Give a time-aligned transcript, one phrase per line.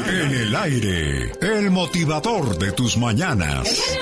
[0.00, 3.98] aire, en el aire, el motivador de tus mañanas.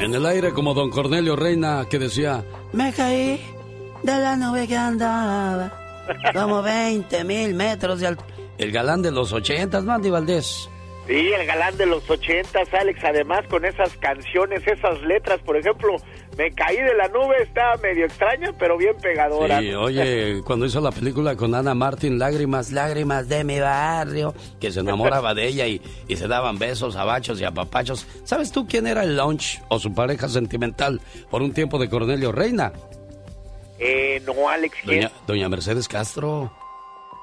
[0.00, 3.40] En el aire como don Cornelio Reina que decía, me caí
[4.02, 5.72] de la nube que andaba,
[6.32, 8.34] como 20 mil metros de altura.
[8.58, 10.68] El galán de los ochentas, Mandy Valdés.
[11.06, 15.96] Sí, el galán de los ochentas, Alex, además con esas canciones, esas letras, por ejemplo,
[16.36, 19.60] Me caí de la nube, está medio extraña, pero bien pegadora.
[19.60, 24.72] Sí, oye, cuando hizo la película con Ana Martín, Lágrimas, Lágrimas de mi barrio, que
[24.72, 28.06] se enamoraba de ella y, y se daban besos, abachos y apapachos.
[28.24, 31.00] ¿Sabes tú quién era el launch o su pareja sentimental
[31.30, 32.72] por un tiempo de Cornelio Reina?
[33.78, 34.76] Eh, no, Alex.
[34.84, 36.52] Doña, doña Mercedes Castro.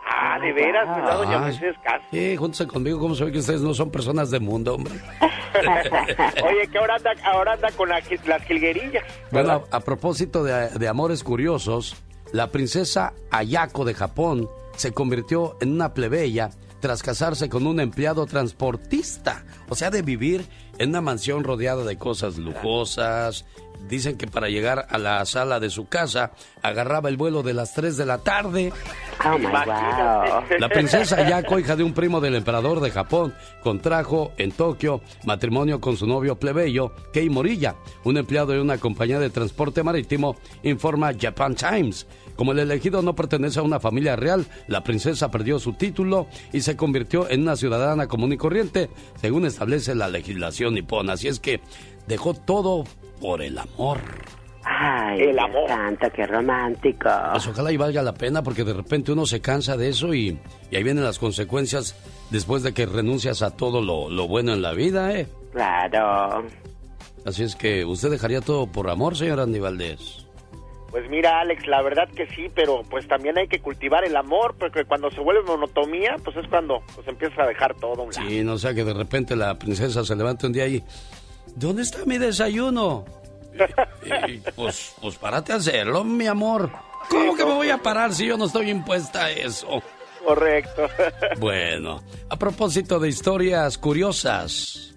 [0.06, 1.40] Ah, de veras, ¿verdad, doña
[1.84, 2.08] Castro?
[2.12, 4.94] Sí, júntense conmigo, ¿cómo se ve que ustedes no son personas de mundo, hombre?
[6.46, 9.04] Oye, que ahora anda, ahora anda con la- las jilguerillas.
[9.32, 11.96] Bueno, a, a propósito de, de amores curiosos,
[12.34, 18.26] la princesa Ayako de Japón se convirtió en una plebeya tras casarse con un empleado
[18.26, 19.44] transportista.
[19.70, 20.46] O sea, de vivir
[20.80, 23.46] en una mansión rodeada de cosas lujosas.
[23.88, 27.74] Dicen que para llegar a la sala de su casa agarraba el vuelo de las
[27.74, 28.72] 3 de la tarde.
[29.26, 30.44] Oh my wow.
[30.60, 35.82] La princesa Ayako, hija de un primo del emperador de Japón, contrajo en Tokio matrimonio
[35.82, 41.12] con su novio plebeyo, Kei Morilla, un empleado de una compañía de transporte marítimo, informa
[41.20, 42.08] Japan Times.
[42.36, 46.62] Como el elegido no pertenece a una familia real, la princesa perdió su título y
[46.62, 51.14] se convirtió en una ciudadana común y corriente, según establece la legislación nipona.
[51.14, 51.62] Así es que
[52.12, 52.84] dejó todo
[53.22, 53.98] por el amor.
[54.64, 55.68] Ay, El amor.
[55.68, 57.10] santo, qué romántico.
[57.32, 60.40] Pues ojalá y valga la pena porque de repente uno se cansa de eso y,
[60.70, 61.96] y ahí vienen las consecuencias
[62.30, 65.28] después de que renuncias a todo lo, lo bueno en la vida, ¿eh?
[65.52, 66.46] Claro.
[67.26, 70.28] Así es que usted dejaría todo por amor, señor Andy Valdés.
[70.92, 74.56] Pues mira, Alex, la verdad que sí, pero pues también hay que cultivar el amor,
[74.60, 78.02] porque cuando se vuelve monotomía, pues es cuando pues empiezas a dejar todo.
[78.02, 78.28] a un lado.
[78.30, 80.84] Sí, no sea que de repente la princesa se levante un día y...
[81.56, 83.06] ¿Dónde está mi desayuno?
[84.28, 86.72] Y, pues, pues párate a hacerlo, mi amor.
[87.10, 89.82] ¿Cómo que me voy a parar si yo no estoy impuesta a eso?
[90.24, 90.88] Correcto.
[91.40, 94.96] Bueno, a propósito de historias curiosas.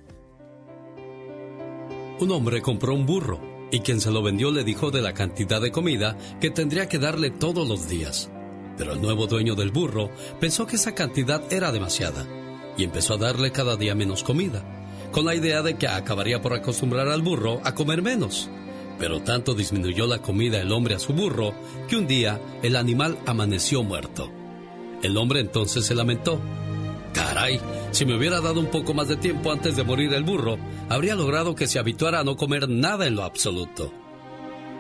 [2.20, 5.60] Un hombre compró un burro y quien se lo vendió le dijo de la cantidad
[5.60, 8.30] de comida que tendría que darle todos los días.
[8.76, 10.10] Pero el nuevo dueño del burro
[10.40, 12.26] pensó que esa cantidad era demasiada
[12.76, 14.64] y empezó a darle cada día menos comida,
[15.14, 18.50] con la idea de que acabaría por acostumbrar al burro a comer menos.
[18.98, 21.54] Pero tanto disminuyó la comida el hombre a su burro
[21.88, 24.32] que un día el animal amaneció muerto.
[25.04, 26.40] El hombre entonces se lamentó.
[27.12, 27.60] Caray,
[27.92, 30.58] si me hubiera dado un poco más de tiempo antes de morir el burro,
[30.88, 33.92] habría logrado que se habituara a no comer nada en lo absoluto.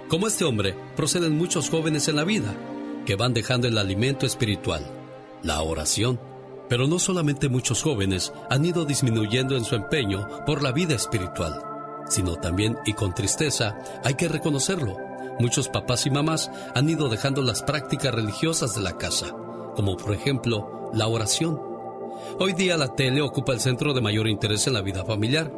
[0.08, 2.56] Como este hombre, proceden muchos jóvenes en la vida
[3.06, 4.84] que van dejando el alimento espiritual,
[5.44, 6.18] la oración.
[6.68, 11.62] Pero no solamente muchos jóvenes han ido disminuyendo en su empeño por la vida espiritual,
[12.08, 14.96] sino también, y con tristeza, hay que reconocerlo,
[15.38, 19.34] muchos papás y mamás han ido dejando las prácticas religiosas de la casa,
[19.74, 21.60] como por ejemplo la oración.
[22.38, 25.52] Hoy día la tele ocupa el centro de mayor interés en la vida familiar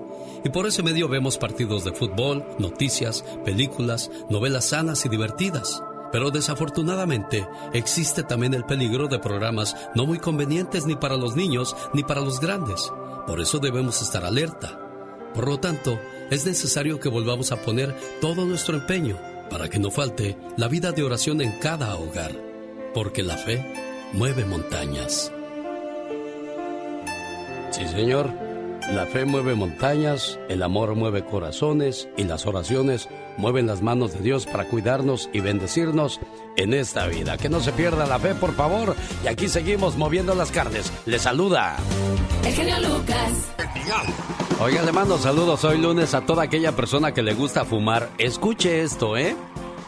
[0.44, 5.82] y por ese medio vemos partidos de fútbol, noticias, películas, novelas sanas y divertidas.
[6.16, 11.76] Pero desafortunadamente existe también el peligro de programas no muy convenientes ni para los niños
[11.92, 12.90] ni para los grandes.
[13.26, 14.80] Por eso debemos estar alerta.
[15.34, 16.00] Por lo tanto,
[16.30, 19.18] es necesario que volvamos a poner todo nuestro empeño
[19.50, 22.32] para que no falte la vida de oración en cada hogar,
[22.94, 23.62] porque la fe
[24.14, 25.30] mueve montañas.
[27.72, 28.30] Sí, señor.
[28.94, 34.20] La fe mueve montañas, el amor mueve corazones y las oraciones mueven las manos de
[34.20, 36.20] Dios para cuidarnos y bendecirnos
[36.56, 37.36] en esta vida.
[37.36, 38.96] Que no se pierda la fe, por favor.
[39.24, 40.92] Y aquí seguimos moviendo las carnes.
[41.04, 41.76] Le saluda.
[42.44, 43.52] El genio Lucas.
[44.60, 48.10] Oiga, le mando saludos hoy lunes a toda aquella persona que le gusta fumar.
[48.18, 49.36] Escuche esto, ¿eh?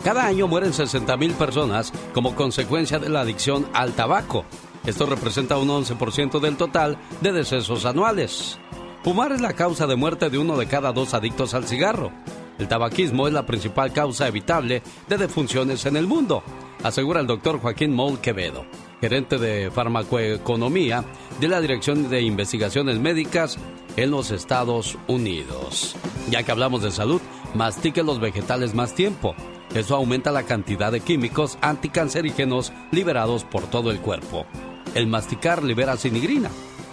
[0.05, 4.45] Cada año mueren 60 mil personas como consecuencia de la adicción al tabaco.
[4.87, 8.59] Esto representa un 11% del total de decesos anuales.
[9.03, 12.13] Fumar es la causa de muerte de uno de cada dos adictos al cigarro.
[12.59, 16.43] El tabaquismo es la principal causa evitable de defunciones en el mundo,
[16.83, 18.67] asegura el doctor Joaquín Moll Quevedo,
[19.01, 21.05] gerente de farmacoeconomía
[21.41, 23.59] de la Dirección de Investigaciones Médicas
[23.97, 25.95] en los Estados Unidos.
[26.31, 27.21] Ya que hablamos de salud,
[27.55, 29.35] mastique los vegetales más tiempo.
[29.75, 34.47] Eso aumenta la cantidad de químicos anticancerígenos liberados por todo el cuerpo.
[34.95, 36.51] El masticar libera sinigrina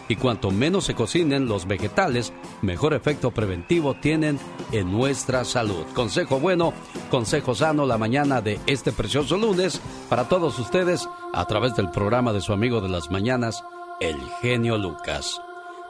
[0.08, 4.40] y cuanto menos se cocinen los vegetales, mejor efecto preventivo tienen
[4.72, 5.86] en nuestra salud.
[5.94, 6.74] Consejo bueno,
[7.10, 12.34] consejo sano la mañana de este precioso lunes para todos ustedes a través del programa
[12.34, 13.64] de su amigo de las mañanas,
[14.00, 15.42] el genio Lucas.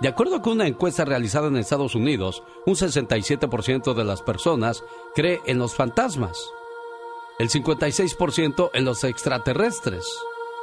[0.02, 4.84] De acuerdo con una encuesta realizada en Estados Unidos, un 67% de las personas
[5.16, 6.38] cree en los fantasmas,
[7.40, 10.06] el 56% en los extraterrestres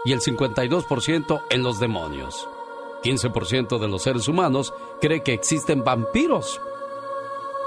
[0.04, 2.46] y el 52% en los demonios.
[3.02, 6.60] 15% de los seres humanos cree que existen vampiros.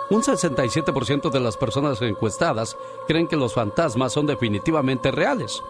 [0.09, 2.77] Un 67% de las personas encuestadas
[3.07, 5.63] creen que los fantasmas son definitivamente reales.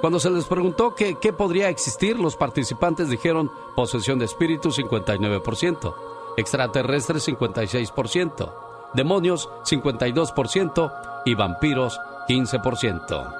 [0.00, 5.94] Cuando se les preguntó qué podría existir, los participantes dijeron posesión de espíritus 59%,
[6.38, 8.52] extraterrestres 56%,
[8.94, 13.36] demonios 52% y vampiros 15%.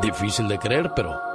[0.00, 1.27] Difícil de creer, pero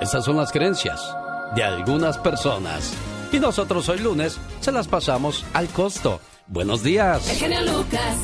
[0.00, 1.14] esas son las creencias
[1.54, 2.92] de algunas personas.
[3.32, 6.20] Y nosotros hoy lunes se las pasamos al costo.
[6.46, 7.22] Buenos días.
[7.40, 8.16] Lucas.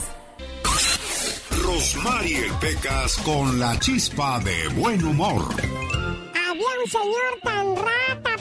[1.62, 5.44] Rosmarie Pecas con la chispa de buen humor.
[5.60, 8.35] Había un señor tan rata.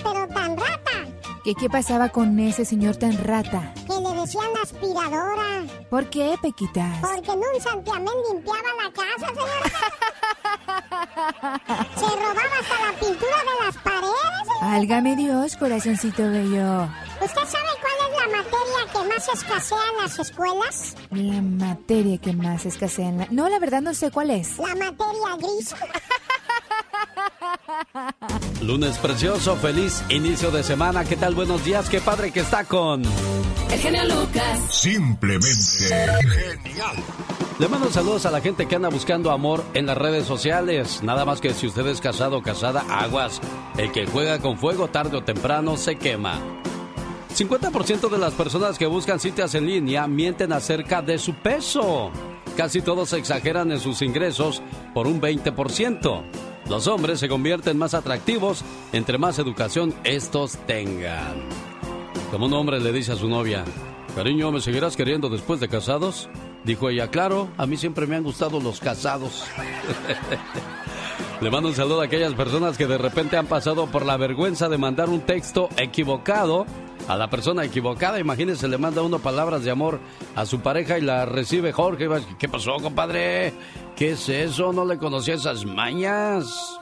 [1.46, 3.72] ¿Qué, ¿Qué pasaba con ese señor tan rata?
[3.86, 5.64] Que le decían aspiradora.
[5.92, 6.98] ¿Por qué, Pequitas?
[7.02, 9.72] Porque en un santiamén limpiaba la casa, señor.
[12.00, 14.48] Se robaba hasta la pintura de las paredes.
[14.64, 16.90] Álgame Dios, corazoncito bello.
[17.22, 20.96] ¿Usted sabe cuál es la materia que más escasea en las escuelas?
[21.12, 23.28] La materia que más escasea en la...
[23.30, 24.58] No, la verdad no sé cuál es.
[24.58, 25.76] La materia gris.
[28.62, 31.04] Lunes precioso, feliz inicio de semana.
[31.06, 31.36] ¿Qué tal?
[31.36, 33.04] Buenos días, qué padre que está con...
[33.72, 34.60] El genio Lucas.
[34.70, 35.50] Simplemente
[35.88, 36.96] genial.
[37.58, 41.02] Le mando saludos a la gente que anda buscando amor en las redes sociales.
[41.04, 43.42] Nada más que si usted es casado o casada, aguas.
[43.78, 46.40] El que juega con fuego tarde o temprano se quema.
[47.34, 52.12] 50% de las personas que buscan citas en línea mienten acerca de su peso.
[52.56, 54.62] Casi todos exageran en sus ingresos
[54.94, 56.24] por un 20%.
[56.70, 61.36] Los hombres se convierten más atractivos entre más educación estos tengan.
[62.32, 63.64] Como un hombre le dice a su novia,
[64.16, 66.28] cariño, ¿me seguirás queriendo después de casados?
[66.64, 69.46] Dijo ella, claro, a mí siempre me han gustado los casados.
[71.42, 74.70] Le mando un saludo a aquellas personas que de repente han pasado por la vergüenza
[74.70, 76.66] de mandar un texto equivocado
[77.08, 78.20] a la persona equivocada.
[78.20, 80.00] Imagínense, le manda uno palabras de amor
[80.36, 82.08] a su pareja y la recibe Jorge.
[82.40, 83.54] ¿Qué pasó, compadre?
[83.96, 84.74] ¿Qué es eso?
[84.74, 86.80] No le conocía esas mañas.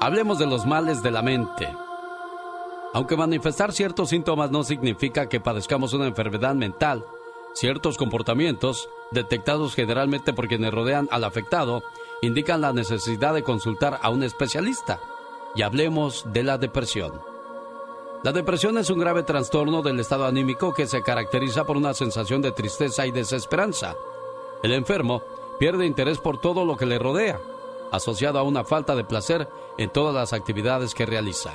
[0.00, 1.68] Hablemos de los males de la mente.
[2.92, 7.04] Aunque manifestar ciertos síntomas no significa que padezcamos una enfermedad mental,
[7.54, 11.82] ciertos comportamientos, detectados generalmente por quienes rodean al afectado,
[12.22, 15.00] indican la necesidad de consultar a un especialista.
[15.54, 17.20] Y hablemos de la depresión.
[18.22, 22.42] La depresión es un grave trastorno del estado anímico que se caracteriza por una sensación
[22.42, 23.94] de tristeza y desesperanza.
[24.62, 25.22] El enfermo
[25.58, 27.38] pierde interés por todo lo que le rodea,
[27.92, 29.48] asociado a una falta de placer
[29.78, 31.54] en todas las actividades que realiza.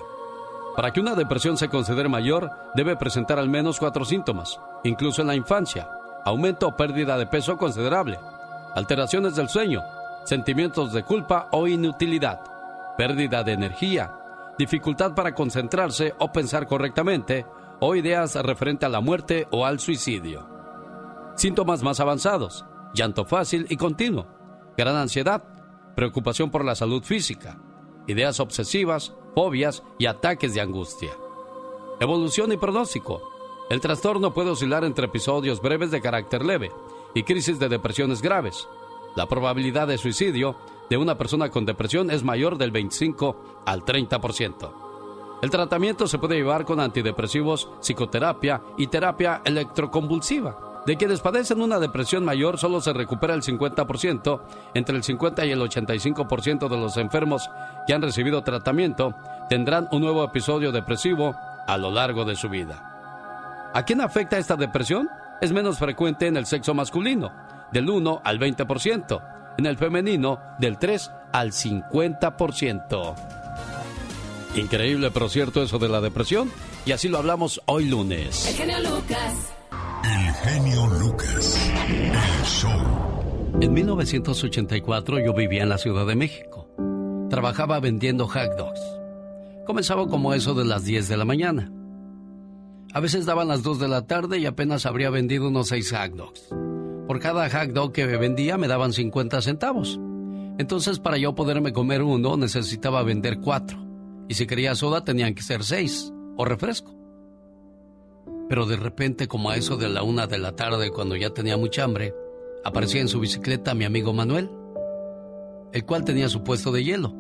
[0.75, 5.27] Para que una depresión se considere mayor, debe presentar al menos cuatro síntomas, incluso en
[5.27, 5.89] la infancia.
[6.23, 8.19] Aumento o pérdida de peso considerable,
[8.75, 9.81] alteraciones del sueño,
[10.25, 12.41] sentimientos de culpa o inutilidad,
[12.97, 14.13] pérdida de energía,
[14.57, 17.45] dificultad para concentrarse o pensar correctamente,
[17.79, 20.47] o ideas referente a la muerte o al suicidio.
[21.35, 24.27] Síntomas más avanzados, llanto fácil y continuo,
[24.77, 25.43] gran ansiedad,
[25.95, 27.57] preocupación por la salud física,
[28.07, 31.11] ideas obsesivas, fobias y ataques de angustia.
[31.99, 33.21] Evolución y pronóstico.
[33.69, 36.71] El trastorno puede oscilar entre episodios breves de carácter leve
[37.13, 38.67] y crisis de depresiones graves.
[39.15, 40.55] La probabilidad de suicidio
[40.89, 44.71] de una persona con depresión es mayor del 25 al 30%.
[45.41, 50.83] El tratamiento se puede llevar con antidepresivos, psicoterapia y terapia electroconvulsiva.
[50.85, 54.41] De quienes padecen una depresión mayor solo se recupera el 50%,
[54.73, 57.49] entre el 50 y el 85% de los enfermos
[57.85, 59.13] que han recibido tratamiento
[59.49, 61.35] tendrán un nuevo episodio depresivo
[61.67, 63.71] a lo largo de su vida.
[63.73, 65.09] ¿A quién afecta esta depresión?
[65.39, 67.31] Es menos frecuente en el sexo masculino,
[67.71, 73.15] del 1 al 20%, en el femenino del 3 al 50%.
[74.55, 76.51] Increíble, pero cierto eso de la depresión,
[76.85, 78.47] y así lo hablamos hoy lunes.
[78.47, 79.53] El genio Lucas.
[80.03, 81.71] El genio Lucas.
[81.87, 83.01] El show.
[83.61, 86.67] En 1984 yo vivía en la Ciudad de México.
[87.29, 88.81] Trabajaba vendiendo hot dogs.
[89.65, 91.71] Comenzaba como eso de las 10 de la mañana.
[92.93, 96.11] A veces daban las 2 de la tarde y apenas habría vendido unos 6 hot
[96.13, 96.49] dogs.
[97.11, 99.99] Por cada hot dog que vendía me daban 50 centavos.
[100.57, 103.85] Entonces para yo poderme comer uno necesitaba vender cuatro.
[104.29, 106.95] Y si quería soda tenían que ser seis o refresco.
[108.47, 111.57] Pero de repente, como a eso de la una de la tarde, cuando ya tenía
[111.57, 112.15] mucha hambre,
[112.63, 114.49] aparecía en su bicicleta mi amigo Manuel,
[115.73, 117.13] el cual tenía su puesto de hielo.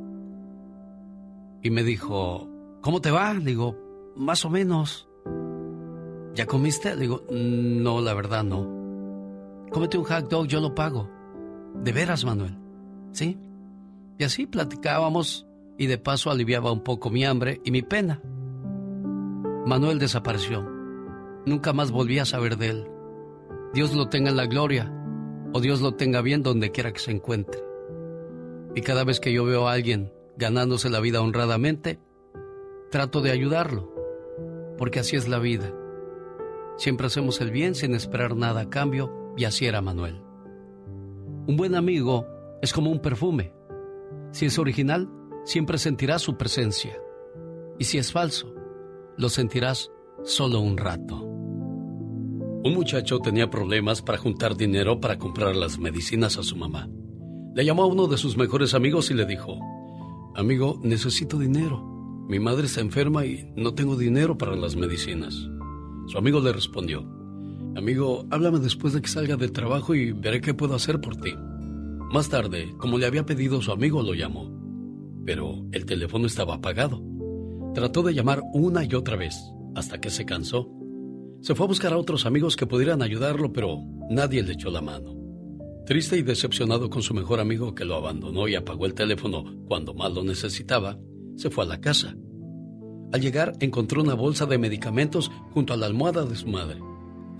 [1.63, 2.47] Y me dijo,
[2.79, 3.33] ¿cómo te va?
[3.33, 3.77] Digo,
[4.15, 5.09] más o menos.
[6.33, 6.95] ¿Ya comiste?
[6.95, 8.80] Digo, no, la verdad no.
[9.71, 11.09] Cómete un hot dog, yo lo pago.
[11.75, 12.57] De veras, Manuel.
[13.13, 13.39] ¿Sí?
[14.17, 15.47] Y así platicábamos
[15.77, 18.21] y de paso aliviaba un poco mi hambre y mi pena.
[19.65, 20.69] Manuel desapareció.
[21.45, 22.87] Nunca más volví a saber de él.
[23.73, 24.91] Dios lo tenga en la gloria
[25.53, 27.63] o Dios lo tenga bien donde quiera que se encuentre.
[28.75, 31.99] Y cada vez que yo veo a alguien ganándose la vida honradamente,
[32.89, 33.89] trato de ayudarlo,
[34.77, 35.73] porque así es la vida.
[36.77, 40.21] Siempre hacemos el bien sin esperar nada a cambio y así era Manuel.
[41.47, 42.27] Un buen amigo
[42.61, 43.53] es como un perfume.
[44.31, 45.09] Si es original,
[45.43, 46.97] siempre sentirás su presencia.
[47.79, 48.53] Y si es falso,
[49.17, 49.91] lo sentirás
[50.23, 51.23] solo un rato.
[52.63, 56.87] Un muchacho tenía problemas para juntar dinero para comprar las medicinas a su mamá.
[57.55, 59.57] Le llamó a uno de sus mejores amigos y le dijo,
[60.35, 61.83] Amigo, necesito dinero.
[62.29, 65.49] Mi madre está enferma y no tengo dinero para las medicinas.
[66.07, 67.03] Su amigo le respondió,
[67.75, 71.33] Amigo, háblame después de que salga del trabajo y veré qué puedo hacer por ti.
[72.11, 74.51] Más tarde, como le había pedido su amigo, lo llamó.
[75.25, 77.01] Pero el teléfono estaba apagado.
[77.73, 79.39] Trató de llamar una y otra vez,
[79.73, 80.69] hasta que se cansó.
[81.39, 84.81] Se fue a buscar a otros amigos que pudieran ayudarlo, pero nadie le echó la
[84.81, 85.15] mano.
[85.85, 89.93] Triste y decepcionado con su mejor amigo que lo abandonó y apagó el teléfono cuando
[89.93, 90.99] más lo necesitaba,
[91.37, 92.15] se fue a la casa.
[93.13, 96.81] Al llegar encontró una bolsa de medicamentos junto a la almohada de su madre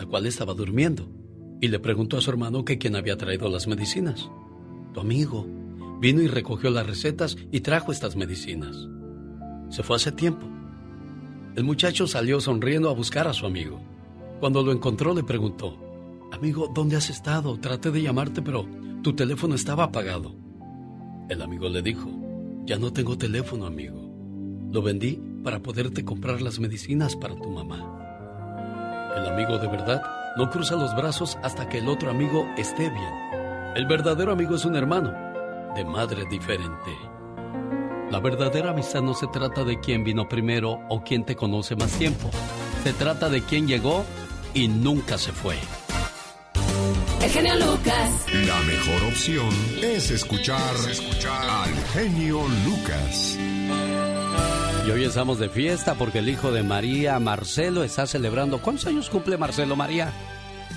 [0.08, 1.10] cual estaba durmiendo,
[1.62, 4.30] y le preguntó a su hermano que quién había traído las medicinas.
[4.94, 5.48] Tu amigo
[6.00, 8.88] vino y recogió las recetas y trajo estas medicinas.
[9.70, 10.48] Se fue hace tiempo.
[11.56, 13.80] El muchacho salió sonriendo a buscar a su amigo.
[14.40, 15.78] Cuando lo encontró le preguntó,
[16.32, 17.60] Amigo, ¿dónde has estado?
[17.60, 18.66] Traté de llamarte, pero
[19.04, 20.34] tu teléfono estaba apagado.
[21.30, 22.10] El amigo le dijo,
[22.66, 24.10] Ya no tengo teléfono, amigo.
[24.72, 28.11] Lo vendí para poderte comprar las medicinas para tu mamá.
[29.16, 30.02] El amigo de verdad
[30.38, 33.14] no cruza los brazos hasta que el otro amigo esté bien.
[33.76, 35.14] El verdadero amigo es un hermano,
[35.76, 36.92] de madre diferente.
[38.10, 41.92] La verdadera amistad no se trata de quién vino primero o quién te conoce más
[41.94, 42.30] tiempo.
[42.84, 44.06] Se trata de quién llegó
[44.54, 45.56] y nunca se fue.
[47.22, 48.26] El genio Lucas.
[48.48, 49.50] La mejor opción
[49.82, 53.38] es escuchar, escuchar al genio Lucas.
[54.86, 58.60] Y hoy estamos de fiesta porque el hijo de María, Marcelo, está celebrando.
[58.60, 60.12] ¿Cuántos años cumple Marcelo María?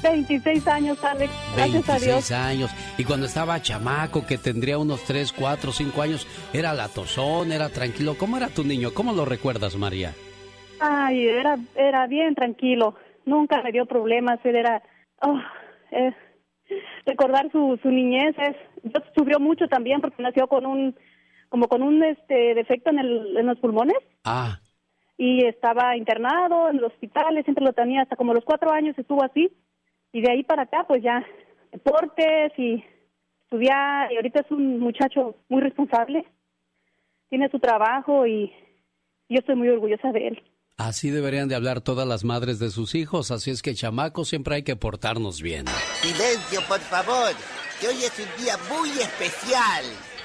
[0.03, 1.33] 26 años, Alex.
[1.57, 2.29] Gracias a Dios.
[2.29, 2.71] 26 años.
[2.99, 8.17] Y cuando estaba chamaco, que tendría unos 3, 4, 5 años, era latosón, era tranquilo.
[8.19, 8.91] ¿Cómo era tu niño?
[8.93, 10.13] ¿Cómo lo recuerdas, María?
[10.81, 12.97] Ay, era, era bien tranquilo.
[13.25, 14.39] Nunca me dio problemas.
[14.45, 14.83] Él era.
[15.23, 15.39] Oh,
[15.93, 16.13] eh,
[17.07, 18.57] recordar su, su niñez es.
[18.83, 20.95] Yo sufrió mucho también porque nació con un
[21.55, 23.97] como con un este defecto en, el, en los pulmones.
[24.25, 24.59] Ah.
[25.17, 29.23] Y estaba internado en el hospital, siempre lo tenía hasta como los cuatro años estuvo
[29.23, 29.53] así.
[30.13, 31.25] Y de ahí para acá, pues ya,
[31.71, 32.85] deportes y
[33.45, 34.11] estudiar.
[34.11, 36.27] Y ahorita es un muchacho muy responsable.
[37.29, 38.53] Tiene su trabajo y
[39.29, 40.43] yo estoy muy orgullosa de él.
[40.77, 44.57] Así deberían de hablar todas las madres de sus hijos, así es que chamacos siempre
[44.57, 45.67] hay que portarnos bien.
[46.03, 47.31] Silencio, por favor,
[47.81, 50.14] que hoy es un día muy especial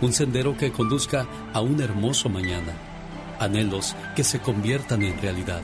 [0.00, 2.72] un sendero que conduzca a un hermoso mañana,
[3.38, 5.62] anhelos que se conviertan en realidad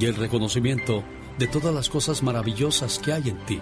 [0.00, 1.02] y el reconocimiento
[1.38, 3.60] de todas las cosas maravillosas que hay en ti.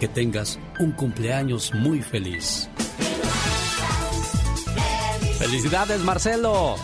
[0.00, 2.68] Que tengas un cumpleaños muy feliz.
[5.38, 6.76] ¡Felicidades, Marcelo!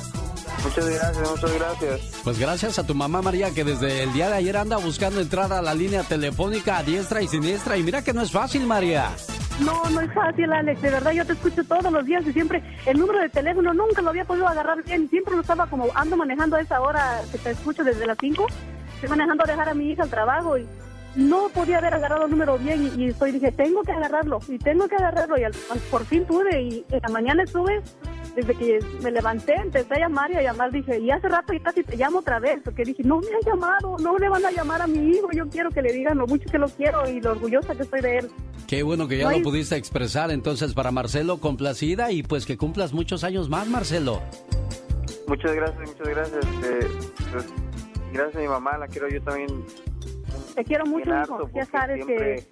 [0.62, 2.00] Muchas gracias, muchas gracias.
[2.22, 5.52] Pues gracias a tu mamá María que desde el día de ayer anda buscando entrar
[5.52, 9.10] a la línea telefónica a diestra y siniestra y mira que no es fácil, María.
[9.61, 10.82] No, no es fácil, Alex.
[10.82, 14.02] De verdad, yo te escucho todos los días y siempre el número de teléfono nunca
[14.02, 15.09] lo había podido agarrar bien.
[15.09, 18.47] Siempre lo estaba como ando manejando a esa hora que te escucho desde las 5.
[18.94, 20.66] Estoy manejando a dejar a mi hija al trabajo y
[21.14, 24.88] no podía haber agarrado el número bien y, estoy dije, tengo que agarrarlo y tengo
[24.88, 25.42] que agarrarlo y
[25.90, 27.82] por fin pude y en la mañana estuve
[28.34, 31.60] desde que me levanté, empecé a llamar y a llamar, dije, y hace rato y
[31.60, 34.50] casi te llamo otra vez, porque dije, no me han llamado, no le van a
[34.50, 37.20] llamar a mi hijo, yo quiero que le digan lo mucho que lo quiero y
[37.20, 38.30] lo orgullosa que estoy de él.
[38.66, 42.92] Qué bueno que ya lo pudiste expresar entonces para Marcelo, complacida y pues que cumplas
[42.92, 44.22] muchos años más, Marcelo.
[45.28, 46.44] Muchas gracias, muchas gracias.
[46.64, 46.88] Eh,
[47.32, 47.46] pues,
[48.12, 49.64] gracias a mi mamá, la quiero yo también.
[50.54, 51.50] Te quiero mucho, hijo.
[51.54, 52.46] Ya sabes que...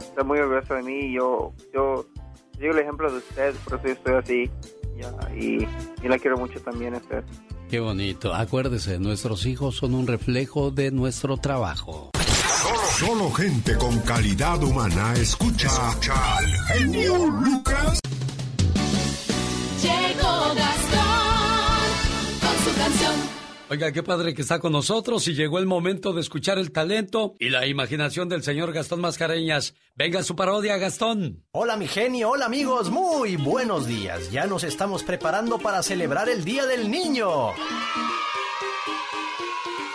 [0.00, 2.04] Está muy orgulloso de mí y yo, yo,
[2.60, 4.50] yo el ejemplo de usted, por eso yo estoy así.
[5.36, 5.64] y,
[6.04, 7.24] y la quiero mucho también usted.
[7.70, 8.34] Qué bonito.
[8.34, 12.10] Acuérdese, nuestros hijos son un reflejo de nuestro trabajo.
[12.98, 18.00] Solo, gente con calidad humana escucha, escucha al genio Lucas.
[19.82, 20.89] Llegó canción.
[23.72, 27.36] Oiga, qué padre que está con nosotros y llegó el momento de escuchar el talento
[27.38, 29.76] y la imaginación del señor Gastón Mascareñas.
[29.94, 31.44] Venga su parodia, Gastón.
[31.52, 34.32] Hola mi genio, hola amigos, muy buenos días.
[34.32, 37.52] Ya nos estamos preparando para celebrar el Día del Niño.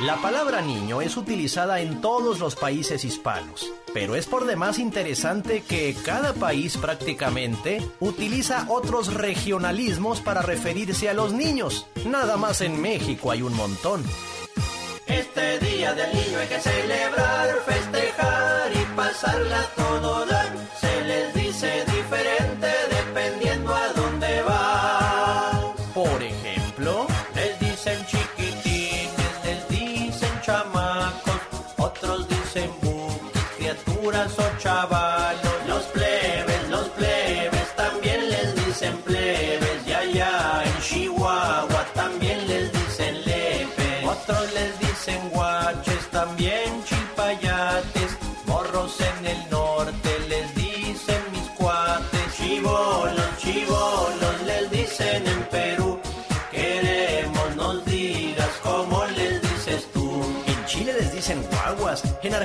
[0.02, 5.64] La palabra niño es utilizada en todos los países hispanos, pero es por demás interesante
[5.64, 11.88] que cada país prácticamente utiliza otros regionalismos para referirse a los niños.
[12.06, 14.04] Nada más en México hay un montón.
[15.08, 20.52] Este día del niño hay que celebrar, festejar y pasarla todo dar.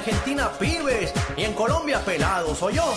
[0.01, 2.95] Argentina pibes y en Colombia pelados, ¿o yo?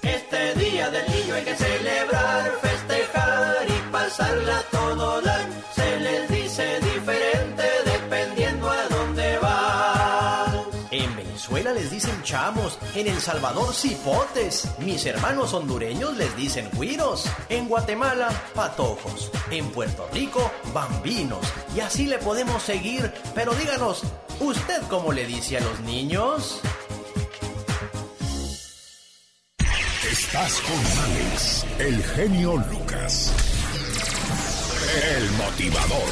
[0.00, 5.46] Este día del niño hay que celebrar, festejar y pasarla todo dar.
[5.74, 7.65] Se les dice diferente
[11.76, 18.30] les dicen chamos, en El Salvador cipotes, mis hermanos hondureños les dicen güiros, en Guatemala
[18.54, 24.04] patojos, en Puerto Rico bambinos, y así le podemos seguir, pero díganos,
[24.40, 26.60] ¿usted cómo le dice a los niños?
[30.10, 33.34] Estás con Alex, el genio Lucas.
[35.14, 36.08] El motivador.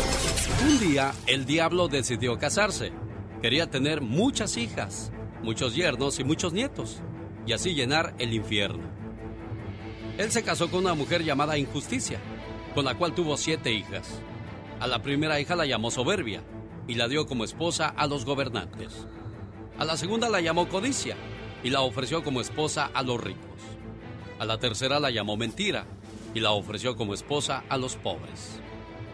[0.66, 2.92] Un día, el diablo decidió casarse.
[3.40, 5.10] Quería tener muchas hijas,
[5.44, 7.00] muchos yernos y muchos nietos,
[7.46, 8.84] y así llenar el infierno.
[10.18, 12.18] Él se casó con una mujer llamada Injusticia,
[12.74, 14.20] con la cual tuvo siete hijas.
[14.80, 16.42] A la primera hija la llamó Soberbia
[16.88, 19.06] y la dio como esposa a los gobernantes.
[19.78, 21.16] A la segunda la llamó Codicia
[21.62, 23.42] y la ofreció como esposa a los ricos.
[24.38, 25.86] A la tercera la llamó Mentira
[26.34, 28.60] y la ofreció como esposa a los pobres.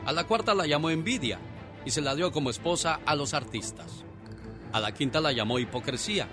[0.06, 1.38] A la cuarta la llamó Envidia
[1.84, 4.04] y se la dio como esposa a los artistas.
[4.72, 6.28] A la quinta la llamó Hipocresía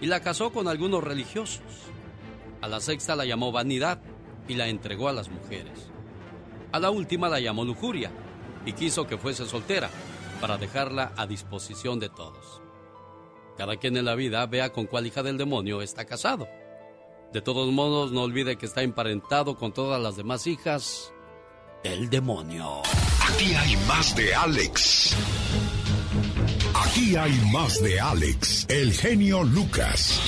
[0.00, 1.62] y la casó con algunos religiosos.
[2.60, 4.00] A la sexta la llamó Vanidad
[4.48, 5.90] y la entregó a las mujeres.
[6.72, 8.10] A la última la llamó Lujuria
[8.66, 9.90] y quiso que fuese soltera
[10.40, 12.62] para dejarla a disposición de todos.
[13.56, 16.48] Cada quien en la vida vea con cuál hija del demonio está casado.
[17.32, 21.12] De todos modos, no olvide que está emparentado con todas las demás hijas
[21.82, 22.82] del demonio.
[23.28, 25.16] Aquí hay más de Alex.
[26.84, 30.20] Aquí hay más de Alex, el genio Lucas.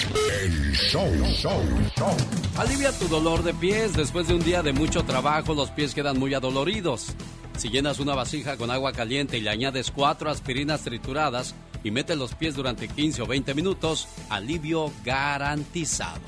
[0.42, 1.62] El show, show,
[1.96, 2.16] show.
[2.56, 3.92] Alivia tu dolor de pies.
[3.92, 7.14] Después de un día de mucho trabajo, los pies quedan muy adoloridos.
[7.58, 12.16] Si llenas una vasija con agua caliente y le añades cuatro aspirinas trituradas y metes
[12.16, 16.22] los pies durante 15 o 20 minutos, alivio garantizado.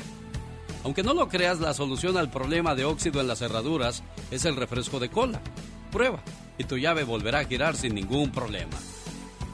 [0.84, 4.56] Aunque no lo creas, la solución al problema de óxido en las cerraduras es el
[4.56, 5.40] refresco de cola.
[5.90, 6.22] Prueba
[6.58, 8.76] y tu llave volverá a girar sin ningún problema.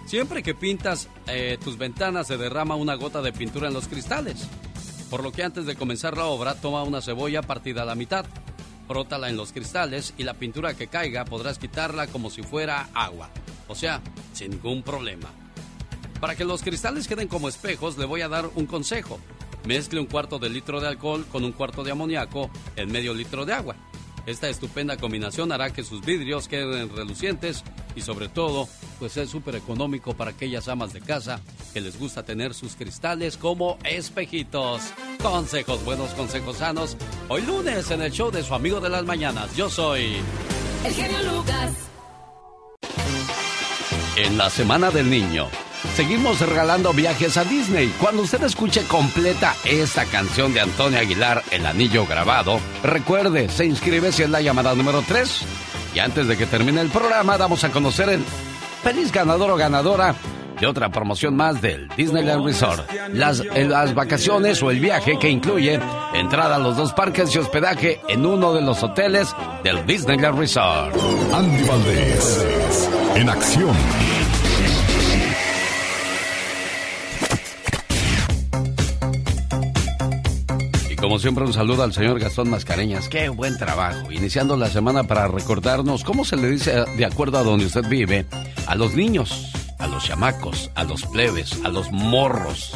[0.07, 4.47] Siempre que pintas eh, tus ventanas se derrama una gota de pintura en los cristales.
[5.11, 8.27] Por lo que antes de comenzar la obra, toma una cebolla partida a la mitad,
[8.87, 13.31] frótala en los cristales y la pintura que caiga podrás quitarla como si fuera agua.
[13.69, 15.31] O sea, sin ningún problema.
[16.21, 19.19] Para que los cristales queden como espejos, le voy a dar un consejo.
[19.67, 23.47] Mezcle un cuarto de litro de alcohol con un cuarto de amoníaco en medio litro
[23.47, 23.77] de agua.
[24.27, 27.63] Esta estupenda combinación hará que sus vidrios queden relucientes
[27.95, 31.41] y sobre todo, pues es súper económico para aquellas amas de casa
[31.73, 34.83] que les gusta tener sus cristales como espejitos.
[35.23, 36.97] Consejos buenos, consejos sanos.
[37.29, 39.55] Hoy lunes en el show de su amigo de las mañanas.
[39.57, 40.17] Yo soy...
[40.85, 41.73] El genio Lucas.
[44.17, 45.49] En la Semana del Niño,
[45.95, 47.93] seguimos regalando viajes a Disney.
[48.01, 54.13] Cuando usted escuche completa esta canción de Antonio Aguilar, El Anillo Grabado, recuerde, se inscribe
[54.13, 55.43] si es la llamada número 3.
[55.95, 58.25] Y antes de que termine el programa, damos a conocer el
[58.83, 60.15] feliz ganador o ganadora
[60.61, 62.91] de otra promoción más del Disneyland Resort.
[63.13, 65.81] Las, las vacaciones o el viaje que incluye
[66.15, 70.95] entrada a los dos parques y hospedaje en uno de los hoteles del Disneyland Resort.
[71.33, 73.75] Andy Valdés, en acción.
[81.15, 83.09] Como siempre, un saludo al señor Gastón Mascareñas.
[83.09, 84.11] Qué buen trabajo.
[84.11, 88.27] Iniciando la semana para recordarnos cómo se le dice, de acuerdo a donde usted vive,
[88.67, 92.73] a los niños, a los chamacos, a los plebes, a los morros.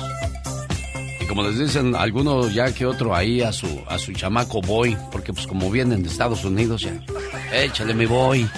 [1.20, 4.96] Y como les dicen algunos ya que otro ahí a su, a su chamaco boy,
[5.10, 6.92] porque pues como vienen de Estados Unidos ya,
[7.52, 8.48] échale mi boy.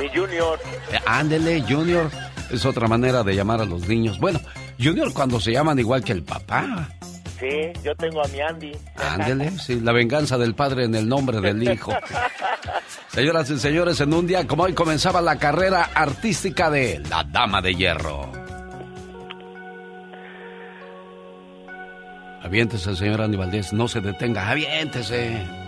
[0.00, 0.60] Mi junior.
[0.92, 2.12] Eh, ándele, junior.
[2.48, 4.20] Es otra manera de llamar a los niños.
[4.20, 4.38] Bueno,
[4.78, 6.90] junior cuando se llaman igual que el papá.
[7.38, 8.72] Sí, yo tengo a mi Andy.
[8.96, 11.92] Ándele, sí, la venganza del padre en el nombre del hijo.
[13.08, 17.60] Señoras y señores, en un día como hoy comenzaba la carrera artística de La Dama
[17.60, 18.32] de Hierro.
[22.42, 25.65] Aviéntese, señor Andy Valdés, no se detenga, aviéntese.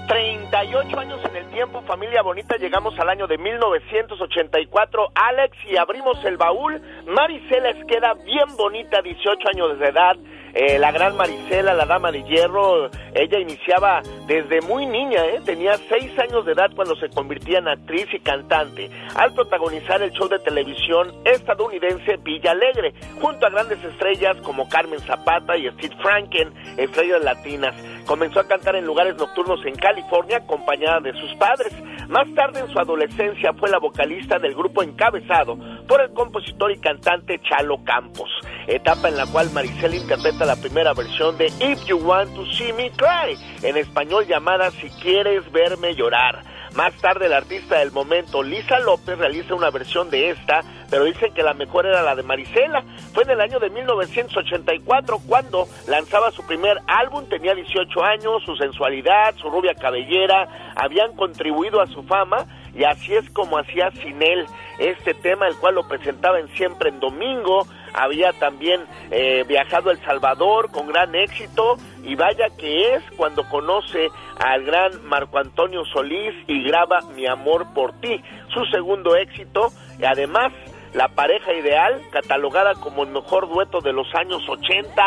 [0.50, 6.24] 38 años en el tiempo, familia bonita, llegamos al año de 1984, Alex, y abrimos
[6.24, 6.80] el baúl.
[7.06, 10.16] Maricela queda bien bonita, 18 años de edad,
[10.54, 15.40] eh, la gran Marisela, la dama de hierro, ella iniciaba desde muy niña, ¿eh?
[15.44, 20.10] tenía seis años de edad cuando se convertía en actriz y cantante, al protagonizar el
[20.12, 25.96] show de televisión estadounidense Villa Alegre, junto a grandes estrellas como Carmen Zapata y Steve
[26.00, 27.74] Franken, estrellas latinas.
[28.08, 31.74] Comenzó a cantar en lugares nocturnos en California acompañada de sus padres.
[32.08, 36.78] Más tarde en su adolescencia fue la vocalista del grupo encabezado por el compositor y
[36.78, 38.30] cantante Chalo Campos,
[38.66, 42.72] etapa en la cual Maricela interpreta la primera versión de If You Want to See
[42.72, 46.57] Me Cry, en español llamada Si Quieres Verme Llorar.
[46.78, 51.34] Más tarde, la artista del momento, Lisa López, realiza una versión de esta, pero dicen
[51.34, 52.84] que la mejor era la de Marisela.
[53.12, 58.54] Fue en el año de 1984 cuando lanzaba su primer álbum, tenía 18 años, su
[58.54, 64.22] sensualidad, su rubia cabellera, habían contribuido a su fama y así es como hacía sin
[64.22, 64.46] él
[64.78, 69.92] este tema, el cual lo presentaba en siempre en domingo, había también eh, viajado a
[69.92, 75.84] El Salvador con gran éxito y vaya que es cuando conoce al gran Marco Antonio
[75.84, 78.22] Solís y graba Mi amor por ti,
[78.52, 80.52] su segundo éxito, y además
[80.94, 85.02] la pareja ideal, catalogada como el mejor dueto de los años 80,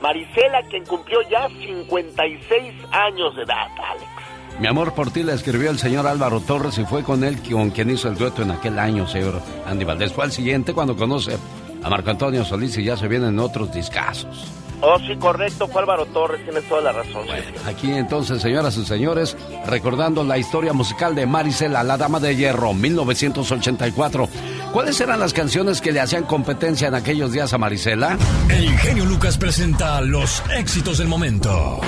[0.00, 4.12] Marisela, quien cumplió ya 56 años de edad, Alex.
[4.60, 7.70] Mi amor por ti la escribió el señor Álvaro Torres y fue con él con
[7.70, 10.12] quien hizo el dueto en aquel año, señor Andy Valdés.
[10.12, 11.38] Fue al siguiente cuando conoce
[11.82, 14.61] a Marco Antonio Solís y ya se vienen otros discazos.
[14.84, 17.24] Oh, sí, correcto, fue Álvaro Torres, tienes toda la razón.
[17.66, 22.74] aquí entonces, señoras y señores, recordando la historia musical de Marisela, la Dama de Hierro,
[22.74, 24.28] 1984.
[24.72, 28.18] ¿Cuáles eran las canciones que le hacían competencia en aquellos días a Marisela?
[28.48, 31.78] El genio Lucas presenta los éxitos del momento.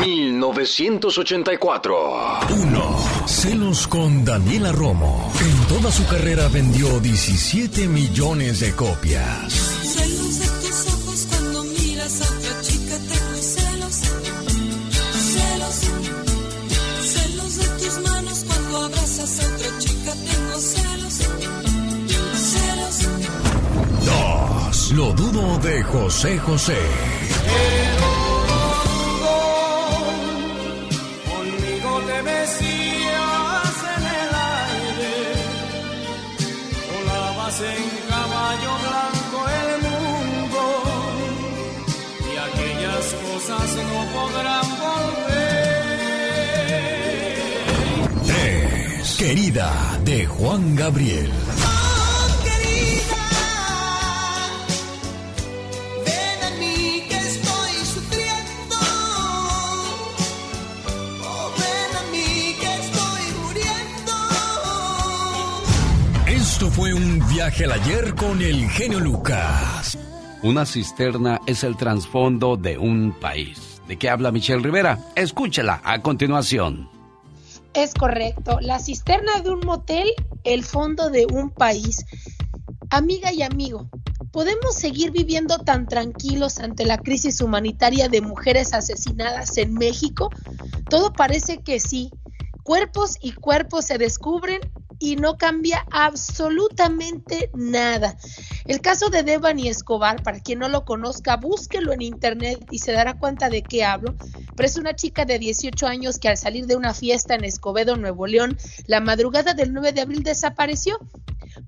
[0.00, 2.40] 1984.
[2.50, 2.98] 1.
[3.26, 5.30] Celos con Daniela Romo.
[5.40, 9.76] En toda su carrera vendió 17 millones de copias.
[24.96, 26.72] Lo dudo de José José.
[33.92, 34.32] En el
[34.64, 35.16] aire,
[36.92, 40.64] volabas en caballo blanco el mundo
[42.32, 45.98] y aquellas cosas no podrán volver.
[48.26, 49.16] 3.
[49.18, 49.68] Querida
[50.04, 51.30] de Juan Gabriel.
[67.46, 69.96] Viaje al ayer con el genio Lucas.
[70.42, 73.80] Una cisterna es el trasfondo de un país.
[73.86, 74.98] ¿De qué habla Michelle Rivera?
[75.14, 76.88] Escúchela a continuación.
[77.72, 78.58] Es correcto.
[78.60, 80.08] La cisterna de un motel,
[80.42, 82.04] el fondo de un país.
[82.90, 83.88] Amiga y amigo,
[84.32, 90.30] ¿podemos seguir viviendo tan tranquilos ante la crisis humanitaria de mujeres asesinadas en México?
[90.90, 92.10] Todo parece que sí.
[92.64, 94.58] Cuerpos y cuerpos se descubren
[94.98, 98.16] y no cambia absolutamente nada.
[98.64, 102.92] El caso de Devani Escobar, para quien no lo conozca, búsquelo en internet y se
[102.92, 104.14] dará cuenta de qué hablo.
[104.56, 107.96] Pero es una chica de 18 años que al salir de una fiesta en Escobedo,
[107.96, 108.56] Nuevo León,
[108.86, 110.98] la madrugada del 9 de abril desapareció.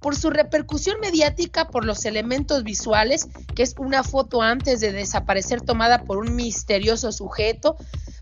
[0.00, 5.62] por su repercusión mediática por los elementos visuales, que es una foto antes de desaparecer
[5.62, 7.76] tomada por un misterioso sujeto,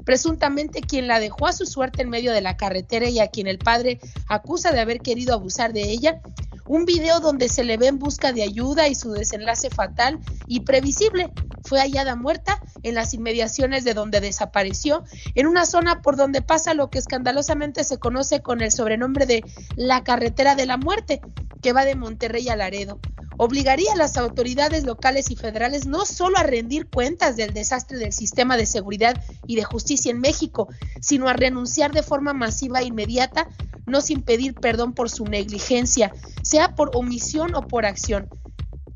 [0.07, 3.49] presuntamente quien la dejó a su suerte en medio de la carretera y a quien
[3.49, 6.23] el padre acusa de haber querido abusar de ella,
[6.64, 10.61] un video donde se le ve en busca de ayuda y su desenlace fatal y
[10.61, 11.31] previsible.
[11.64, 15.03] Fue hallada muerta en las inmediaciones de donde desapareció,
[15.35, 19.45] en una zona por donde pasa lo que escandalosamente se conoce con el sobrenombre de
[19.75, 21.21] la carretera de la muerte,
[21.62, 23.01] que va de Monterrey a Laredo
[23.37, 28.12] obligaría a las autoridades locales y federales no solo a rendir cuentas del desastre del
[28.12, 30.68] sistema de seguridad y de justicia en México,
[31.01, 33.49] sino a renunciar de forma masiva e inmediata,
[33.87, 38.29] no sin pedir perdón por su negligencia, sea por omisión o por acción.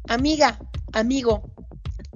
[0.08, 0.58] Amiga,
[0.92, 1.44] amigo,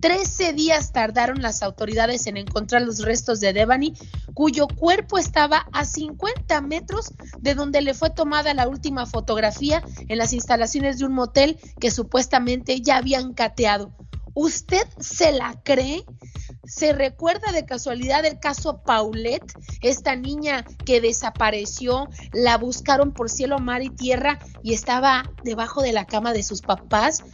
[0.05, 3.95] Trece días tardaron las autoridades en encontrar los restos de Devani,
[4.35, 10.19] cuyo cuerpo estaba a 50 metros de donde le fue tomada la última fotografía en
[10.19, 13.97] las instalaciones de un motel que supuestamente ya habían cateado.
[14.35, 16.05] ¿Usted se la cree?
[16.67, 23.59] ¿Se recuerda de casualidad el caso Paulette, esta niña que desapareció, la buscaron por cielo,
[23.59, 27.25] mar y tierra y estaba debajo de la cama de sus papás?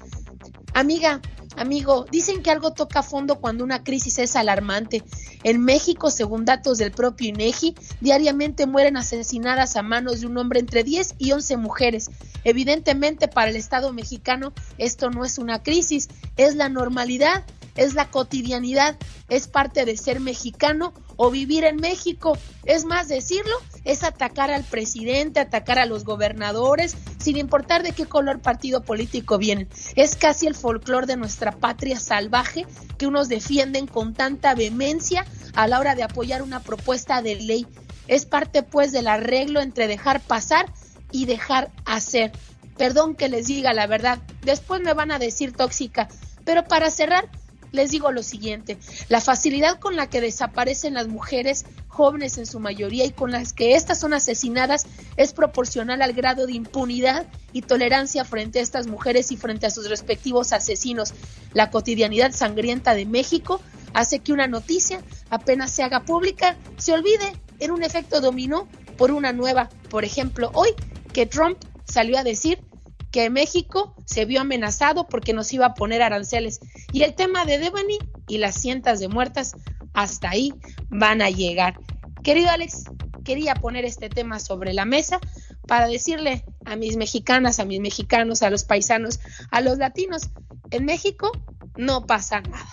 [0.72, 1.20] Amiga,
[1.56, 5.02] Amigo, dicen que algo toca a fondo cuando una crisis es alarmante.
[5.42, 10.60] En México, según datos del propio INEGI, diariamente mueren asesinadas a manos de un hombre
[10.60, 12.10] entre 10 y 11 mujeres.
[12.44, 17.44] Evidentemente, para el Estado mexicano, esto no es una crisis, es la normalidad,
[17.76, 18.96] es la cotidianidad,
[19.28, 22.36] es parte de ser mexicano o vivir en México.
[22.64, 28.06] Es más, decirlo es atacar al presidente, atacar a los gobernadores, sin importar de qué
[28.06, 29.68] color partido político vienen.
[29.96, 32.66] Es casi el folclor de nuestra patria salvaje
[32.98, 37.66] que unos defienden con tanta vehemencia a la hora de apoyar una propuesta de ley.
[38.06, 40.72] Es parte pues del arreglo entre dejar pasar
[41.12, 42.32] y dejar hacer.
[42.76, 46.08] Perdón que les diga la verdad, después me van a decir tóxica,
[46.44, 47.28] pero para cerrar,
[47.72, 48.78] les digo lo siguiente,
[49.08, 53.52] la facilidad con la que desaparecen las mujeres jóvenes en su mayoría y con las
[53.52, 58.86] que éstas son asesinadas es proporcional al grado de impunidad y tolerancia frente a estas
[58.86, 61.12] mujeres y frente a sus respectivos asesinos.
[61.52, 63.60] La cotidianidad sangrienta de México
[63.92, 69.10] hace que una noticia apenas se haga pública, se olvide en un efecto dominó por
[69.10, 69.68] una nueva.
[69.88, 70.70] Por ejemplo, hoy
[71.12, 72.60] que Trump salió a decir
[73.10, 76.60] que México se vio amenazado porque nos iba a poner aranceles.
[76.92, 79.54] Y el tema de Devani y las cientas de muertas
[79.92, 80.54] hasta ahí
[80.88, 81.80] van a llegar.
[82.22, 82.84] Querido Alex,
[83.24, 85.18] quería poner este tema sobre la mesa
[85.66, 89.20] para decirle a mis mexicanas, a mis mexicanos, a los paisanos,
[89.50, 90.30] a los latinos,
[90.70, 91.30] en México
[91.76, 92.68] no pasa nada.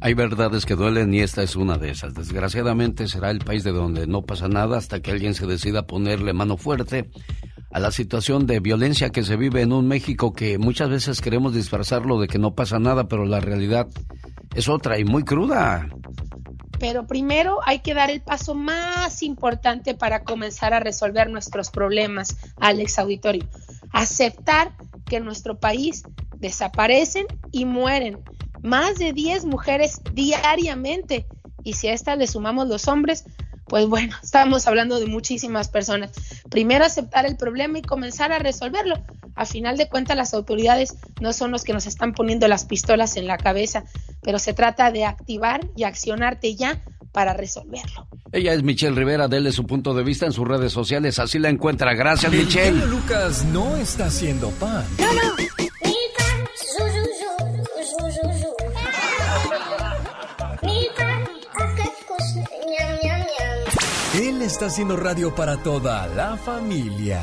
[0.00, 2.14] Hay verdades que duelen y esta es una de esas.
[2.14, 6.32] Desgraciadamente será el país de donde no pasa nada hasta que alguien se decida ponerle
[6.32, 7.08] mano fuerte
[7.72, 11.54] a la situación de violencia que se vive en un México que muchas veces queremos
[11.54, 13.88] disfrazarlo de que no pasa nada, pero la realidad
[14.54, 15.88] es otra y muy cruda.
[16.78, 22.36] Pero primero hay que dar el paso más importante para comenzar a resolver nuestros problemas,
[22.56, 23.48] Alex Auditorio.
[23.92, 24.72] Aceptar
[25.06, 26.02] que en nuestro país
[26.38, 28.18] desaparecen y mueren
[28.62, 31.26] más de 10 mujeres diariamente.
[31.64, 33.24] Y si a estas le sumamos los hombres,
[33.66, 36.10] pues bueno, estamos hablando de muchísimas personas.
[36.50, 39.02] Primero aceptar el problema y comenzar a resolverlo.
[39.34, 43.16] A final de cuentas, las autoridades no son los que nos están poniendo las pistolas
[43.16, 43.84] en la cabeza,
[44.22, 48.08] pero se trata de activar y accionarte ya para resolverlo.
[48.32, 51.50] Ella es Michelle Rivera, dele su punto de vista en sus redes sociales, así la
[51.50, 51.94] encuentra.
[51.94, 52.86] Gracias, Michelle.
[52.86, 54.84] Lucas no está haciendo pan.
[64.42, 67.22] Él está haciendo radio para toda la familia.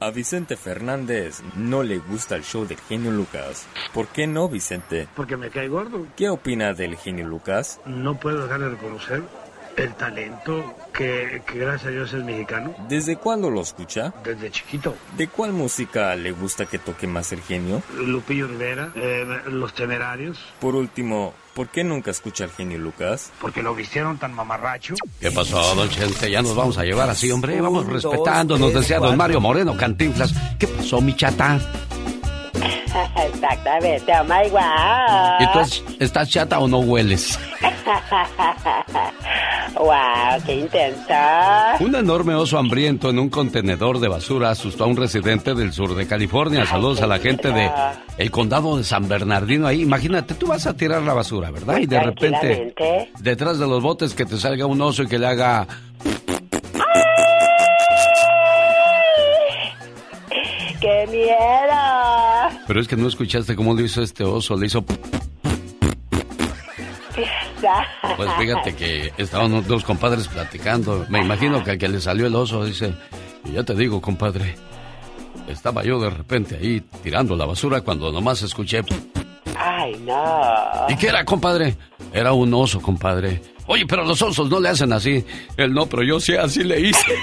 [0.00, 3.66] A Vicente Fernández no le gusta el show del genio Lucas.
[3.92, 5.06] ¿Por qué no, Vicente?
[5.14, 6.06] Porque me cae gordo.
[6.16, 7.78] ¿Qué opina del genio Lucas?
[7.84, 9.22] No puedo dejar de reconocer
[9.76, 12.74] el talento que, gracias a Dios es mexicano.
[12.88, 14.14] ¿Desde cuándo lo escucha?
[14.24, 14.94] Desde chiquito.
[15.18, 17.82] ¿De cuál música le gusta que toque más el genio?
[17.98, 20.38] Lupillo Rivera, eh, Los Temerarios.
[20.58, 23.32] Por último, ¿por qué nunca escucha al genio Lucas?
[23.38, 24.94] Porque lo vistieron tan mamarracho.
[25.20, 26.30] ¿Qué pasó, don Chente?
[26.30, 27.60] Ya nos vamos a llevar así, hombre.
[27.60, 30.32] Vamos respetando, nos decía don Mario Moreno Cantinflas.
[30.58, 31.60] ¿Qué pasó, mi chata?
[32.62, 35.40] Exactamente, oh my wow.
[35.40, 35.60] ¿Y tú
[35.98, 37.38] estás chata o no hueles?
[39.76, 41.76] wow, qué intensa.
[41.80, 45.94] Un enorme oso hambriento en un contenedor de basura asustó a un residente del sur
[45.94, 46.66] de California.
[46.66, 47.70] Saludos a la gente de
[48.18, 49.82] el condado de San Bernardino ahí.
[49.82, 51.78] Imagínate, tú vas a tirar la basura, ¿verdad?
[51.78, 52.74] Y de repente,
[53.20, 55.66] detrás de los botes que te salga un oso y que le haga
[56.02, 56.08] ¡Qué
[62.70, 64.84] Pero es que no escuchaste cómo lo hizo este oso, le hizo...
[68.16, 71.04] Pues fíjate que estaban dos compadres platicando.
[71.08, 72.94] Me imagino que al que le salió el oso dice,
[73.44, 74.54] y ya te digo, compadre,
[75.48, 78.82] estaba yo de repente ahí tirando la basura cuando nomás escuché...
[79.58, 80.86] Ay, no.
[80.88, 81.76] ¿Y qué era, compadre?
[82.12, 83.42] Era un oso, compadre.
[83.72, 85.24] Oye, pero los osos no le hacen así.
[85.56, 87.06] Él no, pero yo sí así le hice.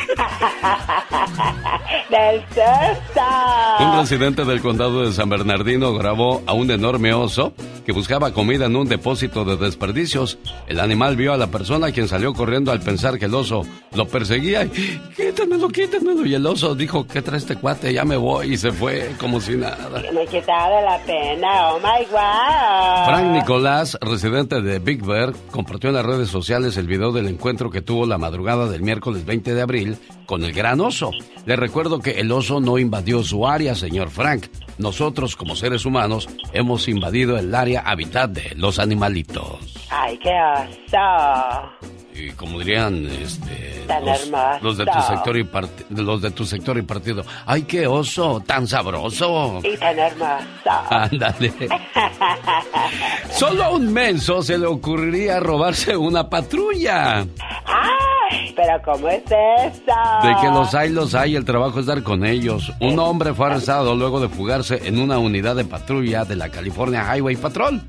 [2.10, 2.42] ¡Del!
[3.82, 7.54] Un residente del condado de San Bernardino grabó a un enorme oso
[7.86, 10.38] que buscaba comida en un depósito de desperdicios.
[10.68, 14.08] El animal vio a la persona quien salió corriendo al pensar que el oso lo
[14.08, 14.70] perseguía y
[15.18, 16.26] quítenmelo, quítenmelo.
[16.26, 17.92] Y el oso dijo, ¿qué trae este cuate?
[17.94, 20.02] Ya me voy y se fue como si nada.
[20.14, 23.06] Me he quitado la pena, oh my god.
[23.06, 27.72] Frank Nicolás, residente de Big Bear, compartió en las redes sociales el video del encuentro
[27.72, 29.98] que tuvo la madrugada del miércoles 20 de abril
[30.28, 31.10] con el gran oso.
[31.46, 34.46] Le recuerdo que el oso no invadió su área, señor Frank.
[34.78, 39.74] Nosotros, como seres humanos, hemos invadido el área hábitat de los animalitos.
[39.90, 42.07] Ay, qué oso.
[42.20, 44.60] Y como dirían este, Tan los, hermoso.
[44.64, 47.24] los de tu sector y part- los de tu sector y partido.
[47.46, 48.42] ¡Ay, qué oso!
[48.46, 49.60] ¡Tan sabroso!
[49.64, 50.44] Y tan hermoso.
[50.90, 51.54] Ándale.
[53.32, 57.20] Solo a un menso se le ocurriría robarse una patrulla.
[57.66, 59.94] Ay, pero ¿cómo es eso?
[60.24, 62.72] De que los hay, los hay, el trabajo es dar con ellos.
[62.82, 67.16] Un hombre fue arrestado luego de fugarse en una unidad de patrulla de la California
[67.16, 67.82] Highway Patrol,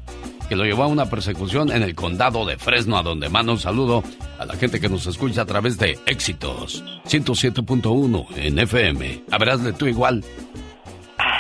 [0.49, 3.59] que lo llevó a una persecución en el condado de Fresno, a donde manda un
[3.59, 4.03] saludo
[4.39, 9.25] a la gente que nos escucha a través de Éxitos 107.1 en FM.
[9.31, 10.25] Habrásle tú igual.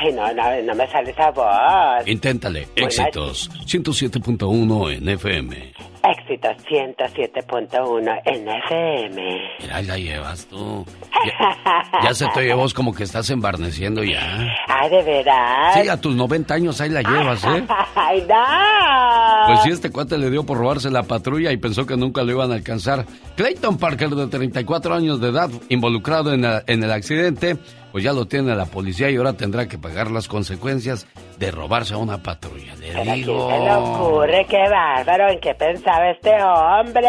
[0.00, 2.06] Ay, no, no, no me sale esa voz.
[2.06, 2.68] Inténtale.
[2.76, 5.72] Muy Éxitos 107.1 en FM.
[6.04, 9.22] Éxito 107.1 en FM.
[9.60, 10.86] Mira, ahí la llevas tú.
[11.26, 14.46] Ya, ya se te voz como que estás embarneciendo ya.
[14.68, 15.74] Ay, de veras.
[15.74, 17.64] Sí, a tus 90 años ahí la llevas, ¿eh?
[17.94, 19.46] Ay, no.
[19.48, 22.32] Pues sí, este cuate le dio por robarse la patrulla y pensó que nunca lo
[22.32, 23.04] iban a alcanzar.
[23.36, 27.56] Clayton Parker, de 34 años de edad, involucrado en, la- en el accidente,
[27.98, 31.94] pues ya lo tiene la policía y ahora tendrá que pagar las consecuencias de robarse
[31.94, 32.76] a una patrulla.
[32.76, 33.50] Le ¿Pero digo.
[33.50, 34.46] se le ocurre?
[34.48, 35.28] ¡Qué bárbaro!
[35.32, 37.08] ¿En qué pensaba este hombre?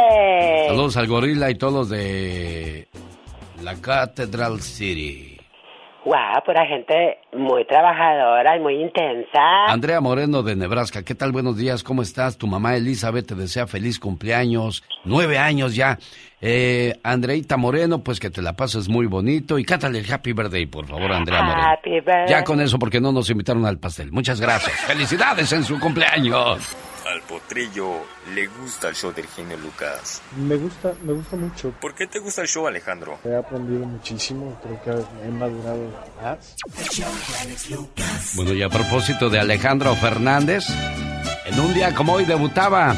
[0.67, 2.88] Saludos al gorila y todos de
[3.62, 5.39] la Cathedral City.
[6.06, 9.65] Guau, pura gente muy trabajadora y muy intensa.
[9.67, 11.32] Andrea Moreno de Nebraska, ¿qué tal?
[11.32, 12.38] Buenos días, ¿cómo estás?
[12.39, 15.99] Tu mamá Elizabeth te desea feliz cumpleaños, nueve años ya.
[16.41, 20.65] Eh, Andreita Moreno, pues que te la pases muy bonito y cátale el Happy Birthday,
[20.67, 21.67] por favor, Andrea Moreno.
[21.69, 22.30] Happy birthday.
[22.30, 24.12] Ya con eso, porque no nos invitaron al pastel.
[24.12, 24.73] Muchas gracias.
[24.88, 26.60] Felicidades en su cumpleaños.
[27.06, 30.21] Al potrillo le gusta el show del genio Lucas.
[30.38, 31.73] Me gusta, me gusta mucho.
[31.82, 33.17] ¿Por qué te gusta el show, Alejandro?
[33.25, 35.89] He aprendido muchísimo, creo que he madurado
[36.21, 36.56] más.
[38.36, 40.65] Bueno, y a propósito de Alejandro Fernández,
[41.45, 42.95] en un día como hoy debutaba.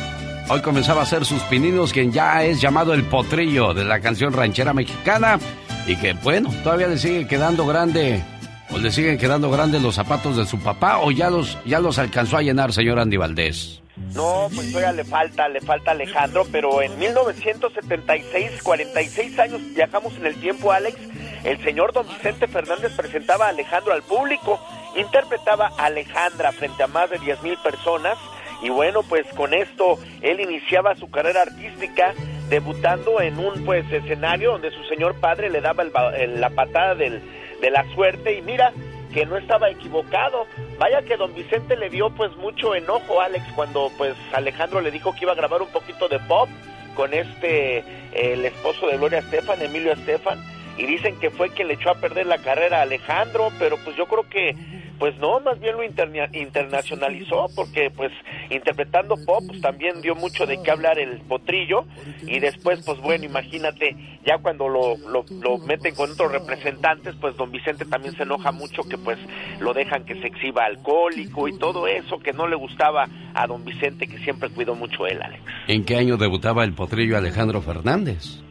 [0.54, 4.34] Hoy comenzaba a hacer sus pininos, quien ya es llamado el potrillo de la canción
[4.34, 5.40] ranchera mexicana.
[5.88, 8.22] Y que, bueno, todavía le sigue quedando grande.
[8.70, 11.98] O le siguen quedando grandes los zapatos de su papá, o ya los, ya los
[12.00, 13.82] alcanzó a llenar, señor Andy Valdés.
[14.14, 20.26] No, pues todavía le falta, le falta Alejandro, pero en 1976, 46 años, viajamos en
[20.26, 20.98] el tiempo, Alex,
[21.46, 24.60] el señor don Vicente Fernández presentaba a Alejandro al público,
[24.98, 28.18] interpretaba a Alejandra frente a más de 10 mil personas,
[28.62, 32.14] y bueno, pues con esto él iniciaba su carrera artística
[32.50, 36.96] debutando en un pues escenario donde su señor padre le daba el el- la patada
[36.96, 37.22] del,
[37.62, 38.74] de la suerte y mira
[39.14, 40.46] que no estaba equivocado.
[40.80, 45.14] Vaya que don Vicente le dio pues mucho enojo, Alex, cuando pues Alejandro le dijo
[45.14, 46.50] que iba a grabar un poquito de pop
[46.96, 50.40] con este, el esposo de Gloria Estefan, Emilio Estefan,
[50.78, 53.96] y dicen que fue quien le echó a perder la carrera a Alejandro, pero pues
[53.98, 54.56] yo creo que
[55.00, 58.12] pues no, más bien lo interna- internacionalizó porque pues
[58.52, 61.86] interpretando pop pues también dio mucho de qué hablar el potrillo
[62.28, 67.36] y después pues bueno, imagínate, ya cuando lo, lo, lo meten con otros representantes pues
[67.36, 69.18] don Vicente también se enoja mucho que pues
[69.60, 73.66] lo dejan que se exhiba alcohólico y todo eso que no le gustaba a don
[73.66, 75.42] Vicente que siempre cuidó mucho él, Alex.
[75.68, 78.42] ¿En qué año debutaba el potrillo Alejandro Fernández?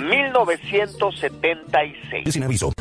[0.00, 2.32] 1976.
[2.32, 2.72] Sin aviso.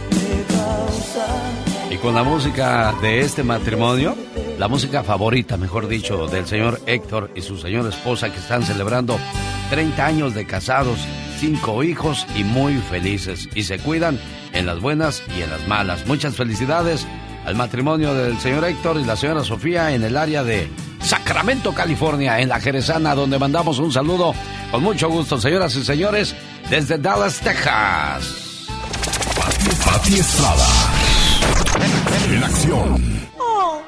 [1.91, 4.15] Y con la música de este matrimonio,
[4.59, 9.17] la música favorita, mejor dicho, del señor Héctor y su señora esposa que están celebrando
[9.71, 10.99] 30 años de casados,
[11.37, 13.49] cinco hijos y muy felices.
[13.55, 14.19] Y se cuidan
[14.53, 16.05] en las buenas y en las malas.
[16.05, 17.07] Muchas felicidades
[17.45, 20.69] al matrimonio del señor Héctor y la señora Sofía en el área de
[21.01, 24.33] Sacramento, California, en la Jerezana, donde mandamos un saludo
[24.71, 26.35] con mucho gusto, señoras y señores,
[26.69, 28.67] desde Dallas, Texas.
[29.85, 30.67] Pati Estrada.
[32.29, 33.29] En acción.
[33.39, 33.81] Oh,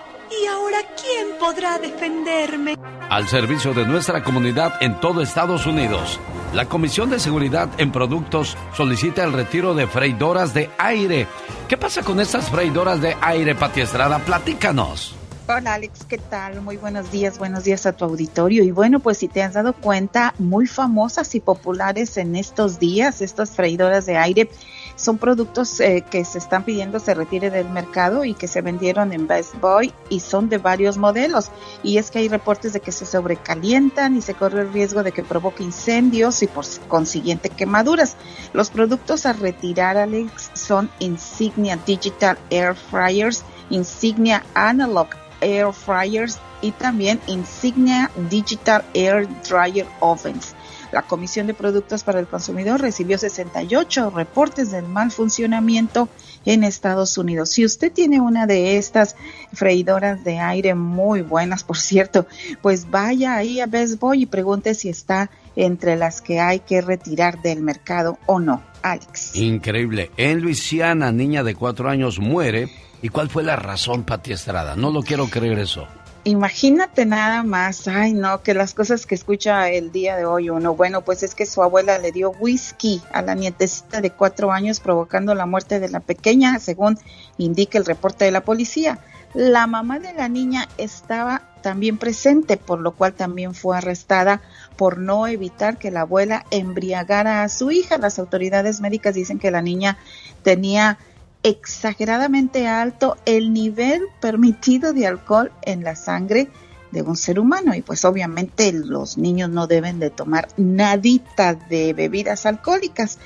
[1.02, 2.78] ¿quién podrá defenderme?
[3.10, 6.20] Al servicio de nuestra comunidad en todo Estados Unidos,
[6.54, 11.28] la Comisión de Seguridad en Productos solicita el retiro de freidoras de aire.
[11.68, 14.20] ¿Qué pasa con estas freidoras de aire, Pati Estrada?
[14.20, 15.21] Platícanos.
[15.48, 16.62] Hola Alex, ¿qué tal?
[16.62, 18.64] Muy buenos días, buenos días a tu auditorio.
[18.64, 23.22] Y bueno, pues si te has dado cuenta, muy famosas y populares en estos días,
[23.22, 24.50] estas freidoras de aire
[24.96, 29.14] son productos eh, que se están pidiendo se retire del mercado y que se vendieron
[29.14, 31.50] en Best Boy y son de varios modelos.
[31.82, 35.12] Y es que hay reportes de que se sobrecalientan y se corre el riesgo de
[35.12, 38.16] que provoque incendios y por consiguiente quemaduras.
[38.54, 45.08] Los productos a retirar, Alex, son Insignia Digital Air Fryers, Insignia Analog
[45.42, 50.56] Air Fryers y también Insignia Digital Air Dryer Ovens.
[50.92, 56.10] La Comisión de Productos para el Consumidor recibió 68 reportes del mal funcionamiento
[56.46, 57.50] en Estados Unidos.
[57.52, 59.16] Si usted tiene una de estas
[59.54, 62.28] freidoras de aire muy buenas, por cierto,
[62.62, 66.82] pues vaya ahí a Best Boy y pregunte si está entre las que hay que
[66.82, 68.62] retirar del mercado o no.
[68.82, 69.36] Alex.
[69.36, 70.12] Increíble.
[70.18, 72.70] En Luisiana, niña de cuatro años muere.
[73.02, 74.76] ¿Y cuál fue la razón, Pati Estrada?
[74.76, 75.88] No lo quiero creer eso.
[76.24, 80.76] Imagínate nada más, ay no, que las cosas que escucha el día de hoy uno,
[80.76, 84.80] bueno, pues es que su abuela le dio whisky a la nietecita de cuatro años
[84.80, 87.00] provocando la muerte de la pequeña, según
[87.40, 89.00] indica el reporte de la policía.
[89.34, 94.42] La mamá de la niña estaba también presente, por lo cual también fue arrestada
[94.76, 97.98] por no evitar que la abuela embriagara a su hija.
[97.98, 99.98] Las autoridades médicas dicen que la niña
[100.44, 101.00] tenía
[101.44, 106.50] exageradamente alto el nivel permitido de alcohol en la sangre
[106.92, 111.94] de un ser humano y pues obviamente los niños no deben de tomar nadita de
[111.94, 113.18] bebidas alcohólicas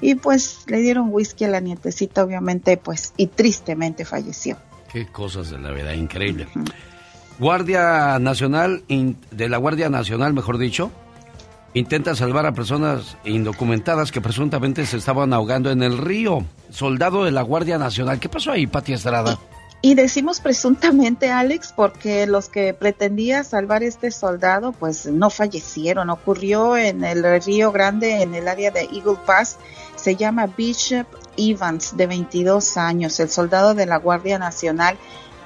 [0.00, 4.58] y pues le dieron whisky a la nietecita obviamente pues y tristemente falleció.
[4.92, 6.48] Qué cosas de la vida, increíble.
[7.38, 10.90] Guardia Nacional, de la Guardia Nacional, mejor dicho,
[11.74, 16.44] intenta salvar a personas indocumentadas que presuntamente se estaban ahogando en el río.
[16.70, 18.20] Soldado de la Guardia Nacional.
[18.20, 19.38] ¿Qué pasó ahí, Pati Estrada?
[19.84, 26.08] Y decimos presuntamente, Alex, porque los que pretendía salvar este soldado, pues no fallecieron.
[26.08, 29.58] Ocurrió en el Río Grande, en el área de Eagle Pass.
[29.96, 31.06] Se llama Bishop
[31.36, 34.96] Evans, de 22 años, el soldado de la Guardia Nacional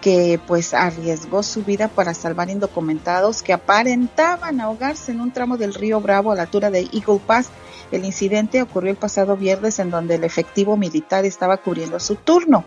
[0.07, 5.75] que pues arriesgó su vida para salvar indocumentados que aparentaban ahogarse en un tramo del
[5.75, 7.49] río Bravo a la altura de Eagle Pass.
[7.91, 12.65] El incidente ocurrió el pasado viernes en donde el efectivo militar estaba cubriendo su turno.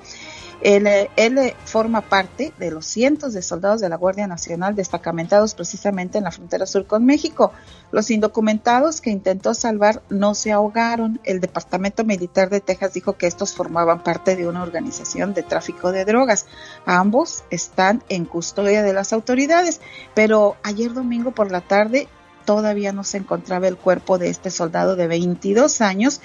[0.61, 6.25] Él, forma parte de los cientos de soldados de la Guardia Nacional destacamentados precisamente en
[6.25, 7.51] la frontera sur con México.
[7.91, 11.19] Los indocumentados que intentó salvar no se ahogaron.
[11.23, 15.91] El Departamento Militar de Texas dijo que estos formaban parte de una organización de tráfico
[15.91, 16.45] de drogas.
[16.85, 19.79] Ambos están en custodia de las autoridades,
[20.13, 22.07] pero ayer domingo por la tarde
[22.49, 26.19] todavía no se encontraba el cuerpo de este soldado de 22 años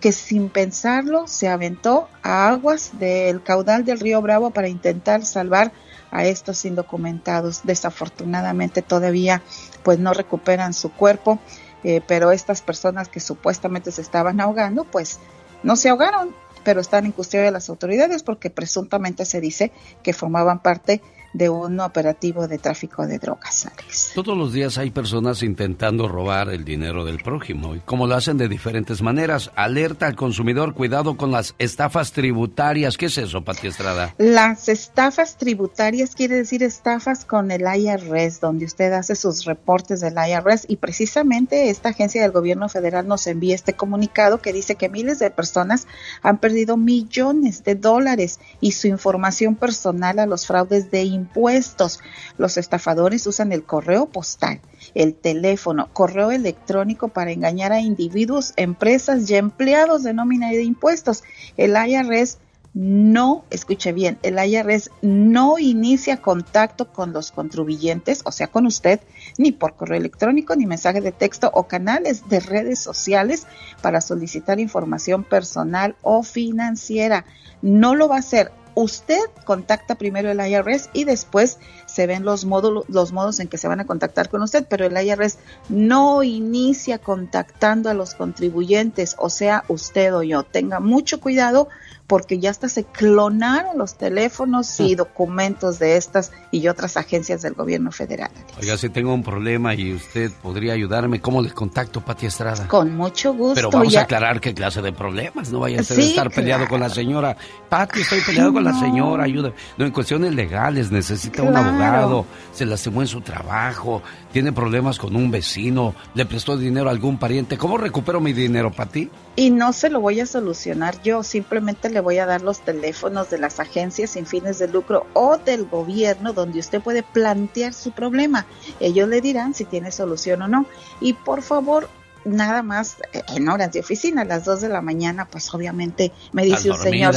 [0.00, 5.72] que sin pensarlo se aventó a aguas del caudal del río Bravo para intentar salvar
[6.10, 7.60] a estos indocumentados.
[7.64, 9.42] Desafortunadamente todavía
[9.82, 11.38] pues no recuperan su cuerpo,
[11.84, 15.18] eh, pero estas personas que supuestamente se estaban ahogando pues
[15.62, 16.34] no se ahogaron,
[16.64, 19.72] pero están en custodia de las autoridades porque presuntamente se dice
[20.02, 21.17] que formaban parte de
[21.48, 24.12] un operativo de tráfico de drogas, Alex.
[24.14, 28.38] Todos los días hay personas intentando robar el dinero del prójimo y como lo hacen
[28.38, 29.50] de diferentes maneras.
[29.54, 32.96] Alerta al consumidor, cuidado con las estafas tributarias.
[32.96, 34.14] ¿Qué es eso, Pati Estrada?
[34.18, 40.14] Las estafas tributarias quiere decir estafas con el IRS, donde usted hace sus reportes del
[40.14, 44.88] IRS y precisamente esta agencia del gobierno federal nos envía este comunicado que dice que
[44.88, 45.86] miles de personas
[46.22, 52.00] han perdido millones de dólares y su información personal a los fraudes de impuestos.
[52.38, 54.60] Los estafadores usan el correo postal,
[54.94, 60.62] el teléfono, correo electrónico para engañar a individuos, empresas y empleados de nómina y de
[60.62, 61.22] impuestos.
[61.56, 62.38] El IRS
[62.80, 69.00] no, escuche bien, el IRS no inicia contacto con los contribuyentes, o sea, con usted,
[69.36, 73.46] ni por correo electrónico, ni mensaje de texto o canales de redes sociales
[73.82, 77.24] para solicitar información personal o financiera.
[77.62, 78.52] No lo va a hacer
[78.82, 83.58] usted contacta primero el IRS y después se ven los, módulos, los modos en que
[83.58, 89.16] se van a contactar con usted, pero el IRS no inicia contactando a los contribuyentes,
[89.18, 90.44] o sea, usted o yo.
[90.44, 91.68] Tenga mucho cuidado
[92.08, 97.52] porque ya hasta se clonaron los teléfonos y documentos de estas y otras agencias del
[97.52, 98.30] gobierno federal.
[98.58, 102.66] Oiga, si tengo un problema y usted podría ayudarme, ¿cómo le contacto, Pati Estrada?
[102.66, 103.54] Con mucho gusto.
[103.54, 106.80] Pero vamos a aclarar qué clase de problemas, no vaya a ser estar peleado con
[106.80, 107.36] la señora.
[107.68, 109.52] Pati, estoy peleado con la señora, ayuda.
[109.76, 114.02] No, en cuestiones legales, necesita un abogado, se lastimó en su trabajo,
[114.32, 117.58] tiene problemas con un vecino, le prestó dinero a algún pariente.
[117.58, 119.10] ¿Cómo recupero mi dinero, Pati?
[119.38, 123.30] Y no se lo voy a solucionar yo, simplemente le voy a dar los teléfonos
[123.30, 127.92] de las agencias sin fines de lucro o del gobierno donde usted puede plantear su
[127.92, 128.46] problema.
[128.80, 130.66] Ellos le dirán si tiene solución o no.
[131.00, 131.88] Y por favor,
[132.24, 136.10] nada más eh, en horas de oficina, a las 2 de la mañana, pues obviamente
[136.32, 137.14] me dice un señor.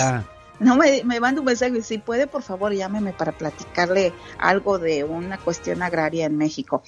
[0.60, 5.04] No me, me manda un mensaje, si puede, por favor, llámeme para platicarle algo de
[5.04, 6.84] una cuestión agraria en México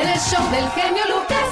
[0.00, 1.44] El show del genio Lucas.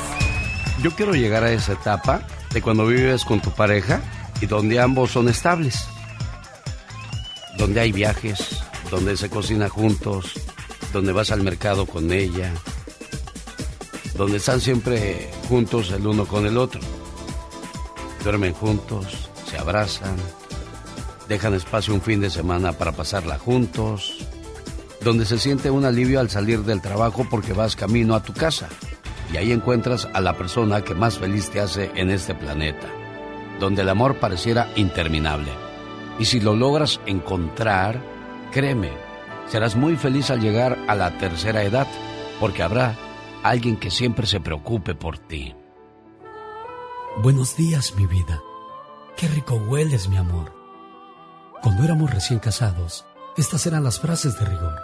[0.83, 4.01] Yo quiero llegar a esa etapa de cuando vives con tu pareja
[4.41, 5.85] y donde ambos son estables.
[7.59, 10.33] Donde hay viajes, donde se cocina juntos,
[10.95, 12.55] donde vas al mercado con ella,
[14.15, 16.81] donde están siempre juntos el uno con el otro.
[18.25, 20.17] Duermen juntos, se abrazan,
[21.29, 24.19] dejan espacio un fin de semana para pasarla juntos,
[25.03, 28.69] donde se siente un alivio al salir del trabajo porque vas camino a tu casa
[29.33, 32.87] y ahí encuentras a la persona que más feliz te hace en este planeta,
[33.59, 35.51] donde el amor pareciera interminable.
[36.21, 38.01] Y si lo logras encontrar,
[38.53, 38.93] créeme,
[39.49, 41.89] serás muy feliz al llegar a la tercera edad,
[42.39, 42.95] porque habrá
[43.43, 45.57] alguien que siempre se preocupe por ti.
[47.23, 48.41] Buenos días, mi vida.
[49.21, 50.51] Qué rico hueles, mi amor.
[51.63, 53.05] Cuando éramos recién casados,
[53.37, 54.75] estas eran las frases de rigor.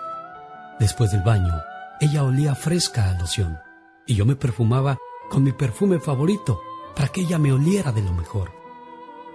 [0.78, 1.55] Después del baño,
[2.03, 3.59] ella olía fresca a loción
[4.05, 4.99] y yo me perfumaba
[5.30, 6.61] con mi perfume favorito
[6.95, 8.53] para que ella me oliera de lo mejor.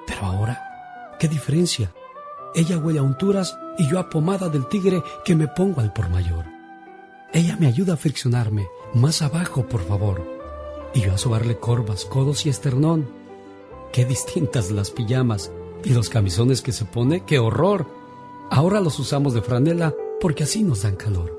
[0.06, 1.92] Pero ahora, ¿qué diferencia?
[2.54, 6.12] Ella huele a unturas y yo a pomada del tigre que me pongo al por
[6.12, 6.46] mayor.
[7.34, 10.24] Ella me ayuda a friccionarme más abajo, por favor.
[10.94, 13.21] Y yo a sobarle corvas, codos y esternón.
[13.92, 15.52] Qué distintas las pijamas
[15.84, 17.88] y los camisones que se pone, qué horror.
[18.50, 21.38] Ahora los usamos de franela porque así nos dan calor.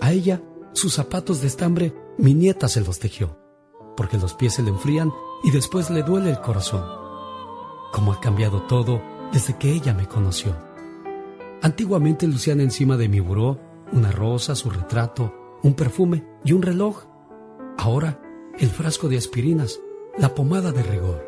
[0.00, 0.42] A ella,
[0.72, 3.36] sus zapatos de estambre, mi nieta se los tejió,
[3.96, 5.12] porque los pies se le enfrían
[5.44, 6.84] y después le duele el corazón.
[7.92, 9.02] Cómo ha cambiado todo
[9.32, 10.56] desde que ella me conoció.
[11.60, 13.58] Antiguamente lucían encima de mi buró
[13.92, 17.04] una rosa, su retrato, un perfume y un reloj.
[17.76, 18.20] Ahora,
[18.58, 19.80] el frasco de aspirinas,
[20.16, 21.27] la pomada de rigor,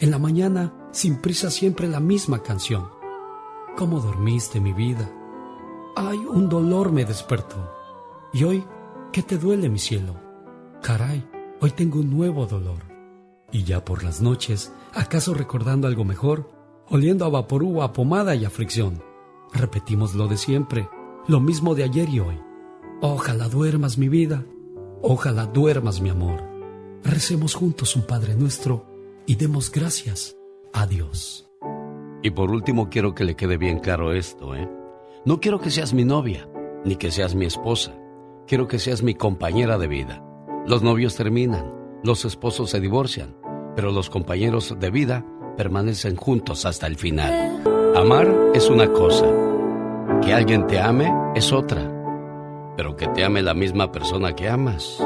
[0.00, 2.88] En la mañana, sin prisa, siempre la misma canción.
[3.76, 5.12] ¿Cómo dormiste, mi vida?
[5.94, 7.70] Ay, un dolor me despertó.
[8.32, 8.64] Y hoy,
[9.12, 10.14] ¿qué te duele, mi cielo?
[10.80, 11.28] Caray,
[11.60, 12.78] hoy tengo un nuevo dolor.
[13.52, 16.50] Y ya por las noches, ¿acaso recordando algo mejor?
[16.88, 18.50] Oliendo a vaporú, a pomada y a.
[19.52, 20.88] Repetimos lo de siempre,
[21.28, 22.40] lo mismo de ayer y hoy.
[23.02, 24.46] Ojalá duermas mi vida,
[25.02, 26.42] ojalá duermas mi amor.
[27.04, 28.89] Recemos juntos un Padre nuestro
[29.26, 30.36] y demos gracias
[30.72, 31.50] a Dios.
[32.22, 34.68] Y por último quiero que le quede bien claro esto, ¿eh?
[35.24, 36.48] No quiero que seas mi novia,
[36.84, 37.94] ni que seas mi esposa.
[38.46, 40.24] Quiero que seas mi compañera de vida.
[40.66, 43.36] Los novios terminan, los esposos se divorcian,
[43.76, 45.24] pero los compañeros de vida
[45.56, 47.62] permanecen juntos hasta el final.
[47.96, 49.26] Amar es una cosa,
[50.22, 52.00] que alguien te ame es otra
[52.80, 54.98] pero que te ame la misma persona que amas,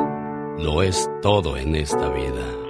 [0.59, 2.64] lo es todo en esta vida.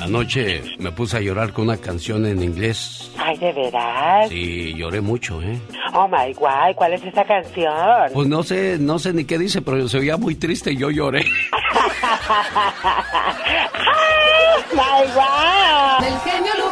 [0.00, 3.10] Anoche me puse a llorar con una canción en inglés.
[3.18, 4.26] Ay, ¿de verdad?
[4.28, 5.60] Sí, lloré mucho, ¿eh?
[5.94, 7.72] Oh my God, ¿cuál es esa canción?
[8.12, 10.90] Pues no sé, no sé ni qué dice, pero se veía muy triste y yo
[10.90, 11.24] lloré.
[13.92, 16.00] oh my God.
[16.04, 16.71] Del genio Lucas.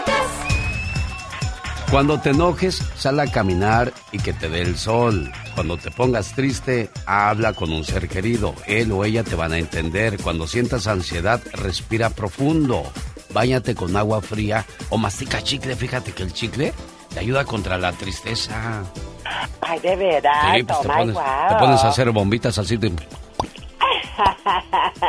[1.90, 5.30] Cuando te enojes, sal a caminar y que te dé el sol.
[5.56, 8.54] Cuando te pongas triste, habla con un ser querido.
[8.68, 10.16] Él o ella te van a entender.
[10.22, 12.84] Cuando sientas ansiedad, respira profundo.
[13.34, 15.74] Báñate con agua fría o mastica chicle.
[15.74, 16.72] Fíjate que el chicle
[17.12, 18.84] te ayuda contra la tristeza.
[19.60, 22.90] Ay, de verdad, Sí, pues te toma pones, te pones a hacer bombitas así de...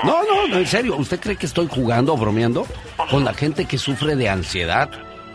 [0.04, 0.96] No, no, no, en serio.
[0.96, 2.66] ¿Usted cree que estoy jugando o bromeando
[3.12, 4.90] con la gente que sufre de ansiedad?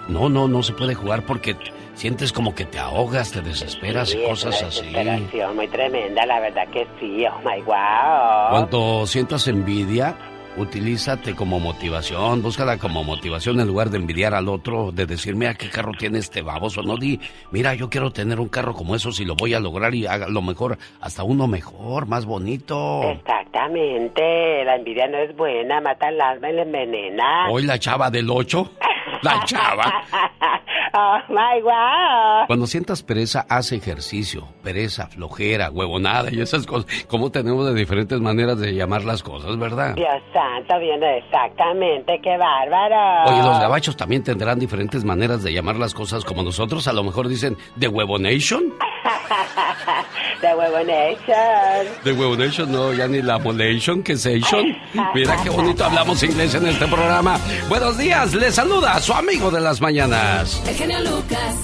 [0.08, 1.56] No, no, no se puede jugar porque
[1.94, 4.80] sientes como que te ahogas, te desesperas Sí, y cosas una así.
[4.86, 8.50] desesperación muy tremenda, la verdad que sí, oh my wow.
[8.50, 10.14] Cuando sientas envidia,
[10.56, 15.54] utilízate como motivación, búscala como motivación en lugar de envidiar al otro, de decir, mira
[15.54, 19.18] qué carro tiene este baboso, no di, mira, yo quiero tener un carro como esos
[19.20, 23.02] y lo voy a lograr y haga lo mejor, hasta uno mejor, más bonito.
[23.04, 27.50] Exactamente, la envidia no es buena, mata el alma y la envenena.
[27.50, 28.70] Hoy la chava del 8,
[29.22, 30.04] la chava.
[30.94, 32.46] oh my wow.
[32.46, 36.86] Cuando sientas pereza, haz ejercicio, pereza, flojera, huevonada y esas cosas.
[37.06, 39.94] Como tenemos de diferentes maneras de llamar las cosas, ¿verdad?
[39.94, 43.30] Dios santo, viene exactamente, qué bárbaro.
[43.30, 46.86] Oye, los gabachos también tendrán diferentes maneras de llamar las cosas como nosotros.
[46.88, 48.74] A lo mejor dicen The Huevonation.
[50.40, 51.86] The Huevo Nation.
[52.04, 54.76] The Huevonation, no, ya ni la Molation, que es Asian.
[55.14, 57.38] Mira qué bonito hablamos inglés en este programa.
[57.68, 60.60] Buenos días, les saluda a su amigo de las mañanas.
[60.66, 61.54] El genio Lucas.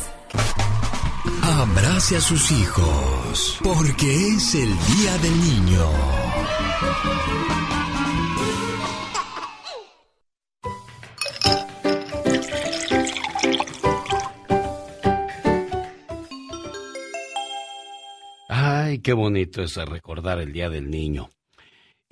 [1.42, 5.88] Abrace a sus hijos, porque es el Día del Niño.
[18.48, 21.28] Ay, qué bonito es recordar el Día del Niño.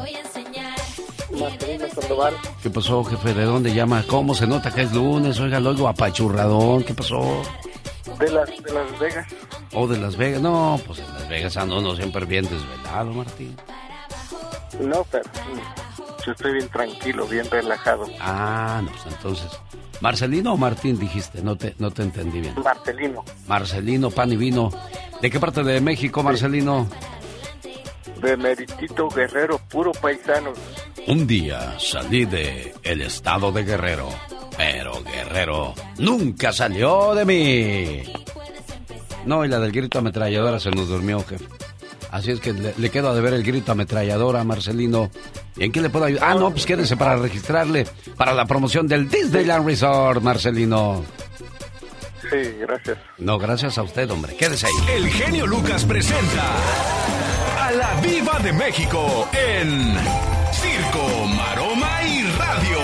[2.62, 3.34] ¿Qué pasó, jefe?
[3.34, 4.04] ¿De dónde llama?
[4.06, 5.40] ¿Cómo se nota que es lunes?
[5.40, 6.84] Oiga, lo oigo apachurradón.
[6.84, 7.42] ¿Qué pasó?
[8.20, 9.26] De las, de las Vegas.
[9.74, 10.40] ¿O de Las Vegas?
[10.40, 13.56] No, pues en Las Vegas ando uno siempre bien desvelado, Martín.
[14.80, 15.24] No, pero
[16.26, 18.06] yo estoy bien tranquilo, bien relajado.
[18.20, 19.48] Ah, no, pues entonces.
[20.02, 21.42] ¿Marcelino o Martín dijiste?
[21.42, 22.56] No te, no te entendí bien.
[22.64, 24.70] Marcelino, Marcelino, pan y vino.
[25.22, 26.88] ¿De qué parte de México, Marcelino?
[28.22, 30.52] de Meritito Guerrero, puro paisano.
[31.08, 34.10] Un día salí de el estado de Guerrero,
[34.58, 38.04] pero Guerrero nunca salió de mí.
[39.26, 41.46] No, y la del grito ametralladora se nos durmió, jefe.
[42.12, 45.10] Así es que le, le quedo a deber el grito ametralladora a Marcelino.
[45.58, 46.24] ¿Y en qué le puedo ayudar?
[46.30, 47.86] Ah, no, pues quédese para registrarle
[48.18, 51.04] para la promoción del Disneyland Resort, Marcelino.
[52.22, 52.98] Sí, gracias.
[53.18, 54.36] No, gracias a usted, hombre.
[54.38, 54.74] Quédese ahí.
[54.96, 56.44] El genio Lucas presenta
[57.60, 59.96] a la Viva de México en
[60.54, 62.80] Circo, Maroma y Radio.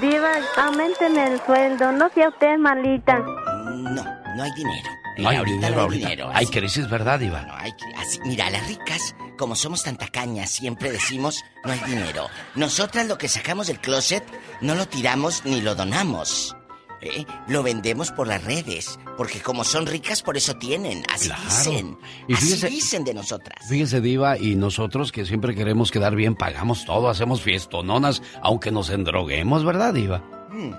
[0.00, 3.18] Diva, aumenteme el sueldo, no sea usted malita.
[3.18, 4.04] No,
[4.36, 4.88] no hay dinero.
[5.18, 6.08] No hay ahorita dinero no hay ahorita.
[6.08, 6.30] dinero.
[6.32, 7.48] Hay crisis, ¿verdad, Iván?
[7.48, 12.26] No, hay así- mira, las ricas, como somos tan tacañas, siempre decimos no hay dinero.
[12.56, 14.22] Nosotras lo que sacamos del closet
[14.60, 16.54] no lo tiramos ni lo donamos.
[17.00, 17.24] ¿eh?
[17.46, 21.04] Lo vendemos por las redes, porque como son ricas, por eso tienen.
[21.14, 21.42] Así Claro.
[21.44, 21.98] dicen.
[22.26, 23.64] Y así dicen de nosotras.
[23.68, 28.90] Fíjese, Diva, y nosotros que siempre queremos quedar bien, pagamos todo, hacemos fiestononas, aunque nos
[28.90, 30.18] endroguemos, ¿verdad, Diva?
[30.50, 30.72] Hmm.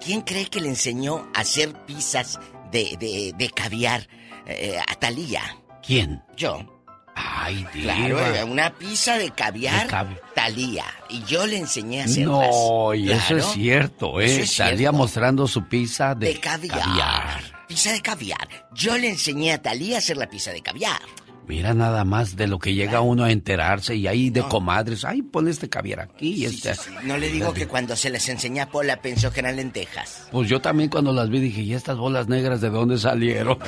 [0.00, 2.38] ¿Quién cree que le enseñó a hacer pizzas
[2.70, 4.06] de, de, de caviar
[4.46, 5.42] eh, a Talía?
[5.84, 6.22] ¿Quién?
[6.36, 6.75] Yo.
[7.16, 7.94] Ay, Diva.
[7.94, 10.84] Claro, una pizza de caviar De Talía.
[11.08, 12.50] Y yo le enseñé a hacerlas.
[12.50, 14.26] No, y eso es cierto, ¿eh?
[14.26, 14.92] Eso es cierto.
[14.92, 17.40] mostrando su pizza de, De caviar.
[17.66, 18.48] Pizza de caviar.
[18.74, 21.00] Yo le enseñé a Talía a hacer la pizza de caviar.
[21.48, 25.22] Mira nada más de lo que llega uno a enterarse y ahí de comadres, ay,
[25.22, 26.74] pon este caviar aquí y este.
[27.04, 30.26] No le digo que cuando se les enseñé a Pola pensó que eran lentejas.
[30.32, 33.58] Pues yo también cuando las vi dije, ¿y estas bolas negras de dónde salieron?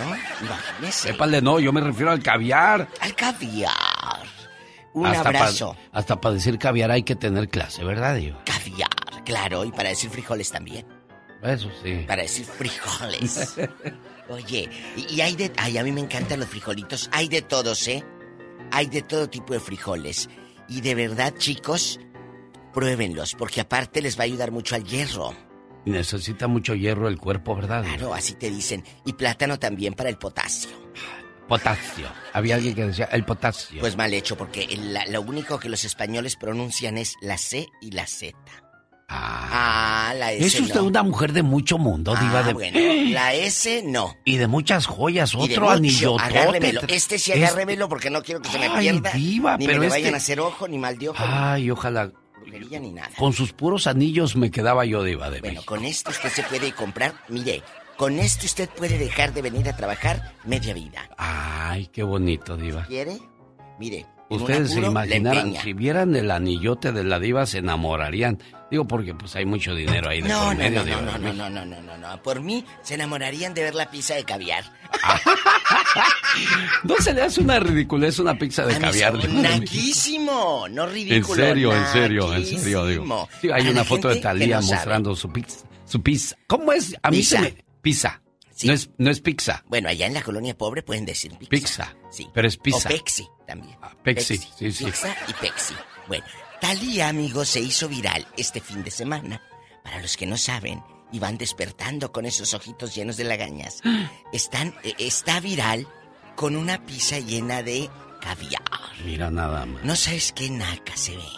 [0.42, 1.10] Imagínese.
[1.10, 2.88] Épale, no, yo me refiero al caviar.
[3.00, 4.26] Al caviar.
[4.94, 5.76] Un Hasta pa- abrazo.
[5.92, 8.42] hasta para decir caviar hay que tener clase, ¿verdad, Diva?
[8.44, 8.88] Caviar,
[9.24, 10.84] claro, y para decir frijoles también.
[11.44, 12.04] Eso sí.
[12.08, 13.54] Para decir frijoles.
[14.28, 15.52] Oye, y, hay de...
[15.56, 17.08] Ay, a mí me encantan los frijolitos.
[17.12, 18.04] Hay de todos, ¿eh?
[18.70, 20.28] Hay de todo tipo de frijoles.
[20.68, 21.98] Y de verdad, chicos,
[22.74, 25.34] pruébenlos, porque aparte les va a ayudar mucho al hierro.
[25.86, 27.82] Necesita mucho hierro el cuerpo, ¿verdad?
[27.82, 28.84] Claro, así te dicen.
[29.06, 30.70] Y plátano también para el potasio.
[31.48, 32.06] Potasio.
[32.34, 33.80] Había alguien que decía el potasio.
[33.80, 37.92] Pues mal hecho, porque la- lo único que los españoles pronuncian es la C y
[37.92, 38.36] la Z.
[39.10, 40.84] Ah, la S es usted no.
[40.86, 42.78] una mujer de mucho mundo, diva Ah, de bueno,
[43.10, 44.14] la S no.
[44.24, 46.16] y de muchas joyas, otro anillo.
[46.88, 49.10] Este sí agárremelo porque no quiero que se me Ay, pierda.
[49.12, 52.06] diva, ni pero me este- vayan a hacer ojo, ni mal de ojo, Ay, ojalá.
[52.06, 53.10] ni brujería, ni nada.
[53.18, 55.74] Con sus puros anillos me quedaba yo diva de Bueno, México.
[55.74, 57.62] con esto usted se puede comprar, mire,
[57.96, 61.08] Con esto usted puede dejar de venir a trabajar media vida.
[61.16, 62.84] Ay, qué bonito, Diva.
[62.86, 63.18] ¿Quiere?
[63.80, 64.06] Mire.
[64.30, 68.38] En Ustedes se imaginaran, si vieran el anillote de la diva, se enamorarían.
[68.70, 71.32] Digo, porque pues hay mucho dinero ahí de No, por no, medio, no, no, no,
[71.32, 72.22] no, no, no, no, no.
[72.22, 74.64] Por mí se enamorarían de ver la pizza de caviar.
[76.84, 79.26] ¿No se le hace una ridiculez una pizza de caviar?
[79.30, 81.42] Naquísimo, no En ridículo.
[81.42, 83.28] serio, en serio, en serio, digo.
[83.40, 84.74] Sí, hay una foto de Talía sabe.
[84.74, 86.36] mostrando su pizza, su pizza.
[86.46, 86.94] ¿Cómo es?
[87.02, 87.40] A mí se Pizza.
[87.56, 87.64] me...
[87.80, 88.22] Pizza.
[88.64, 89.62] No es, no es pizza.
[89.68, 91.48] Bueno, allá en la colonia pobre pueden decir pizza.
[91.48, 91.96] Pizza.
[92.10, 92.26] Sí.
[92.34, 92.88] Pero es pizza.
[92.88, 93.76] O Pepsi también.
[94.04, 94.84] Pepsi, sí, sí.
[94.84, 95.74] Pizza y Pepsi.
[96.06, 96.24] Bueno,
[96.60, 99.40] Talía, amigos, se hizo viral este fin de semana.
[99.82, 100.82] Para los que no saben
[101.12, 103.80] y van despertando con esos ojitos llenos de lagañas,
[104.32, 105.86] están, eh, está viral
[106.36, 107.88] con una pizza llena de
[108.20, 108.62] caviar.
[109.04, 109.84] Mira nada más.
[109.84, 111.28] No sabes qué naca se ve.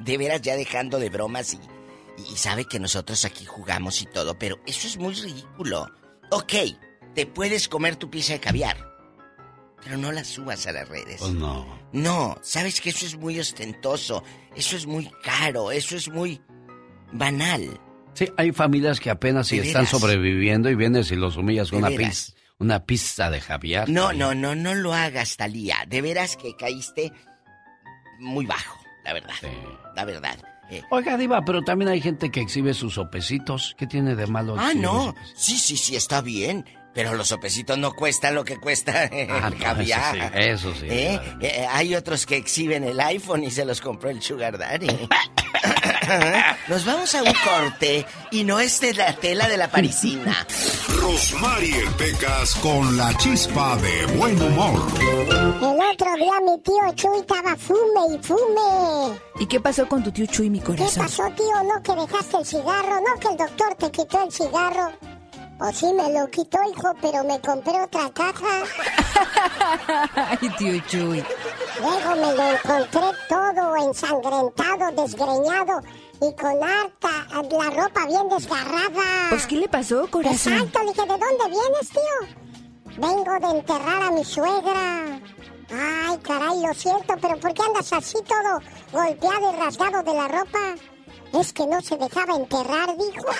[0.00, 1.60] De veras ya dejando de bromas y,
[2.30, 5.88] y sabe que nosotros aquí jugamos y todo, pero eso es muy ridículo.
[6.30, 6.52] Ok,
[7.14, 8.76] te puedes comer tu pizza de caviar,
[9.84, 11.20] pero no la subas a las redes.
[11.20, 11.78] Pues no.
[11.92, 14.24] No, sabes que eso es muy ostentoso,
[14.56, 16.40] eso es muy caro, eso es muy
[17.12, 17.78] banal.
[18.14, 21.90] Sí, hay familias que apenas si están sobreviviendo y vienes y los humillas con una
[21.90, 23.88] pizza, una pizza de Javier.
[23.88, 25.84] No, no, no, no lo hagas, Talía.
[25.86, 27.12] De veras que caíste
[28.20, 29.34] muy bajo, la verdad.
[29.94, 30.38] La verdad.
[30.70, 33.74] Eh, Oiga, Diva, pero también hay gente que exhibe sus sopecitos.
[33.76, 34.56] ¿Qué tiene de malo?
[34.58, 35.14] Ah, no.
[35.34, 36.64] Sí, sí, sí, está bien.
[36.94, 40.16] Pero los sopecitos no cuestan lo que cuesta el Ah, no, caviar.
[40.36, 41.20] eso sí, eso sí, ¿Eh?
[41.22, 41.38] claro.
[41.40, 45.08] Eh, hay otros que exhiben el iPhone y se los compró el Sugar Daddy.
[46.68, 50.46] Nos vamos a un corte y no es de la tela de la parisina.
[51.00, 54.80] Rosmarie Pecas con la chispa de buen humor.
[55.00, 59.18] El otro día mi tío Chuy estaba fume y fume.
[59.40, 61.04] ¿Y qué pasó con tu tío Chuy, mi ¿Qué corazón?
[61.04, 61.62] pasó, tío?
[61.64, 63.00] ¿No que dejaste el cigarro?
[63.00, 64.92] ¿No que el doctor te quitó el cigarro?
[65.58, 68.64] Pues sí, me lo quitó, hijo, pero me compré otra caja.
[70.40, 71.24] Ay, tío Chuy.
[71.80, 75.80] Luego me lo encontré todo ensangrentado, desgreñado
[76.20, 79.28] y con harta la ropa bien desgarrada.
[79.30, 80.54] Pues, ¿qué le pasó, corazón?
[80.54, 83.08] Exacto, le dije, ¿de dónde vienes, tío?
[83.08, 85.20] Vengo de enterrar a mi suegra.
[85.70, 88.60] Ay, caray, lo siento, pero ¿por qué andas así todo
[88.92, 90.93] golpeado y rasgado de la ropa?
[91.40, 93.26] Es que no se dejaba enterrar, dijo.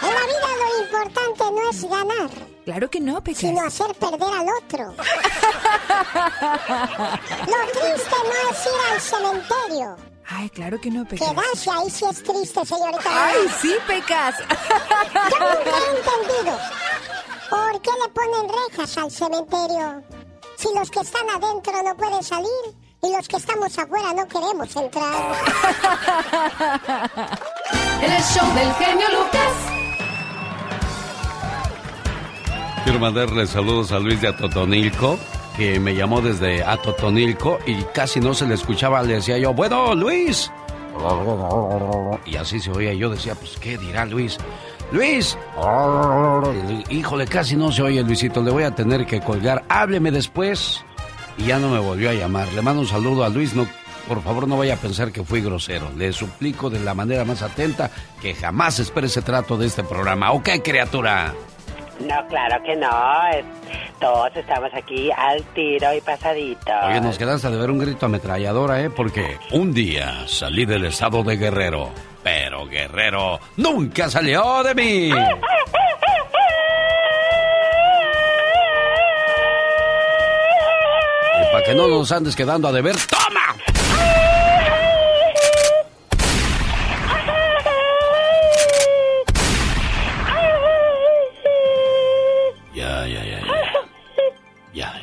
[0.00, 2.30] En la vida lo importante no es ganar,
[2.64, 3.40] Claro que no, Pecas.
[3.40, 4.84] sino hacer perder al otro.
[7.46, 9.96] Lo triste no es ir al cementerio.
[10.28, 11.28] Ay, claro que no, Pecas.
[11.30, 13.10] Quedarse ahí sí es triste, señorita.
[13.10, 14.36] Ay, sí, Pecas.
[15.30, 16.58] Yo nunca he entendido.
[17.50, 20.02] ¿Por qué le ponen rejas al cementerio?
[20.56, 22.50] Si los que están adentro no pueden salir
[23.02, 25.34] y los que estamos afuera no queremos entrar.
[28.02, 29.52] El show del genio Lucas.
[32.84, 35.18] Quiero mandarle saludos a Luis de Atotonilco,
[35.56, 39.02] que me llamó desde Atotonilco y casi no se le escuchaba.
[39.02, 40.50] Le decía yo, bueno, Luis.
[42.26, 42.94] Y así se oía.
[42.94, 44.38] Yo decía, pues, ¿qué dirá Luis?
[44.90, 45.36] Luis.
[46.88, 48.42] Híjole, casi no se oye, Luisito.
[48.42, 49.64] Le voy a tener que colgar.
[49.68, 50.82] Hábleme después.
[51.38, 52.52] Y ya no me volvió a llamar.
[52.52, 53.54] Le mando un saludo a Luis.
[53.54, 53.66] No,
[54.06, 55.90] por favor, no vaya a pensar que fui grosero.
[55.96, 60.32] Le suplico de la manera más atenta que jamás espere ese trato de este programa.
[60.32, 61.32] ¿Ok, criatura?
[62.00, 62.88] No, claro que no.
[63.32, 63.44] es-
[64.00, 66.72] Todos estamos aquí al tiro y pasadito.
[66.88, 68.90] Oye, nos quedaste de ver un grito ametralladora, ¿eh?
[68.90, 71.90] Porque un día salí del estado de Guerrero,
[72.22, 75.10] pero Guerrero nunca salió de mí.
[81.52, 83.56] para que no nos andes quedando a deber, ¡toma!
[92.74, 93.72] Ya, ya, ya, ya.
[94.72, 94.94] Ya,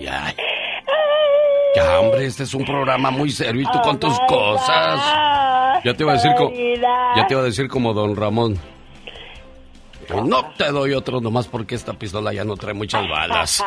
[0.00, 0.34] ya.
[1.76, 5.00] Ya, hombre, este es un programa muy serio y tú con tus cosas.
[5.84, 8.58] Ya te iba a decir como, ya te iba a decir como Don Ramón.
[10.14, 13.64] No te doy otro nomás porque esta pistola ya no trae muchas balas.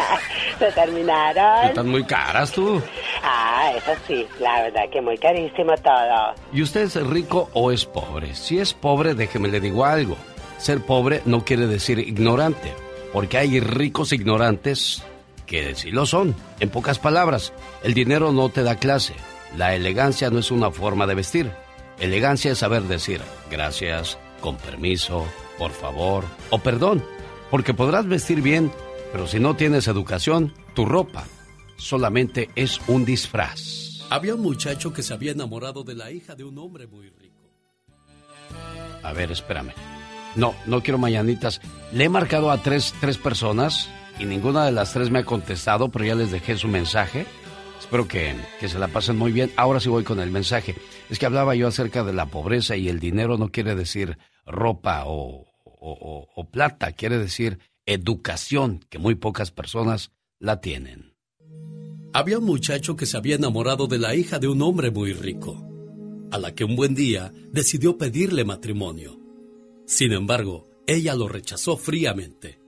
[0.58, 1.66] ¿Se terminaron?
[1.66, 2.82] Están muy caras tú.
[3.22, 6.34] Ah, eso sí, la verdad que muy carísimo todo.
[6.52, 8.34] ¿Y usted es rico o es pobre?
[8.34, 10.16] Si es pobre, déjeme le digo algo.
[10.58, 12.72] Ser pobre no quiere decir ignorante,
[13.12, 15.04] porque hay ricos ignorantes
[15.46, 16.34] que sí lo son.
[16.60, 19.14] En pocas palabras, el dinero no te da clase.
[19.56, 21.50] La elegancia no es una forma de vestir.
[22.00, 23.20] Elegancia es saber decir
[23.50, 25.26] gracias, con permiso,
[25.58, 27.04] por favor o perdón.
[27.50, 28.72] Porque podrás vestir bien,
[29.12, 31.24] pero si no tienes educación, tu ropa
[31.76, 34.04] solamente es un disfraz.
[34.10, 37.50] Había un muchacho que se había enamorado de la hija de un hombre muy rico.
[39.02, 39.72] A ver, espérame.
[40.34, 41.60] No, no quiero mañanitas.
[41.92, 43.88] Le he marcado a tres, tres personas
[44.18, 47.26] y ninguna de las tres me ha contestado, pero ya les dejé su mensaje.
[47.78, 49.52] Espero que, que, se la pasen muy bien.
[49.56, 50.74] Ahora sí voy con el mensaje.
[51.08, 55.04] Es que hablaba yo acerca de la pobreza y el dinero no quiere decir ropa
[55.06, 55.45] o,
[55.86, 61.14] o, plata, quiere decir educación, que muy pocas personas la tienen.
[62.12, 65.64] Había un muchacho que se había enamorado de la hija de un hombre muy rico,
[66.30, 69.20] a la que un buen día decidió pedirle matrimonio.
[69.86, 72.58] Sin embargo, ella lo rechazó fríamente.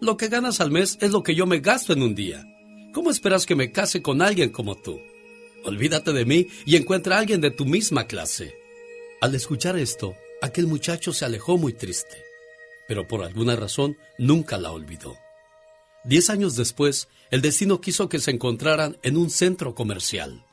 [0.00, 2.44] Lo que ganas al mes es lo que yo me gasto en un día.
[2.92, 4.98] ¿Cómo esperas que me case con alguien como tú?
[5.64, 8.54] Olvídate de mí y encuentra a alguien de tu misma clase.
[9.20, 12.24] Al escuchar esto, aquel muchacho se alejó muy triste,
[12.88, 15.16] pero por alguna razón nunca la olvidó.
[16.04, 20.44] Diez años después, el destino quiso que se encontraran en un centro comercial.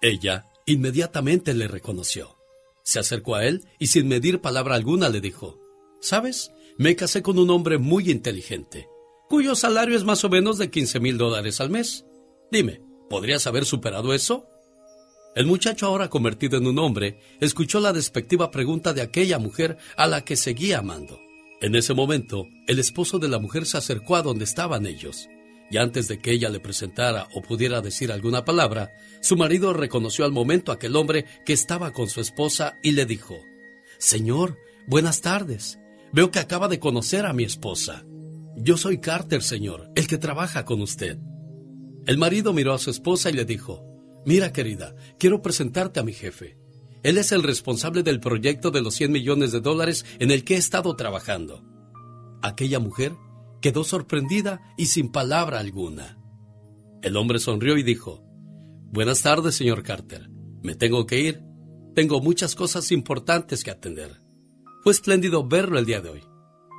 [0.00, 2.38] Ella inmediatamente le reconoció.
[2.84, 5.58] Se acercó a él y sin medir palabra alguna le dijo,
[6.00, 6.52] ¿Sabes?
[6.78, 8.88] Me casé con un hombre muy inteligente,
[9.28, 12.04] cuyo salario es más o menos de 15 mil dólares al mes.
[12.52, 14.46] Dime, ¿podrías haber superado eso?
[15.34, 20.06] El muchacho, ahora convertido en un hombre, escuchó la despectiva pregunta de aquella mujer a
[20.06, 21.23] la que seguía amando.
[21.64, 25.30] En ese momento, el esposo de la mujer se acercó a donde estaban ellos,
[25.70, 28.92] y antes de que ella le presentara o pudiera decir alguna palabra,
[29.22, 33.06] su marido reconoció al momento a aquel hombre que estaba con su esposa y le
[33.06, 33.38] dijo,
[33.96, 35.78] Señor, buenas tardes.
[36.12, 38.04] Veo que acaba de conocer a mi esposa.
[38.58, 41.16] Yo soy Carter, señor, el que trabaja con usted.
[42.04, 43.86] El marido miró a su esposa y le dijo,
[44.26, 46.58] Mira, querida, quiero presentarte a mi jefe.
[47.04, 50.54] Él es el responsable del proyecto de los 100 millones de dólares en el que
[50.54, 51.62] he estado trabajando.
[52.42, 53.14] Aquella mujer
[53.60, 56.18] quedó sorprendida y sin palabra alguna.
[57.02, 58.24] El hombre sonrió y dijo,
[58.90, 60.30] Buenas tardes, señor Carter.
[60.62, 61.42] Me tengo que ir.
[61.94, 64.22] Tengo muchas cosas importantes que atender.
[64.82, 66.22] Fue espléndido verlo el día de hoy.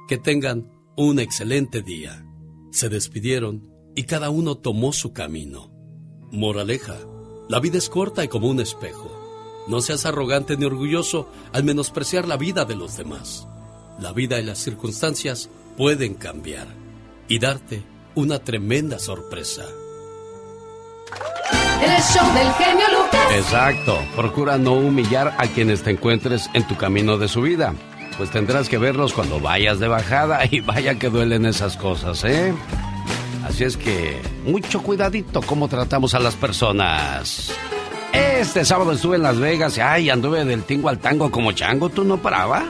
[0.08, 2.26] Que tengan un excelente día.
[2.72, 5.72] Se despidieron y cada uno tomó su camino.
[6.32, 6.98] Moraleja,
[7.48, 9.15] la vida es corta y como un espejo.
[9.68, 13.48] No seas arrogante ni orgulloso al menospreciar la vida de los demás.
[14.00, 16.68] La vida y las circunstancias pueden cambiar
[17.28, 19.66] y darte una tremenda sorpresa.
[21.82, 23.32] El show del genio Lucas.
[23.34, 23.98] Exacto.
[24.16, 27.74] Procura no humillar a quienes te encuentres en tu camino de su vida.
[28.18, 32.54] Pues tendrás que verlos cuando vayas de bajada y vaya que duelen esas cosas, ¿eh?
[33.46, 37.52] Así es que mucho cuidadito cómo tratamos a las personas.
[38.16, 41.90] Este sábado estuve en Las Vegas y ay, anduve del tingo al tango como chango,
[41.90, 42.64] ¿tú no paraba?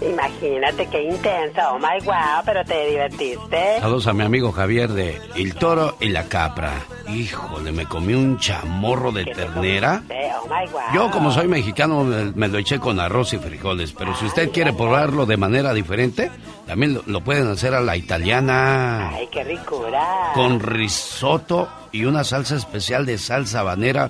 [0.00, 3.80] Imagínate qué intenso, oh my wow, pero te divertiste.
[3.80, 6.72] Saludos a mi amigo Javier de El Toro y la Capra.
[7.08, 10.02] Híjole, me comí un chamorro de ternera.
[10.42, 10.80] Oh my wow.
[10.94, 14.50] Yo como soy mexicano me, me lo eché con arroz y frijoles, pero si usted
[14.50, 16.30] quiere probarlo de manera diferente,
[16.66, 19.10] también lo, lo pueden hacer a la italiana.
[19.10, 20.32] Ay, qué ricura.
[20.34, 24.08] Con risotto y una salsa especial de salsa habanera.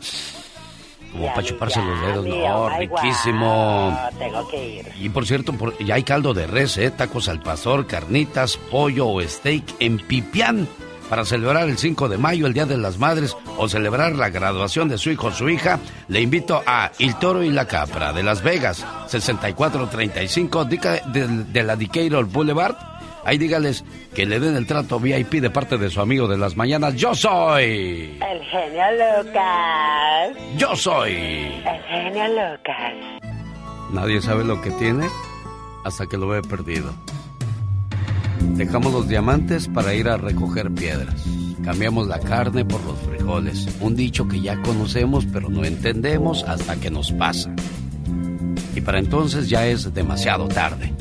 [1.12, 3.98] Como para chuparse los dedos, no, riquísimo.
[4.18, 4.88] Tengo que ir.
[5.00, 6.90] Y por cierto, por- ya hay caldo de res, ¿eh?
[6.90, 10.68] tacos al pastor, carnitas, pollo o steak en Pipián
[11.08, 14.88] para celebrar el 5 de mayo, el Día de las Madres, o celebrar la graduación
[14.88, 15.80] de su hijo o su hija.
[16.06, 21.62] Le invito a Il Toro y la Capra de Las Vegas, 6435 dica- de, de
[21.64, 22.76] la Decatur Boulevard.
[23.24, 26.56] Ahí dígales que le den el trato VIP de parte de su amigo de las
[26.56, 26.94] mañanas.
[26.96, 28.18] Yo soy.
[28.20, 30.56] El genio Lucas.
[30.56, 31.12] Yo soy.
[31.12, 32.94] El genio Lucas.
[33.92, 35.06] Nadie sabe lo que tiene
[35.84, 36.94] hasta que lo ve perdido.
[38.40, 41.24] Dejamos los diamantes para ir a recoger piedras.
[41.64, 43.68] Cambiamos la carne por los frijoles.
[43.80, 47.54] Un dicho que ya conocemos pero no entendemos hasta que nos pasa.
[48.74, 50.94] Y para entonces ya es demasiado tarde.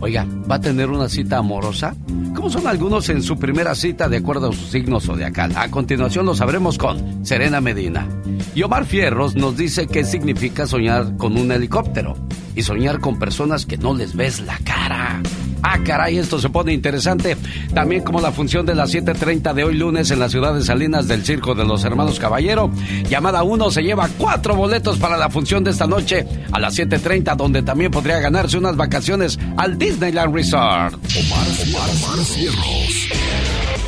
[0.00, 1.94] Oiga, ¿va a tener una cita amorosa?
[2.34, 5.52] ¿Cómo son algunos en su primera cita de acuerdo a su signo zodiacal?
[5.56, 8.06] A continuación lo sabremos con Serena Medina.
[8.54, 12.14] Y Omar Fierros nos dice qué significa soñar con un helicóptero
[12.54, 15.22] y soñar con personas que no les ves la cara.
[15.68, 17.36] Ah, caray, esto se pone interesante.
[17.74, 21.08] También como la función de las 7.30 de hoy lunes en la ciudad de Salinas
[21.08, 22.70] del Circo de los Hermanos Caballero.
[23.10, 27.34] Llamada 1 se lleva cuatro boletos para la función de esta noche a las 7.30
[27.34, 30.94] donde también podría ganarse unas vacaciones al Disneyland Resort.
[30.94, 33.08] Omar, Omar, Omar Cierros.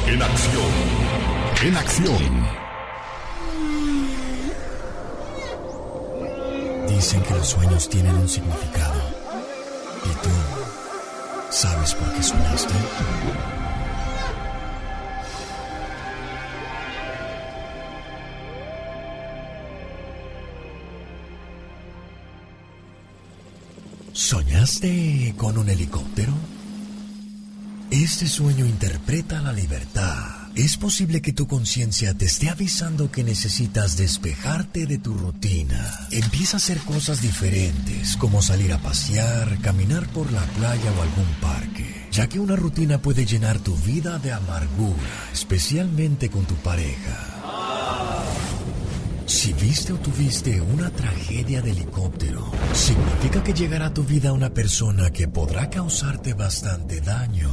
[0.09, 0.63] En acción.
[1.65, 2.49] En acción.
[6.89, 8.98] Dicen que los sueños tienen un significado.
[11.49, 12.75] ¿Y tú sabes por qué soñaste?
[24.13, 26.33] ¿Soñaste con un helicóptero?
[27.91, 30.38] Este sueño interpreta la libertad.
[30.59, 36.09] Es posible que tu conciencia te esté avisando que necesitas despejarte de tu rutina.
[36.11, 41.33] Empieza a hacer cosas diferentes, como salir a pasear, caminar por la playa o algún
[41.41, 47.39] parque, ya que una rutina puede llenar tu vida de amargura, especialmente con tu pareja.
[49.27, 54.51] Si viste o tuviste una tragedia de helicóptero, significa que llegará a tu vida una
[54.51, 57.49] persona que podrá causarte bastante daño.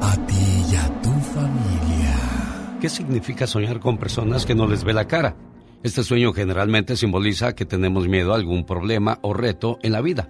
[0.00, 2.78] A ti y a tu familia.
[2.80, 5.36] ¿Qué significa soñar con personas que no les ve la cara?
[5.82, 10.28] Este sueño generalmente simboliza que tenemos miedo a algún problema o reto en la vida.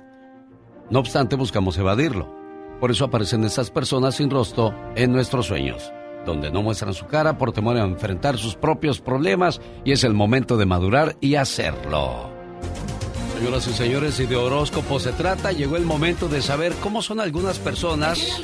[0.91, 2.33] No obstante, buscamos evadirlo.
[2.81, 5.93] Por eso aparecen estas personas sin rostro en nuestros sueños
[6.25, 10.15] donde no muestran su cara por temor a enfrentar sus propios problemas y es el
[10.15, 12.30] momento de madurar y hacerlo.
[13.41, 17.21] Señoras y señores, si de horóscopo se trata, llegó el momento de saber cómo son
[17.21, 18.39] algunas personas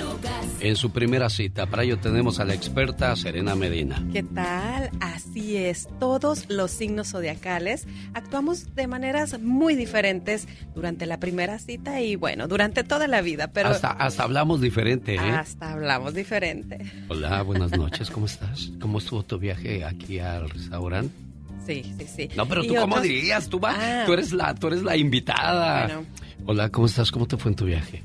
[0.59, 1.66] en su primera cita.
[1.66, 4.03] Para ello tenemos a la experta Serena Medina.
[4.11, 4.88] ¿Qué tal?
[5.01, 12.01] Así es, todos los signos zodiacales actuamos de maneras muy diferentes durante la primera cita
[12.01, 13.68] y bueno, durante toda la vida, pero...
[13.68, 15.18] Hasta, hasta hablamos diferente, ¿eh?
[15.18, 16.90] Hasta hablamos diferente.
[17.09, 18.72] Hola, buenas noches, ¿cómo estás?
[18.80, 21.26] ¿Cómo estuvo tu viaje aquí al restaurante?
[21.66, 22.28] Sí, sí, sí.
[22.36, 24.04] No, pero tú cómo dirías, tú, va, Ah.
[24.06, 25.86] tú eres la, tú eres la invitada.
[25.86, 26.04] Bueno.
[26.46, 27.10] Hola, ¿cómo estás?
[27.10, 28.02] ¿Cómo te fue en tu viaje?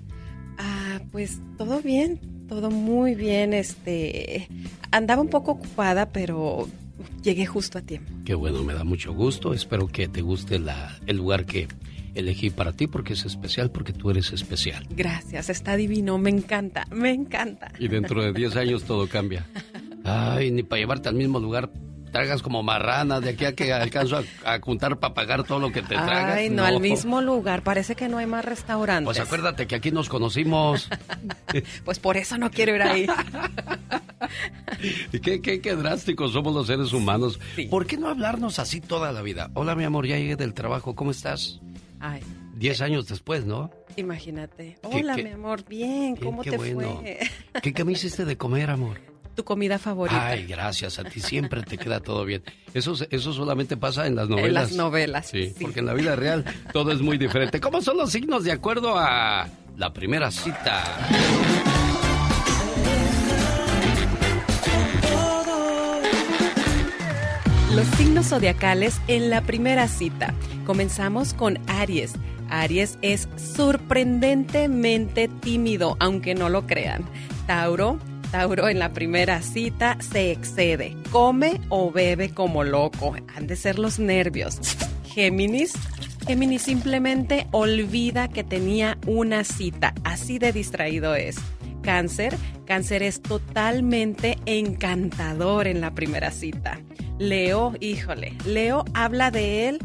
[0.57, 3.53] Ah, pues todo bien, todo muy bien.
[3.53, 4.47] Este,
[4.91, 6.67] andaba un poco ocupada, pero
[7.23, 8.11] llegué justo a tiempo.
[8.25, 9.53] Qué bueno, me da mucho gusto.
[9.53, 11.67] Espero que te guste la, el lugar que
[12.13, 14.85] elegí para ti porque es especial, porque tú eres especial.
[14.89, 17.71] Gracias, está divino, me encanta, me encanta.
[17.79, 19.45] Y dentro de 10 años todo cambia.
[20.03, 21.71] Ay, ni para llevarte al mismo lugar
[22.11, 25.71] tragas como marrana de aquí a que alcanzo a, a juntar para pagar todo lo
[25.71, 26.37] que te tragas.
[26.37, 29.05] Ay, no, al mismo lugar, parece que no hay más restaurantes.
[29.05, 30.89] Pues acuérdate que aquí nos conocimos.
[31.83, 33.07] Pues por eso no quiero ir ahí.
[35.11, 37.39] ¿Y qué, qué, qué drásticos somos los seres humanos?
[37.69, 39.51] ¿Por qué no hablarnos así toda la vida?
[39.53, 41.59] Hola, mi amor, ya llegué del trabajo, ¿cómo estás?
[41.99, 42.21] Ay,
[42.55, 43.71] Diez años después, ¿no?
[43.97, 44.77] imagínate.
[44.81, 46.99] ¿Qué- Hola, qué- mi amor, bien, ¿cómo qué te bueno.
[47.01, 47.19] fue?
[47.61, 48.97] ¿Qué, qué me hiciste de comer, amor?
[49.35, 50.27] Tu comida favorita.
[50.27, 52.43] Ay, gracias, a ti siempre te queda todo bien.
[52.73, 54.47] Eso, eso solamente pasa en las novelas.
[54.47, 55.55] En las novelas, Sí, sí.
[55.63, 57.59] porque en la vida real todo es muy diferente.
[57.61, 60.83] ¿Cómo son los signos de acuerdo a la primera cita?
[67.75, 70.33] Los signos zodiacales en la primera cita.
[70.65, 72.13] Comenzamos con Aries.
[72.49, 77.05] Aries es sorprendentemente tímido, aunque no lo crean.
[77.47, 77.97] Tauro.
[78.31, 83.13] Tauro en la primera cita se excede, come o bebe como loco.
[83.35, 84.57] Han de ser los nervios.
[85.05, 85.73] Géminis.
[86.25, 89.93] Géminis simplemente olvida que tenía una cita.
[90.05, 91.35] Así de distraído es.
[91.81, 92.37] Cáncer.
[92.65, 96.79] Cáncer es totalmente encantador en la primera cita.
[97.19, 99.79] Leo, híjole, Leo habla de él,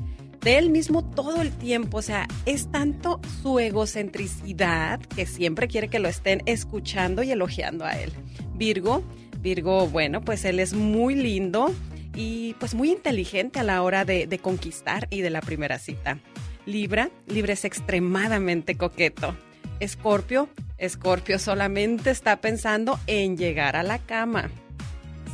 [0.46, 1.98] de él mismo todo el tiempo.
[1.98, 7.84] O sea, es tanto su egocentricidad que siempre quiere que lo estén escuchando y elogiando
[7.84, 8.12] a él.
[8.54, 9.02] Virgo,
[9.40, 11.74] Virgo, bueno, pues él es muy lindo
[12.14, 16.20] y pues muy inteligente a la hora de, de conquistar y de la primera cita.
[16.64, 19.36] Libra, Libra es extremadamente coqueto.
[19.80, 24.48] Escorpio, Escorpio solamente está pensando en llegar a la cama.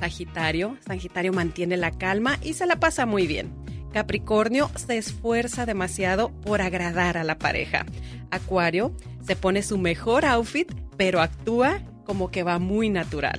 [0.01, 3.53] Sagitario, Sagitario mantiene la calma y se la pasa muy bien.
[3.93, 7.87] Capricornio se esfuerza demasiado por agradar a la pareja.
[8.31, 13.39] Acuario se pone su mejor outfit, pero actúa como que va muy natural.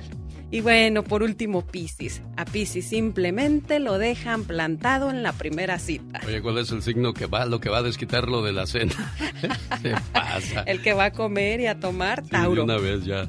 [0.50, 2.22] Y bueno, por último, Piscis.
[2.36, 6.20] A Piscis simplemente lo dejan plantado en la primera cita.
[6.26, 8.92] Oye, ¿cuál es el signo que va, lo que va a desquitarlo de la cena?
[9.82, 10.60] Se pasa.
[10.66, 12.62] El que va a comer y a tomar, Sí, Tauro.
[12.64, 13.28] una vez ya.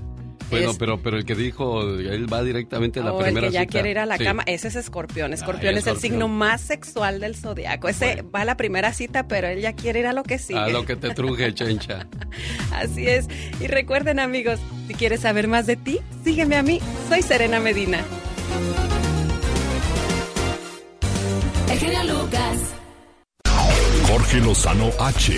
[0.49, 3.47] Bueno, Es- pero, pero el que dijo, él va directamente a la o el primera
[3.47, 3.71] que ya cita.
[3.71, 4.23] quiere ir a la Sí.
[4.23, 5.33] cama, ese es escorpión.
[5.33, 6.01] Escorpión es el escorpión.
[6.01, 7.87] signo más sexual del zodiaco.
[7.89, 10.59] Ese va a la primera cita, pero él ya quiere ir a lo que sigue.
[10.59, 12.07] A lo que te truje, chencha.
[12.71, 13.27] Así es.
[13.59, 16.79] Y recuerden, amigos, si quieres saber más de ti, sígueme a mí.
[17.09, 18.01] Soy Serena Medina.
[21.71, 22.59] El genio Lucas.
[24.07, 25.33] Jorge Lozano H.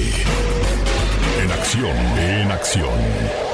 [1.43, 3.46] En acción, en acción.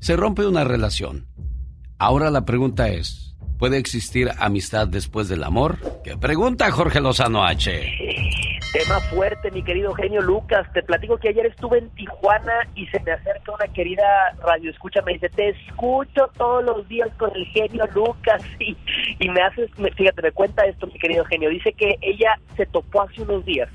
[0.00, 1.26] Se rompe una relación.
[1.98, 5.76] Ahora la pregunta es, ¿puede existir amistad después del amor?
[6.02, 7.70] ¿Qué pregunta Jorge Lozano H?
[8.72, 10.66] Tema fuerte, mi querido genio Lucas.
[10.72, 14.02] Te platico que ayer estuve en Tijuana y se me acerca una querida
[14.42, 18.74] radio escucha, me dice, te escucho todos los días con el genio Lucas y,
[19.18, 21.50] y me haces, fíjate, me cuenta esto, mi querido genio.
[21.50, 23.68] Dice que ella se topó hace unos días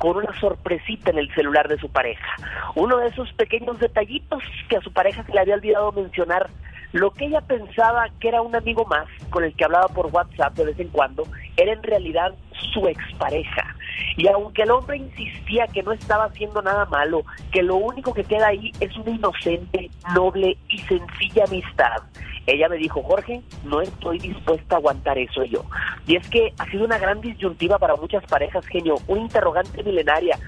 [0.00, 2.26] con una sorpresita en el celular de su pareja.
[2.74, 6.48] Uno de esos pequeños detallitos que a su pareja se le había olvidado mencionar.
[6.92, 10.54] Lo que ella pensaba que era un amigo más con el que hablaba por WhatsApp
[10.54, 11.24] de vez en cuando,
[11.56, 12.34] era en realidad
[12.72, 13.74] su expareja.
[14.16, 17.22] Y aunque el hombre insistía que no estaba haciendo nada malo,
[17.52, 22.02] que lo único que queda ahí es una inocente, noble y sencilla amistad,
[22.46, 25.64] ella me dijo, Jorge, no estoy dispuesta a aguantar eso yo.
[26.06, 30.38] Y es que ha sido una gran disyuntiva para muchas parejas, genio, una interrogante milenaria.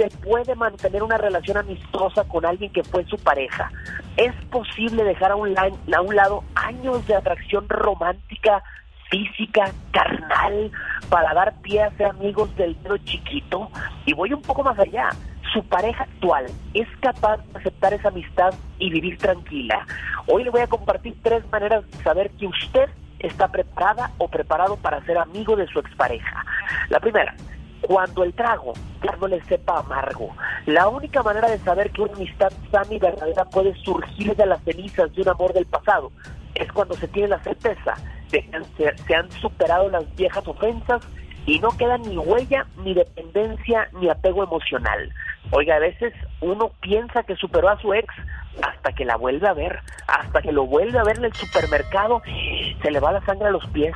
[0.00, 3.70] ¿Se puede mantener una relación amistosa con alguien que fue su pareja?
[4.16, 8.62] ¿Es posible dejar a un, lado años de atracción romántica,
[9.10, 10.70] física, carnal,
[11.10, 13.70] para dar pie a ser amigos del dedo chiquito?
[14.06, 15.10] Y voy un poco más allá.
[15.52, 19.86] Su pareja actual es capaz de aceptar esa amistad y vivir tranquila.
[20.28, 22.88] Hoy le voy a compartir tres maneras de saber que usted
[23.18, 26.42] está preparada o preparado para ser amigo de su expareja.
[26.88, 27.34] La primera,
[27.82, 28.72] cuando el trago
[29.02, 30.30] ya no le sepa amargo.
[30.66, 34.62] La única manera de saber que una amistad sana y verdadera puede surgir de las
[34.62, 36.12] cenizas de un amor del pasado
[36.54, 37.94] es cuando se tiene la certeza
[38.30, 38.42] de
[38.76, 41.02] que se han superado las viejas ofensas
[41.46, 45.12] y no queda ni huella, ni dependencia, ni apego emocional.
[45.50, 48.14] Oiga, a veces uno piensa que superó a su ex
[48.62, 52.22] hasta que la vuelve a ver, hasta que lo vuelve a ver en el supermercado,
[52.82, 53.94] se le va la sangre a los pies.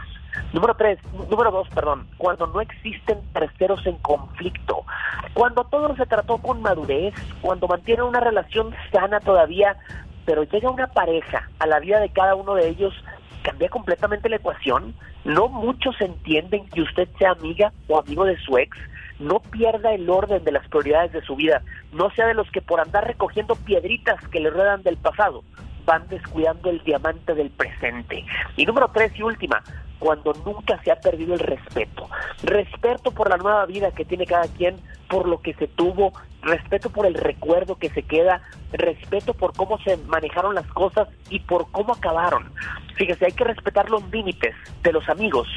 [0.53, 0.99] Número tres,
[1.31, 4.85] número dos, perdón, cuando no existen terceros en conflicto,
[5.33, 9.77] cuando todo se trató con madurez, cuando mantienen una relación sana todavía,
[10.25, 12.95] pero llega una pareja a la vida de cada uno de ellos,
[13.43, 14.95] cambia completamente la ecuación.
[15.25, 18.77] No muchos entienden que usted sea amiga o amigo de su ex.
[19.19, 21.63] No pierda el orden de las prioridades de su vida.
[21.93, 25.43] No sea de los que por andar recogiendo piedritas que le ruedan del pasado
[25.85, 28.25] van descuidando el diamante del presente.
[28.57, 29.63] Y número tres y última,
[29.99, 32.09] cuando nunca se ha perdido el respeto.
[32.43, 34.77] Respeto por la nueva vida que tiene cada quien,
[35.09, 36.13] por lo que se tuvo,
[36.43, 41.41] respeto por el recuerdo que se queda, respeto por cómo se manejaron las cosas y
[41.41, 42.53] por cómo acabaron.
[42.97, 45.49] Fíjese, hay que respetar los límites de los amigos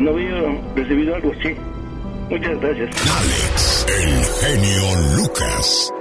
[0.00, 1.54] no había recibido algo así.
[2.30, 2.90] Muchas gracias.
[3.18, 5.92] Alex, el genio Lucas.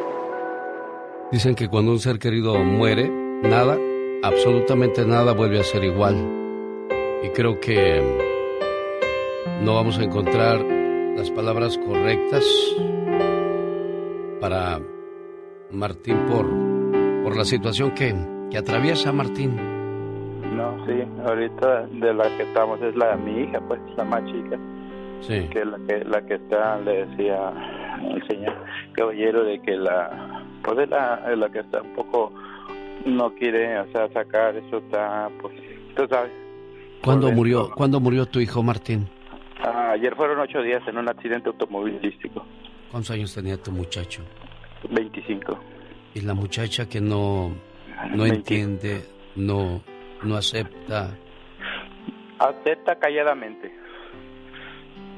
[1.32, 3.10] Dicen que cuando un ser querido muere,
[3.44, 3.78] nada,
[4.24, 6.16] absolutamente nada vuelve a ser igual.
[7.24, 8.02] Y creo que
[9.62, 10.64] no vamos a encontrar
[11.16, 12.46] las palabras correctas
[14.40, 14.82] para
[15.72, 16.50] Martín por,
[17.24, 18.16] por la situación que,
[18.50, 19.81] que atraviesa Martín.
[20.62, 20.94] No, sí,
[21.26, 24.60] ahorita de la que estamos es la mi hija, pues, la más chica.
[25.22, 25.48] Sí.
[25.50, 28.54] Que la que la que está le decía al señor
[28.94, 32.32] caballero de que la pues es la, la que está un poco
[33.06, 35.54] no quiere, o sea, sacar eso está pues
[35.96, 36.32] tú sabes.
[37.04, 39.08] ¿Cuándo murió, ¿Cuándo murió tu hijo Martín?
[39.64, 42.46] Ah, ayer fueron ocho días en un accidente automovilístico.
[42.92, 44.22] ¿Cuántos años tenía tu muchacho?
[44.90, 45.60] 25.
[46.14, 47.52] Y la muchacha que no,
[48.14, 49.04] no entiende,
[49.36, 49.82] no,
[50.24, 51.18] no acepta.
[52.40, 53.72] Acepta calladamente,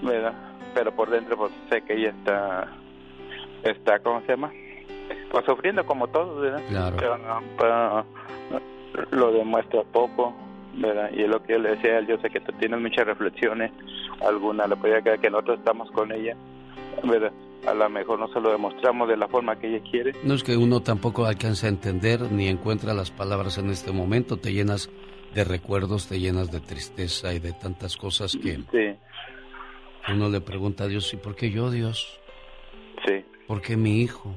[0.01, 0.33] ¿verdad?
[0.73, 2.67] Pero por dentro pues sé que ella está,
[3.63, 4.51] está, ¿cómo se llama?
[5.31, 6.61] Pues sufriendo como todos, ¿verdad?
[6.67, 6.95] Claro.
[6.97, 8.05] Pero, no, pero
[9.11, 10.33] lo demuestra poco,
[10.75, 11.09] ¿verdad?
[11.13, 13.05] Y es lo que yo le decía, a él, yo sé que tú tienes muchas
[13.05, 13.71] reflexiones,
[14.21, 16.35] alguna le podría que nosotros estamos con ella,
[17.03, 17.31] ¿verdad?
[17.67, 20.11] A lo mejor no se lo demostramos de la forma que ella quiere.
[20.23, 24.37] No es que uno tampoco alcance a entender ni encuentra las palabras en este momento,
[24.37, 24.89] te llenas
[25.33, 28.95] de recuerdos, te llenas de tristeza y de tantas cosas que Sí,
[30.11, 32.19] uno le pregunta a Dios, ¿y por qué yo, Dios?
[33.05, 33.23] sí.
[33.47, 34.33] ¿Por qué mi hijo?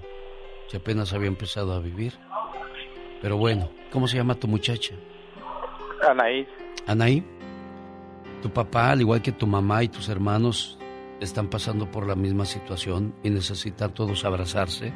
[0.69, 2.12] Si apenas había empezado a vivir.
[3.23, 4.94] Pero bueno, ¿cómo se llama tu muchacha?
[6.09, 6.47] Anaís,
[6.86, 7.24] Anaí,
[8.43, 10.78] tu papá, al igual que tu mamá y tus hermanos,
[11.20, 14.93] están pasando por la misma situación y necesitan todos abrazarse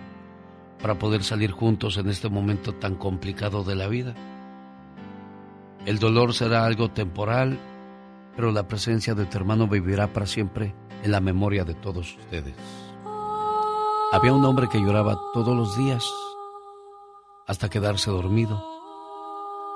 [0.81, 4.15] para poder salir juntos en este momento tan complicado de la vida.
[5.87, 7.59] El dolor será algo temporal,
[8.37, 12.55] pero la presencia de tu hermano vivirá para siempre en la memoria de todos ustedes.
[14.13, 16.05] Había un hombre que lloraba todos los días
[17.47, 18.63] hasta quedarse dormido.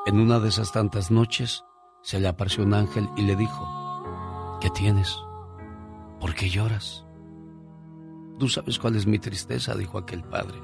[0.07, 1.65] En una de esas tantas noches
[2.03, 5.19] se le apareció un ángel y le dijo, ¿qué tienes?
[6.25, 7.05] ¿Por qué lloras?
[8.39, 10.57] Tú sabes cuál es mi tristeza, dijo aquel padre.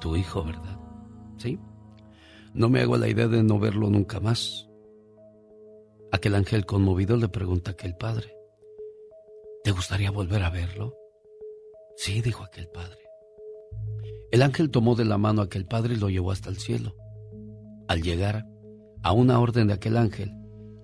[0.00, 0.78] Tu hijo, ¿verdad?
[1.36, 1.58] Sí.
[2.54, 4.68] No me hago la idea de no verlo nunca más.
[6.12, 8.36] Aquel ángel conmovido le pregunta a aquel padre,
[9.64, 10.94] ¿te gustaría volver a verlo?
[11.96, 13.00] Sí, dijo aquel padre.
[14.30, 16.94] El ángel tomó de la mano a aquel padre y lo llevó hasta el cielo.
[17.88, 18.46] Al llegar
[19.02, 20.32] a una orden de aquel ángel,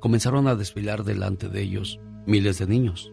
[0.00, 3.12] comenzaron a desfilar delante de ellos miles de niños,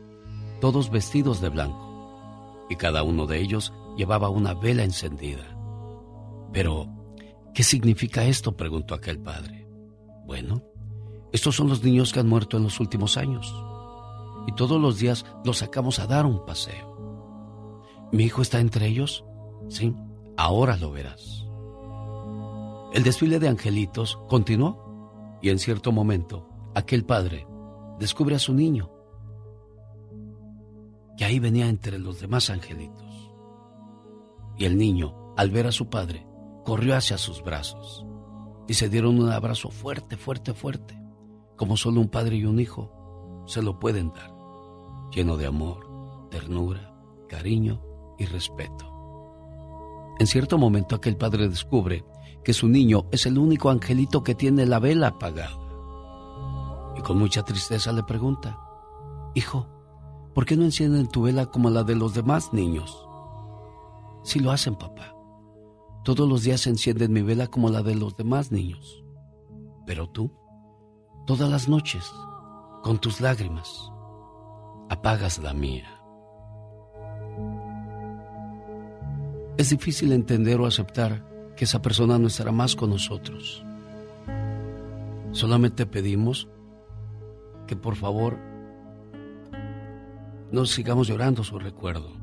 [0.60, 5.58] todos vestidos de blanco, y cada uno de ellos llevaba una vela encendida.
[6.52, 6.88] Pero,
[7.54, 8.56] ¿qué significa esto?
[8.56, 9.68] preguntó aquel padre.
[10.26, 10.64] Bueno,
[11.32, 13.54] estos son los niños que han muerto en los últimos años,
[14.48, 16.96] y todos los días los sacamos a dar un paseo.
[18.12, 19.26] ¿Mi hijo está entre ellos?
[19.70, 19.94] Sí,
[20.38, 21.46] ahora lo verás.
[22.94, 27.46] El desfile de angelitos continuó y en cierto momento aquel padre
[28.00, 28.90] descubre a su niño,
[31.18, 33.32] que ahí venía entre los demás angelitos.
[34.58, 36.28] Y el niño, al ver a su padre,
[36.64, 38.06] corrió hacia sus brazos
[38.68, 41.00] y se dieron un abrazo fuerte, fuerte, fuerte,
[41.56, 44.34] como solo un padre y un hijo se lo pueden dar,
[45.12, 46.94] lleno de amor, ternura,
[47.30, 47.82] cariño
[48.18, 48.92] y respeto.
[50.20, 52.06] En cierto momento aquel padre descubre
[52.44, 55.60] que su niño es el único angelito que tiene la vela apagada.
[56.98, 58.60] Y con mucha tristeza le pregunta,
[59.34, 59.68] Hijo,
[60.36, 63.08] ¿por qué no encienden tu vela como la de los demás niños?
[64.24, 65.16] Sí lo hacen, papá.
[66.04, 69.04] Todos los días encienden mi vela como la de los demás niños.
[69.88, 70.32] Pero tú,
[71.26, 72.12] todas las noches,
[72.84, 73.92] con tus lágrimas,
[74.90, 75.90] apagas la mía.
[79.58, 81.26] Es difícil entender o aceptar
[81.56, 83.64] que esa persona no estará más con nosotros.
[85.32, 86.50] Solamente pedimos
[87.68, 88.38] que por favor
[90.56, 92.14] no sigamos llorando su recuerdo,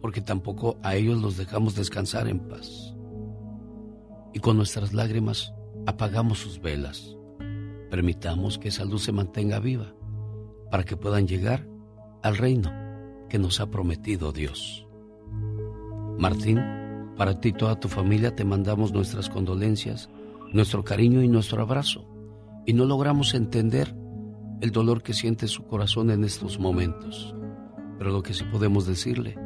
[0.00, 2.96] porque tampoco a ellos los dejamos descansar en paz.
[4.32, 5.52] Y con nuestras lágrimas
[5.86, 7.18] apagamos sus velas.
[7.90, 9.92] Permitamos que esa luz se mantenga viva
[10.70, 11.68] para que puedan llegar
[12.22, 12.72] al reino
[13.28, 14.86] que nos ha prometido Dios.
[16.16, 16.62] Martín,
[17.18, 20.08] para ti y toda tu familia te mandamos nuestras condolencias,
[20.50, 22.06] nuestro cariño y nuestro abrazo.
[22.64, 23.94] Y no logramos entender
[24.62, 27.34] el dolor que siente su corazón en estos momentos.
[28.02, 29.38] Pero lo que sí podemos decirle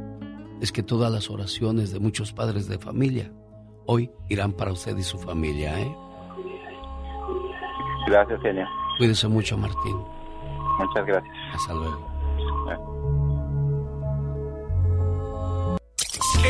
[0.62, 3.30] es que todas las oraciones de muchos padres de familia
[3.84, 5.94] hoy irán para usted y su familia, ¿eh?
[8.06, 8.66] Gracias, genio.
[8.96, 10.02] Cuídese mucho, Martín.
[10.78, 11.36] Muchas gracias.
[11.52, 12.08] Hasta luego.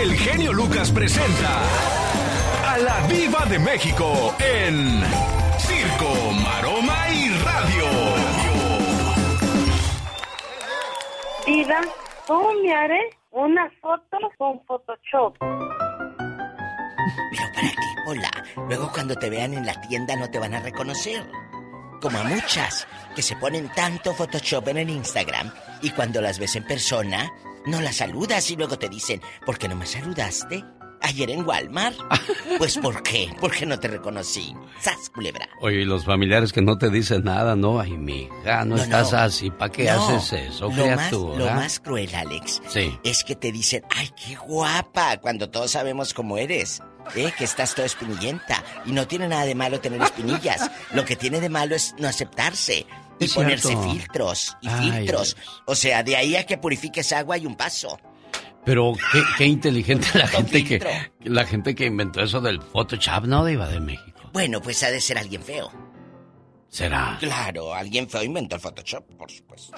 [0.00, 1.60] El genio Lucas presenta
[2.68, 5.02] a la Viva de México en
[5.58, 8.05] Circo, Maroma y Radio.
[11.46, 11.80] Diva,
[12.26, 13.00] ¿cómo me haré
[13.30, 15.36] una foto con Photoshop?
[15.38, 18.30] ¿Pero para qué, Pola?
[18.68, 21.24] Luego cuando te vean en la tienda no te van a reconocer.
[22.02, 25.52] Como a muchas que se ponen tanto Photoshop en el Instagram
[25.82, 27.32] y cuando las ves en persona
[27.64, 30.64] no las saludas y luego te dicen, ¿por qué no me saludaste?
[31.02, 31.96] Ayer en Walmart.
[32.58, 33.28] Pues ¿por qué?
[33.38, 34.54] Porque no te reconocí.
[34.80, 35.46] ¡Sas, culebra!
[35.60, 37.78] Oye, y los familiares que no te dicen nada, ¿no?
[37.80, 39.18] Ay, mija, no, No, estás no.
[39.18, 39.50] así.
[39.50, 41.38] ¿Para qué No, haces eso, lo más, criatura?
[41.38, 42.98] lo más cruel, Alex, Sí.
[43.04, 46.80] es que te dicen, ay, qué guapa, cuando todos sabemos cómo eres.
[47.14, 47.30] ¿eh?
[47.36, 48.64] Que estás toda espinillenta.
[48.86, 50.70] Y no tiene nada de malo tener espinillas.
[50.92, 52.86] Lo que tiene de malo es no aceptarse.
[53.18, 53.90] Y Es ponerse cierto.
[53.90, 55.36] filtros y Ay, filtros.
[55.66, 57.98] O sea, de ahí a que purifiques agua y un paso.
[58.66, 60.82] Pero qué, qué inteligente la gente que
[61.24, 63.44] la gente que inventó eso del Photoshop, ¿no?
[63.46, 64.28] Diva de México.
[64.34, 65.70] Bueno, pues ha de ser alguien feo.
[66.68, 67.16] ¿Será?
[67.20, 69.72] Claro, alguien feo inventó el Photoshop, por supuesto.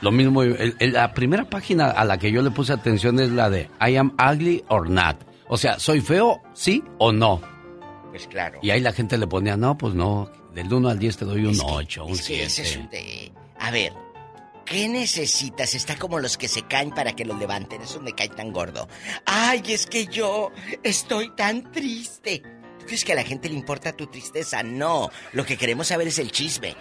[0.00, 3.30] Lo mismo, el- el- la primera página a la que yo le puse atención es
[3.30, 5.18] la de I am ugly or not.
[5.46, 7.40] O sea, ¿soy feo, sí o no?
[8.10, 8.58] Pues claro.
[8.62, 11.44] Y ahí la gente le ponía, no, pues no, del 1 al 10 te doy
[11.44, 12.80] un 8, un Es que ese es 7.
[12.82, 13.92] un de- A ver,
[14.64, 15.74] ¿qué necesitas?
[15.74, 17.82] Está como los que se caen para que los levanten.
[17.82, 18.88] Eso me cae tan gordo.
[19.26, 20.50] Ay, es que yo
[20.82, 22.42] estoy tan triste.
[22.80, 24.62] ¿Tú crees que a la gente le importa tu tristeza?
[24.62, 25.08] No.
[25.32, 26.74] Lo que queremos saber es el chisme.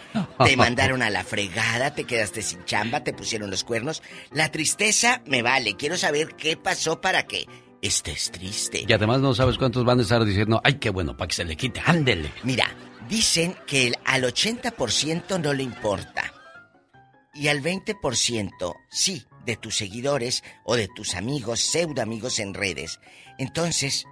[0.43, 4.01] Te mandaron a la fregada, te quedaste sin chamba, te pusieron los cuernos.
[4.31, 5.75] La tristeza me vale.
[5.75, 7.45] Quiero saber qué pasó para que
[7.83, 8.83] estés triste.
[8.87, 11.45] Y además no sabes cuántos van a estar diciendo, ay, qué bueno, para que se
[11.45, 12.31] le quite, ándele.
[12.43, 12.67] Mira,
[13.07, 16.33] dicen que el- al 80% no le importa.
[17.33, 22.99] Y al 20% sí, de tus seguidores o de tus amigos, pseudo amigos en redes.
[23.37, 24.05] Entonces,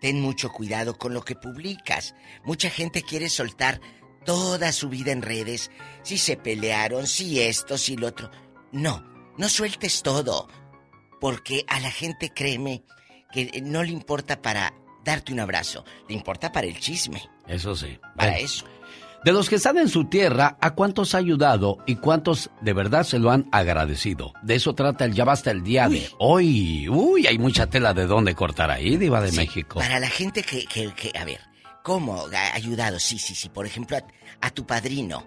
[0.00, 2.14] ten mucho cuidado con lo que publicas.
[2.44, 3.80] Mucha gente quiere soltar
[4.24, 5.70] toda su vida en redes.
[6.02, 8.30] Si se pelearon, si esto, si lo otro.
[8.72, 9.04] No,
[9.38, 10.48] no sueltes todo.
[11.20, 12.84] Porque a la gente, créeme,
[13.32, 14.74] que no le importa para
[15.04, 15.84] darte un abrazo.
[16.08, 17.22] Le importa para el chisme.
[17.46, 17.98] Eso sí.
[18.16, 18.66] Para Bueno, eso.
[19.24, 23.04] De los que están en su tierra, ¿a cuántos ha ayudado y cuántos de verdad
[23.04, 24.34] se lo han agradecido?
[24.42, 26.88] De eso trata el Ya Basta el día de hoy.
[26.90, 29.78] Uy, hay mucha tela de dónde cortar ahí, Diva de México.
[29.80, 31.40] Para la gente que, que, que- a ver,
[31.82, 32.98] ¿cómo ha ayudado?
[32.98, 33.48] Sí, sí, sí.
[33.48, 34.04] Por ejemplo, a,
[34.46, 35.24] a tu padrino,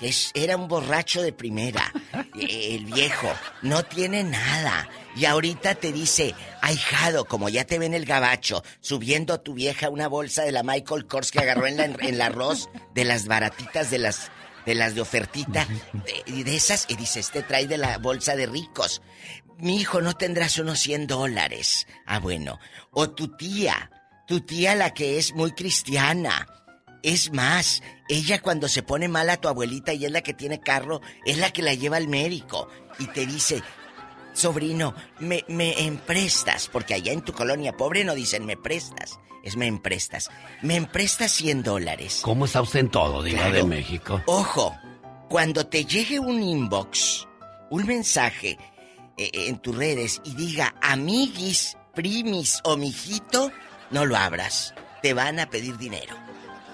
[0.00, 1.92] es, era un borracho de primera,
[2.38, 3.28] eh, el viejo,
[3.62, 4.88] no tiene nada.
[5.16, 9.90] Y ahorita te dice, ahijado, como ya te ven el gabacho, subiendo a tu vieja
[9.90, 13.26] una bolsa de la Michael Kors que agarró en, la, en el arroz, de las
[13.26, 14.30] baratitas, de las
[14.66, 18.36] de las de ofertita, de, y de esas, y dice, este trae de la bolsa
[18.36, 19.00] de ricos.
[19.58, 21.86] Mi hijo, ¿no tendrás unos 100 dólares?
[22.06, 22.58] Ah, bueno.
[22.90, 23.90] O tu tía,
[24.26, 26.46] tu tía la que es muy cristiana.
[27.02, 30.60] Es más, ella cuando se pone mal a tu abuelita y es la que tiene
[30.60, 32.68] carro, es la que la lleva al médico
[32.98, 33.62] y te dice,
[34.34, 39.56] sobrino, me, me emprestas, porque allá en tu colonia pobre no dicen me prestas, es
[39.56, 40.30] me emprestas.
[40.62, 42.20] Me emprestas 100 dólares.
[42.22, 43.54] ¿Cómo está usted en todo, Diva Claro.
[43.54, 44.22] de México?
[44.26, 44.76] Ojo,
[45.28, 47.26] cuando te llegue un inbox,
[47.70, 48.58] un mensaje
[49.16, 53.50] eh, en tus redes y diga amiguis, primis o mijito,
[53.90, 54.74] no lo abras.
[55.02, 56.14] Te van a pedir dinero.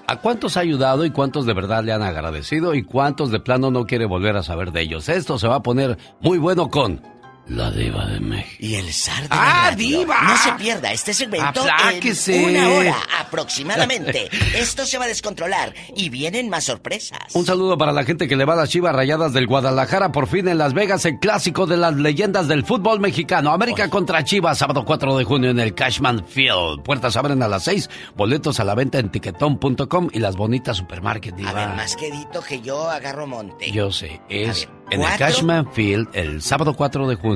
[0.08, 3.72] ¿A cuántos ha ayudado y cuántos de verdad le han agradecido y cuántos de plano
[3.72, 5.08] no quiere volver a saber de ellos?
[5.08, 7.02] Esto se va a poner muy bueno con
[7.48, 8.56] la Diva de México.
[8.58, 10.20] Y el zar de ¡Ah, la diva!
[10.22, 12.42] No se pierda este segmento Apláquese.
[12.42, 14.28] en una hora aproximadamente.
[14.56, 17.34] Esto se va a descontrolar y vienen más sorpresas.
[17.34, 20.10] Un saludo para la gente que le va a las chivas rayadas del Guadalajara.
[20.10, 23.52] Por fin en Las Vegas, el clásico de las leyendas del fútbol mexicano.
[23.52, 26.82] América contra Chivas, sábado 4 de junio en el Cashman Field.
[26.82, 27.88] Puertas abren a las 6.
[28.16, 31.34] Boletos a la venta en tiquetón.com y las bonitas supermarket.
[31.34, 31.52] A Diva.
[31.52, 33.70] ver, más quedito que yo agarro monte.
[33.70, 35.16] Yo sé, es en el.
[35.16, 37.35] Cashman Field el sábado 4 de junio.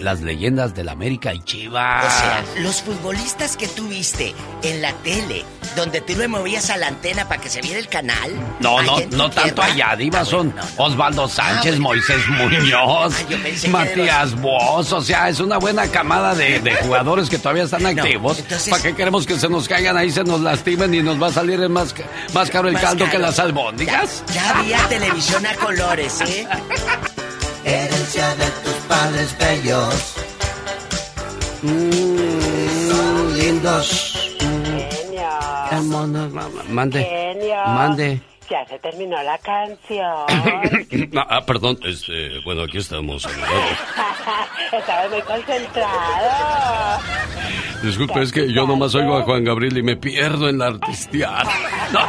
[0.00, 2.06] Las leyendas del América y Chivas.
[2.06, 5.44] O sea, los futbolistas que tú viste en la tele,
[5.76, 8.30] donde tú le movías a la antena para que se viera el canal.
[8.60, 13.14] No, no, no tanto allá, Diva, son Osvaldo Sánchez, Moisés Muñoz,
[13.68, 18.38] Matías Boss, o sea, es una buena camada de, de jugadores que todavía están activos.
[18.38, 21.26] entonces- ¿Para qué queremos que se nos caigan ahí, se nos lastimen y nos va
[21.28, 21.94] a salir el más,
[22.32, 24.22] más caro el Más caldo que las albóndigas?
[24.32, 26.46] Ya había televisión a colores, ¿eh?
[27.64, 28.46] Herencia de
[29.02, 30.14] padres bellos.
[31.62, 34.38] Mm, lindos.
[34.38, 35.30] Genio.
[36.68, 37.04] Mande.
[37.04, 37.64] Genio.
[37.66, 38.20] Mande.
[38.48, 40.26] Ya se terminó la canción.
[41.16, 43.26] Ah, ah, perdón, este, bueno, aquí estamos.
[44.72, 47.00] Estaba muy concentrado.
[47.82, 51.50] Disculpe, es que yo nomás oigo a Juan Gabriel y me pierdo en la artisteada.
[51.92, 52.00] No,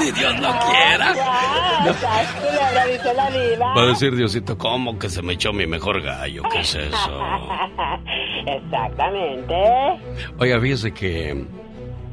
[0.00, 1.14] ni Dios no quiera.
[3.14, 3.74] La diva.
[3.74, 6.42] Va a decir Diosito, ¿cómo que se me echó mi mejor gallo?
[6.50, 7.20] ¿Qué es eso?
[8.46, 9.54] Exactamente.
[10.38, 11.44] Oiga, fíjese que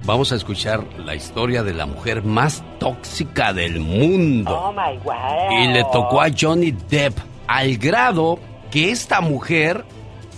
[0.04, 4.58] vamos a escuchar la historia de la mujer más tóxica del mundo.
[4.58, 5.52] Oh my God.
[5.52, 7.18] Y le tocó a Johnny Depp
[7.48, 8.40] al grado
[8.72, 9.86] que esta mujer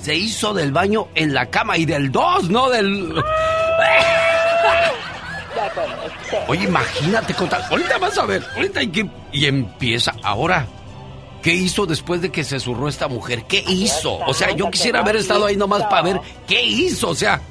[0.01, 3.13] se hizo del baño en la cama y del dos, no del...
[6.47, 7.63] Oye, imagínate, contar.
[7.69, 9.09] ahorita vas a ver, ahorita hay que...
[9.31, 10.67] Y empieza, ahora,
[11.41, 13.43] ¿qué hizo después de que se zurró esta mujer?
[13.45, 14.17] ¿Qué hizo?
[14.19, 17.41] O sea, yo quisiera haber estado ahí nomás para ver qué hizo, o sea,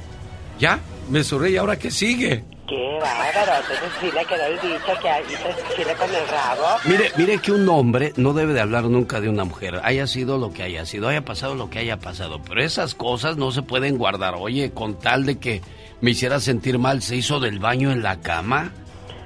[0.58, 2.44] ya, me zurré y ahora qué sigue.
[2.70, 3.52] Qué bárbaro.
[3.62, 6.62] Entonces sí le quedó el dicho que hizo chile con el rabo.
[6.84, 10.38] Mire, mire que un hombre no debe de hablar nunca de una mujer, haya sido
[10.38, 13.62] lo que haya sido, haya pasado lo que haya pasado, pero esas cosas no se
[13.62, 14.34] pueden guardar.
[14.38, 15.62] Oye, con tal de que
[16.00, 18.72] me hiciera sentir mal, se hizo del baño en la cama.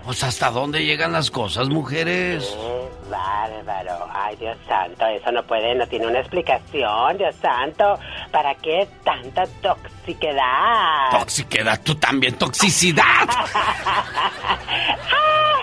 [0.04, 2.54] Pues hasta dónde llegan las cosas, mujeres.
[2.54, 4.06] Qué bárbaro.
[4.12, 7.98] Ay, Dios santo, eso no puede, no tiene una explicación, Dios santo.
[8.30, 9.93] ¿Para qué tanta toxicidad?
[11.10, 13.28] Toxicidad, tú también, toxicidad.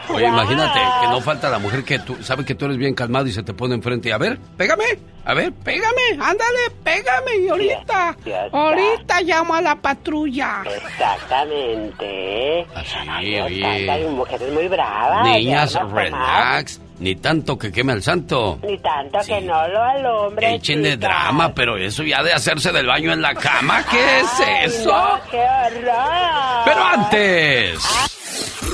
[0.10, 3.28] Oye, imagínate que no falta la mujer que tú sabe que tú eres bien calmado
[3.28, 4.84] y se te pone enfrente a ver, pégame,
[5.24, 8.18] a ver, pégame, ándale, pégame y ahorita,
[8.52, 10.64] ahorita llamo a la patrulla.
[10.66, 12.66] Exactamente.
[12.76, 14.08] Así, Ay, oye.
[14.10, 15.26] mujeres muy bravas.
[15.28, 18.60] Niñas, relax, ni tanto que queme al santo.
[18.64, 20.56] Ni tanto que no lo alumbre.
[20.56, 21.08] Échenle chica.
[21.08, 24.92] drama, pero eso ya de hacerse del baño en la cama, ¿qué es Ay, eso?
[24.92, 26.62] no, ¡Qué horror!
[26.66, 27.80] Pero antes.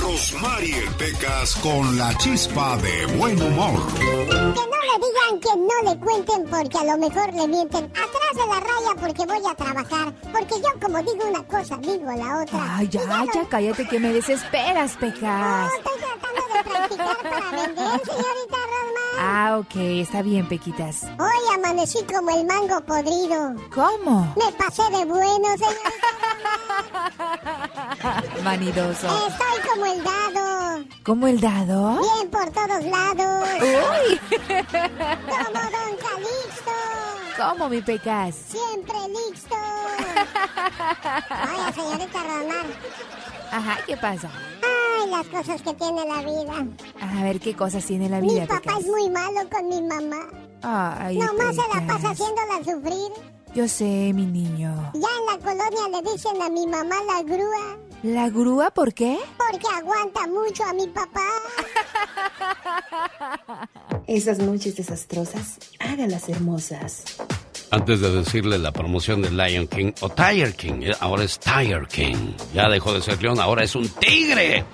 [0.02, 3.80] Rosmarie Pecas con la chispa de buen humor.
[3.98, 7.84] Que no le digan que no le cuenten porque a lo mejor le mienten.
[7.84, 10.12] Atrás de la raya porque voy a trabajar.
[10.32, 12.76] Porque yo como digo una cosa, digo la otra.
[12.76, 13.00] Ay, ya,
[13.34, 15.72] ya, cállate que me desesperas, Pecas.
[15.76, 18.98] Estoy tratando de practicar para vender, señorita Rosmar.
[19.20, 21.02] Ah, ok, está bien, Pequitas.
[21.18, 23.54] Hoy amanecí como el mango podrido.
[23.74, 24.32] ¿Cómo?
[24.36, 25.90] Me pasé de bueno, señorita
[28.44, 29.06] Vanidoso.
[29.28, 30.84] Estoy como el dado.
[31.04, 31.98] ¿Cómo el dado?
[32.00, 33.48] Bien por todos lados.
[33.60, 34.20] Uy.
[34.28, 36.72] Como Don Calixto.
[37.36, 38.34] ¿Cómo, mi Pecas?
[38.48, 39.56] Siempre listo.
[41.54, 42.66] Oye, señorita Rosmar.
[43.52, 44.30] Ajá, ¿qué pasa?
[44.62, 46.66] Ay, las cosas que tiene la vida.
[47.00, 48.80] A ver, ¿qué cosas tiene la Mi vida, papá Pecas?
[48.80, 50.28] es muy malo con mi mamá.
[50.62, 52.12] Ay, Nomás se la pasa Pecas.
[52.20, 53.37] haciéndola sufrir.
[53.58, 54.92] Yo sé, mi niño.
[54.94, 57.76] Ya en la colonia le dicen a mi mamá la grúa.
[58.04, 59.18] ¿La grúa por qué?
[59.36, 61.26] Porque aguanta mucho a mi papá.
[64.06, 67.02] Esas noches desastrosas, hágalas hermosas.
[67.70, 71.86] Antes de decirle la promoción de Lion King o Tiger King, eh, ahora es Tiger
[71.86, 72.32] King.
[72.54, 74.64] Ya dejó de ser león, ahora es un tigre.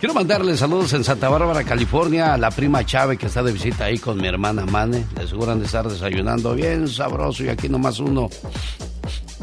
[0.00, 3.84] Quiero mandarle saludos en Santa Bárbara, California, a la prima Chávez que está de visita
[3.84, 5.04] ahí con mi hermana Mane.
[5.14, 8.30] De seguro han de estar desayunando bien sabroso y aquí nomás uno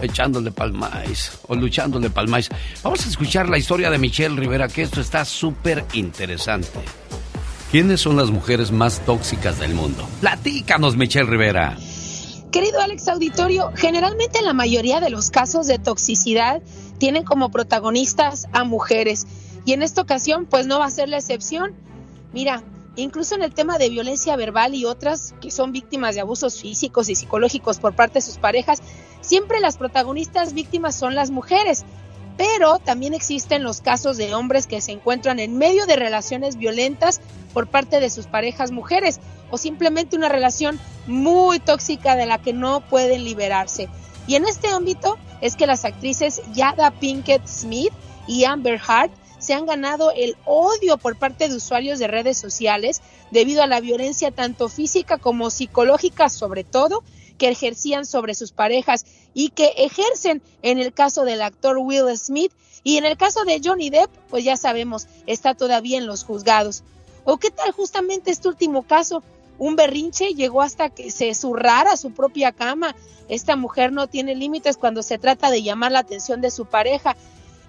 [0.01, 2.49] echándole palmáis o luchándole palmáis.
[2.83, 6.79] Vamos a escuchar la historia de Michelle Rivera, que esto está súper interesante.
[7.71, 10.07] ¿Quiénes son las mujeres más tóxicas del mundo?
[10.21, 11.77] Platícanos, Michelle Rivera.
[12.55, 16.61] Querido Alex Auditorio, generalmente la mayoría de los casos de toxicidad
[16.97, 19.27] tienen como protagonistas a mujeres
[19.65, 21.73] y en esta ocasión pues no va a ser la excepción.
[22.31, 22.63] Mira,
[22.95, 27.09] incluso en el tema de violencia verbal y otras que son víctimas de abusos físicos
[27.09, 28.81] y psicológicos por parte de sus parejas,
[29.19, 31.83] siempre las protagonistas víctimas son las mujeres.
[32.37, 37.21] Pero también existen los casos de hombres que se encuentran en medio de relaciones violentas
[37.53, 39.19] por parte de sus parejas mujeres
[39.51, 43.87] o simplemente una relación muy tóxica de la que no pueden liberarse.
[44.27, 47.93] Y en este ámbito es que las actrices Yada Pinkett Smith
[48.27, 53.01] y Amber Hart se han ganado el odio por parte de usuarios de redes sociales
[53.31, 57.03] debido a la violencia tanto física como psicológica sobre todo
[57.37, 62.51] que ejercían sobre sus parejas y que ejercen en el caso del actor Will Smith
[62.83, 66.83] y en el caso de Johnny Depp, pues ya sabemos, está todavía en los juzgados.
[67.23, 69.23] ¿O qué tal justamente este último caso?
[69.57, 72.95] Un berrinche llegó hasta que se zurrara su propia cama.
[73.27, 77.15] Esta mujer no tiene límites cuando se trata de llamar la atención de su pareja.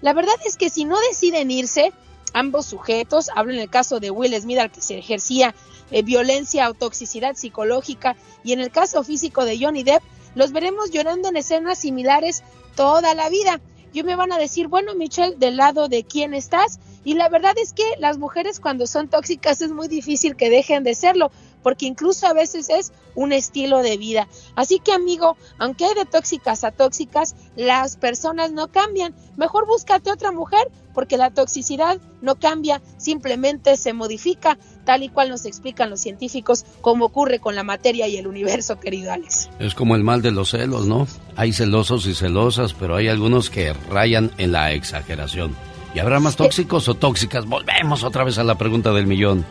[0.02, 1.92] La verdad es que si no deciden irse,
[2.34, 5.54] ambos sujetos, hablo en el caso de Will Smith al que se ejercía
[5.90, 10.02] eh, violencia o toxicidad psicológica y en el caso físico de Johnny Depp,
[10.34, 12.42] los veremos llorando en escenas similares
[12.74, 13.60] toda la vida.
[13.92, 16.78] Y me van a decir, bueno, Michelle, ¿del lado de quién estás?
[17.02, 20.84] Y la verdad es que las mujeres cuando son tóxicas es muy difícil que dejen
[20.84, 21.30] de serlo,
[21.62, 24.28] porque incluso a veces es un estilo de vida.
[24.54, 29.14] Así que amigo, aunque hay de tóxicas a tóxicas, las personas no cambian.
[29.36, 35.28] Mejor búscate otra mujer, porque la toxicidad no cambia, simplemente se modifica, tal y cual
[35.28, 39.50] nos explican los científicos, como ocurre con la materia y el universo, querido Alex.
[39.58, 41.06] Es como el mal de los celos, ¿no?
[41.34, 45.54] Hay celosos y celosas, pero hay algunos que rayan en la exageración.
[45.94, 47.44] ¿Y habrá más tóxicos o tóxicas?
[47.46, 49.44] Volvemos otra vez a la pregunta del millón.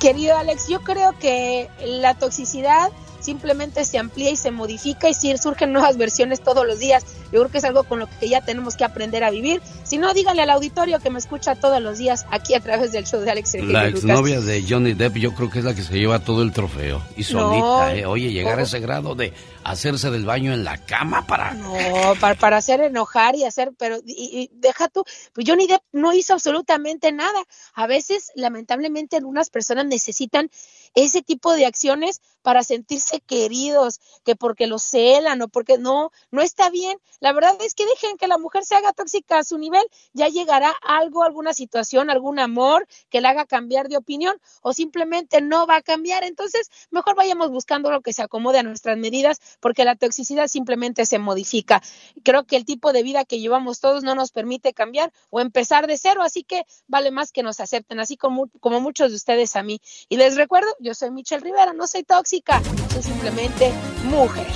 [0.00, 5.36] Querido Alex, yo creo que la toxicidad simplemente se amplía y se modifica y si
[5.36, 7.04] surgen nuevas versiones todos los días.
[7.32, 9.60] Yo creo que es algo con lo que ya tenemos que aprender a vivir.
[9.84, 13.06] Si no, díganle al auditorio que me escucha todos los días aquí a través del
[13.06, 13.54] show de Alex.
[13.62, 16.52] La exnovia de Johnny Depp yo creo que es la que se lleva todo el
[16.52, 17.02] trofeo.
[17.16, 18.06] Y solita, ¿eh?
[18.06, 19.32] Oye, llegar a ese grado de
[19.64, 21.54] hacerse del baño en la cama para...
[21.54, 21.74] No,
[22.20, 26.32] para, para hacer enojar y hacer, pero y, deja tú, pues Johnny Depp no hizo
[26.34, 27.38] absolutamente nada.
[27.74, 30.50] A veces, lamentablemente, algunas personas necesitan
[30.94, 36.40] ese tipo de acciones para sentirse queridos, que porque los celan o porque no, no
[36.40, 36.98] está bien.
[37.20, 39.82] La verdad es que dejen que la mujer se haga tóxica a su nivel,
[40.14, 45.40] ya llegará algo, alguna situación, algún amor que la haga cambiar de opinión o simplemente
[45.42, 46.24] no va a cambiar.
[46.24, 51.04] Entonces, mejor vayamos buscando lo que se acomode a nuestras medidas porque la toxicidad simplemente
[51.04, 51.82] se modifica.
[52.24, 55.86] Creo que el tipo de vida que llevamos todos no nos permite cambiar o empezar
[55.86, 59.54] de cero, así que vale más que nos acepten, así como, como muchos de ustedes
[59.56, 59.80] a mí.
[60.08, 62.62] Y les recuerdo, soy Michelle Rivera, no soy tóxica,
[62.92, 63.72] soy simplemente
[64.04, 64.46] mujer.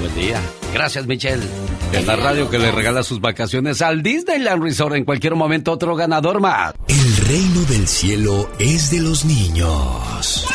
[0.00, 0.40] Buen día.
[0.72, 1.44] Gracias, Michelle.
[1.92, 4.94] Es la radio que le regala sus vacaciones al Disneyland Resort.
[4.94, 6.72] En cualquier momento, otro ganador más.
[6.86, 10.46] El reino del cielo es de los niños.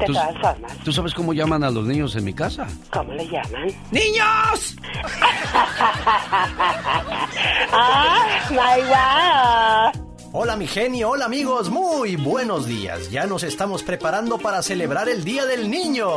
[0.01, 2.67] De ¿Tú- todas formas, ¿Tú sabes cómo llaman a los niños en mi casa?
[2.91, 3.67] ¿cómo le llaman?
[3.91, 4.75] ¡Niños!
[7.71, 8.81] ¡Ah, my
[9.93, 10.05] wow!
[10.33, 13.11] Hola mi genio, hola amigos, muy buenos días.
[13.11, 16.07] Ya nos estamos preparando para celebrar el Día del Niño.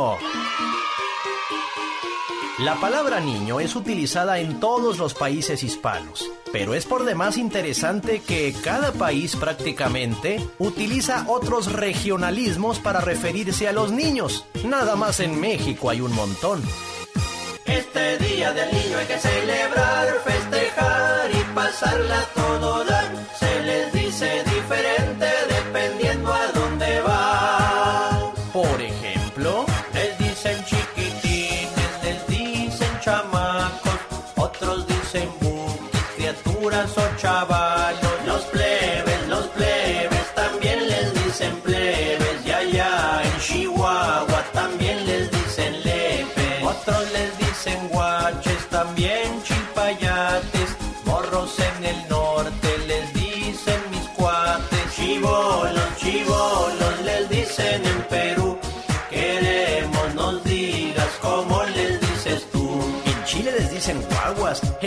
[2.59, 8.21] La palabra niño es utilizada en todos los países hispanos, pero es por demás interesante
[8.21, 14.45] que cada país prácticamente utiliza otros regionalismos para referirse a los niños.
[14.63, 16.63] Nada más en México hay un montón.
[17.65, 23.11] Este día del niño hay que celebrar, festejar y pasarla todo dar.
[23.37, 23.91] Se les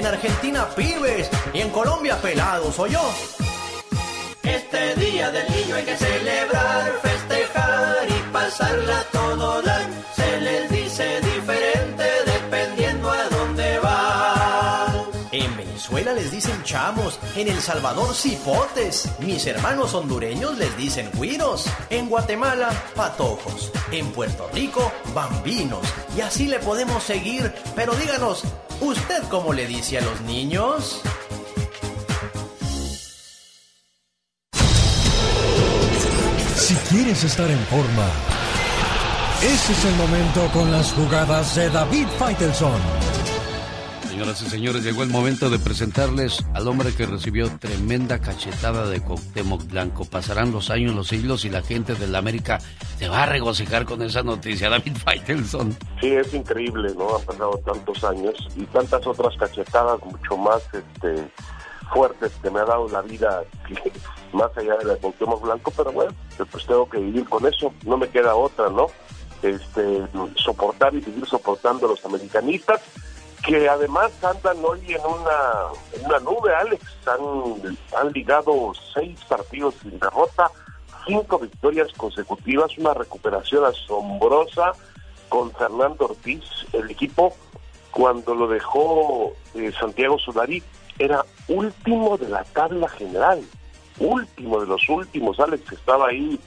[0.09, 3.01] Argentina pibes y en Colombia pelados, ¿o yo?
[4.43, 9.78] Este día del niño hay que celebrar, festejar y pasarla todo dar.
[16.19, 22.71] Les dicen chamos, en El Salvador cipotes, mis hermanos hondureños les dicen güiros, en Guatemala
[22.97, 25.87] patojos, en Puerto Rico bambinos,
[26.17, 28.43] y así le podemos seguir, pero díganos,
[28.81, 31.01] ¿usted cómo le dice a los niños?
[36.57, 38.09] Si quieres estar en forma,
[39.41, 43.18] ese es el momento con las jugadas de David Faitelson.
[44.19, 49.01] Señoras y señores, llegó el momento de presentarles al hombre que recibió tremenda cachetada de
[49.01, 50.07] Cuauhtémoc Blanco.
[50.07, 52.59] Pasarán los años, los siglos y la gente de la América
[52.99, 54.71] se va a regocijar con esa noticia.
[54.71, 55.71] David Faitelson.
[56.01, 57.17] Sí, es increíble, ¿no?
[57.17, 61.31] Han pasado tantos años y tantas otras cachetadas mucho más este,
[61.93, 63.45] fuertes que me ha dado la vida,
[64.33, 66.13] más allá de la de Cuauhtémoc Blanco, pero bueno,
[66.51, 68.89] pues tengo que vivir con eso, no me queda otra, ¿no?
[69.43, 72.81] este, soportar y seguir soportando a los americanistas,
[73.45, 76.85] que además andan hoy en una, en una nube, Alex.
[77.07, 80.51] Han, han ligado seis partidos sin derrota,
[81.07, 84.73] cinco victorias consecutivas, una recuperación asombrosa
[85.29, 86.45] con Fernando Ortiz.
[86.73, 87.35] El equipo,
[87.91, 90.63] cuando lo dejó eh, Santiago Sudari,
[90.99, 93.43] era último de la tabla general.
[93.99, 96.39] Último de los últimos, Alex estaba ahí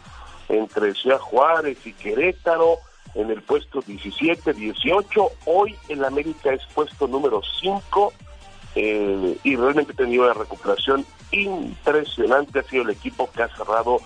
[0.47, 2.77] entre Ciudad Juárez y Querétaro
[3.15, 5.29] en el puesto 17, 18.
[5.45, 8.13] Hoy el América es puesto número 5
[8.75, 12.59] eh, y realmente ha tenido una recuperación impresionante.
[12.59, 13.99] Ha sido el equipo que ha cerrado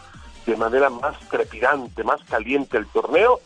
[0.46, 3.40] de manera más trepidante, más caliente el torneo.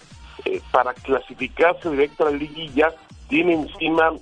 [0.46, 2.94] Eh, para clasificarse directo a la liguilla,
[3.28, 4.14] tiene encima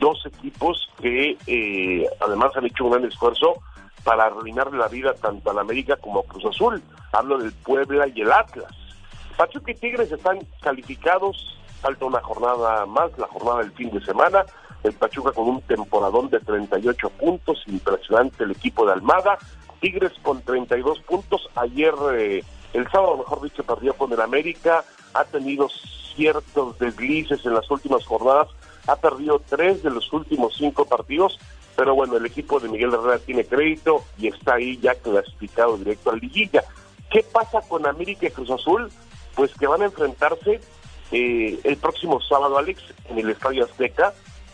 [0.00, 3.62] dos equipos que eh, además han hecho un gran esfuerzo
[4.04, 6.82] para arruinarle la vida tanto al América como a Cruz Azul.
[7.12, 8.79] Hablo del Puebla y el Atlas.
[9.40, 14.44] Pachuca y Tigres están calificados, falta una jornada más, la jornada del fin de semana.
[14.82, 19.38] El Pachuca con un temporadón de 38 puntos, impresionante el equipo de Almada.
[19.80, 21.48] Tigres con 32 puntos.
[21.54, 22.44] Ayer, eh,
[22.74, 24.84] el sábado, mejor dicho, perdió con el América.
[25.14, 25.70] Ha tenido
[26.14, 28.48] ciertos deslices en las últimas jornadas.
[28.88, 31.38] Ha perdido tres de los últimos cinco partidos
[31.76, 36.10] pero bueno, el equipo de Miguel Herrera tiene crédito y está ahí ya clasificado directo
[36.10, 36.62] al liguilla.
[37.10, 38.90] ¿Qué pasa con América y Cruz Azul?
[39.34, 40.60] Pues que van a enfrentarse
[41.12, 44.12] eh, el próximo sábado, Alex, en el Estadio Azteca,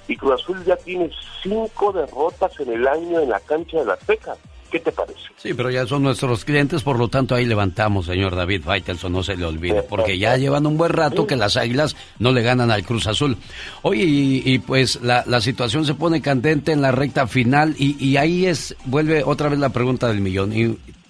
[0.09, 1.11] y Cruz Azul ya tiene
[1.43, 4.37] cinco derrotas en el año en la cancha de la Azteca.
[4.71, 5.21] ¿Qué te parece?
[5.37, 9.23] Sí, pero ya son nuestros clientes, por lo tanto ahí levantamos, señor David Faitelson, no
[9.23, 12.73] se le olvide, porque ya llevan un buen rato que las águilas no le ganan
[12.73, 13.37] al Cruz Azul.
[13.83, 18.17] Oye, y, pues la, la, situación se pone candente en la recta final y, y,
[18.17, 20.53] ahí es, vuelve otra vez la pregunta del millón.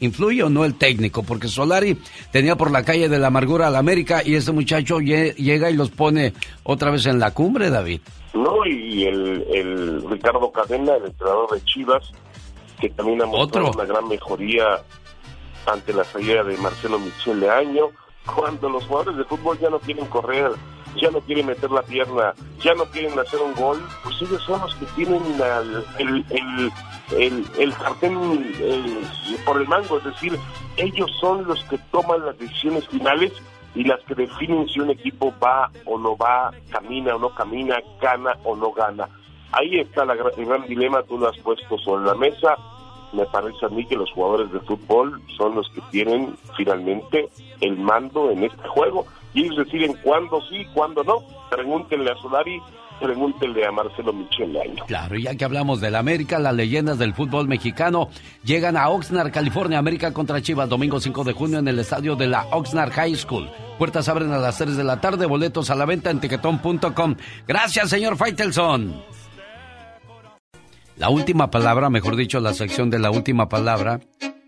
[0.01, 1.23] ¿Influye o no el técnico?
[1.23, 1.99] Porque Solari
[2.31, 5.91] tenía por la calle de la amargura al América y este muchacho llega y los
[5.91, 8.01] pone otra vez en la cumbre, David.
[8.35, 12.13] No, y el, el Ricardo Cadena, el entrenador de Chivas,
[12.79, 14.83] que también ha mostrado una gran mejoría
[15.67, 17.91] ante la salida de Marcelo Michel de año,
[18.35, 20.51] cuando los jugadores de fútbol ya no quieren correr,
[20.97, 24.61] ya no quieren meter la pierna, ya no quieren hacer un gol, pues ellos son
[24.61, 25.23] los que tienen
[25.99, 26.73] el, el,
[27.17, 28.17] el, el, sartén
[29.45, 30.39] por el mango, es decir,
[30.77, 33.33] ellos son los que toman las decisiones finales
[33.75, 37.79] y las que definen si un equipo va o no va, camina o no camina,
[38.01, 39.09] gana o no gana.
[39.53, 42.57] Ahí está la, el gran dilema, tú lo has puesto sobre la mesa.
[43.13, 47.29] Me parece a mí que los jugadores de fútbol son los que tienen finalmente
[47.61, 49.07] el mando en este juego
[49.37, 51.23] y ellos deciden cuándo sí, cuándo no.
[51.51, 52.59] Pregúntenle a Solari,
[52.99, 54.59] pregúntenle a Marcelo Michel.
[54.87, 58.09] Claro, ya que hablamos del América, las leyendas del fútbol mexicano
[58.45, 62.29] llegan a Oxnard, California, América contra Chivas, domingo 5 de junio en el estadio de
[62.29, 63.51] la Oxnard High School.
[63.79, 67.17] Puertas abren a las 3 de la tarde, boletos a la venta en tiquetón.com.
[67.47, 69.03] Gracias, señor Faitelson.
[70.97, 74.01] La última palabra, mejor dicho, la sección de la última palabra,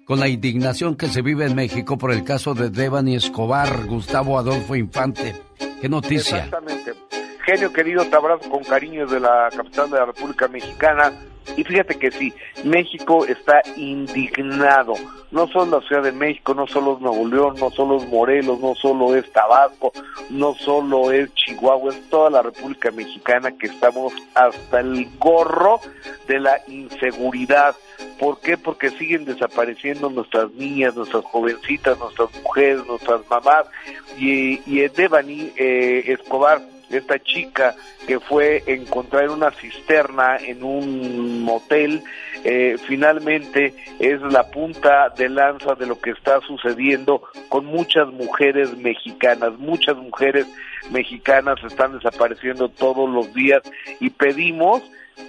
[0.08, 4.38] con la indignación que se vive en México por el caso de Devani Escobar, Gustavo
[4.38, 5.36] Adolfo Infante.
[5.82, 6.44] ¿Qué noticia?
[6.44, 6.94] Exactamente.
[7.44, 8.16] Genio querido, te
[8.48, 11.12] con cariño de la capital de la República Mexicana.
[11.56, 12.32] Y fíjate que sí,
[12.64, 14.94] México está indignado.
[15.30, 18.60] No solo la Ciudad de México, no solo es Nuevo León, no solo es Morelos,
[18.60, 19.92] no solo es Tabasco,
[20.30, 25.80] no solo es Chihuahua, es toda la República Mexicana que estamos hasta el gorro
[26.26, 27.76] de la inseguridad.
[28.18, 28.56] ¿Por qué?
[28.56, 33.66] Porque siguen desapareciendo nuestras niñas, nuestras jovencitas, nuestras mujeres, nuestras mamás.
[34.16, 37.74] Y, y Devani eh, Escobar esta chica
[38.06, 42.02] que fue encontrada en una cisterna en un motel,
[42.44, 48.76] eh, finalmente es la punta de lanza de lo que está sucediendo con muchas mujeres
[48.76, 49.52] mexicanas.
[49.58, 50.46] Muchas mujeres
[50.90, 53.62] mexicanas están desapareciendo todos los días
[54.00, 54.82] y pedimos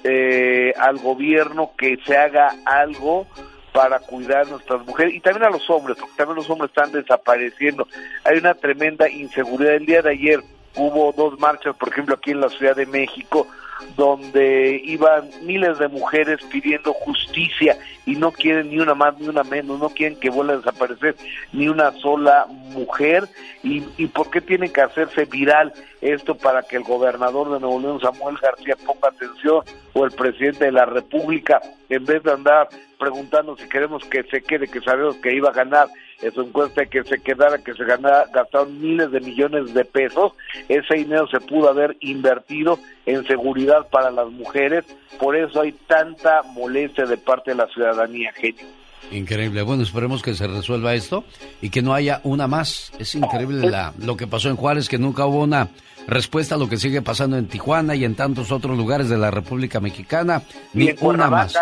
[0.03, 3.27] eh, al gobierno que se haga algo
[3.71, 6.91] para cuidar a nuestras mujeres y también a los hombres, porque también los hombres están
[6.91, 7.87] desapareciendo.
[8.23, 9.75] Hay una tremenda inseguridad.
[9.75, 10.39] El día de ayer
[10.79, 13.47] hubo dos marchas, por ejemplo, aquí en la Ciudad de México,
[13.95, 19.43] donde iban miles de mujeres pidiendo justicia y no quieren ni una más ni una
[19.43, 21.15] menos, no quieren que vuelva a desaparecer
[21.53, 23.27] ni una sola mujer.
[23.63, 27.79] ¿Y, y por qué tiene que hacerse viral esto para que el gobernador de Nuevo
[27.79, 32.69] León, Samuel García, ponga atención o el presidente de la República, en vez de andar
[32.97, 35.87] preguntando si queremos que se quede, que sabemos que iba a ganar
[36.21, 40.33] en su encuesta que se quedara, que se ganara, gastaron miles de millones de pesos,
[40.67, 44.85] ese dinero se pudo haber invertido en seguridad para las mujeres,
[45.19, 48.65] por eso hay tanta molestia de parte de la ciudadanía, genio.
[49.11, 49.63] Increíble.
[49.63, 51.23] Bueno, esperemos que se resuelva esto
[51.61, 52.91] y que no haya una más.
[52.99, 55.69] Es increíble la, lo que pasó en Juárez, que nunca hubo una
[56.07, 59.31] respuesta a lo que sigue pasando en Tijuana y en tantos otros lugares de la
[59.31, 60.43] República Mexicana.
[60.73, 61.55] Ni una más.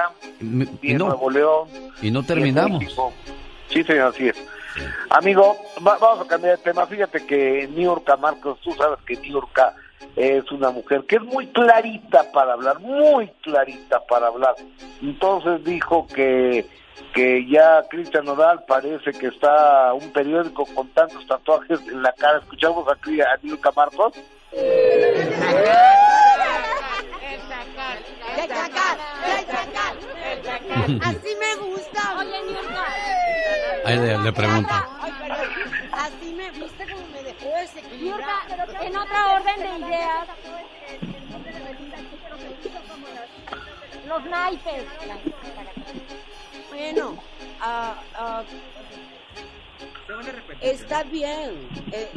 [0.82, 1.70] Y, no, Nuevo León.
[2.02, 2.84] Y no terminamos.
[3.70, 4.38] Sí, señor, así es.
[5.10, 6.86] Amigo, vamos a cambiar de tema.
[6.86, 9.74] Fíjate que Niurka Marcos, tú sabes que Niurka
[10.16, 14.56] es una mujer que es muy clarita para hablar, muy clarita para hablar.
[15.02, 16.66] Entonces dijo que
[17.14, 22.40] que ya Cristian Nodal parece que está un periódico con tantos tatuajes en la cara.
[22.40, 24.14] Escuchamos aquí a Niurka Marcos.
[31.02, 32.18] Así me gusta.
[32.20, 33.07] Oye, Niurka.
[33.88, 34.86] Ahí le, le pregunta.
[35.94, 38.42] Así me gusta como me dejó desequilibrada.
[38.82, 40.28] En otra orden de ideas.
[44.06, 44.86] Los naipes.
[46.70, 47.12] Bueno,
[47.62, 48.44] uh,
[50.60, 51.70] está bien.
[51.94, 52.10] Eh,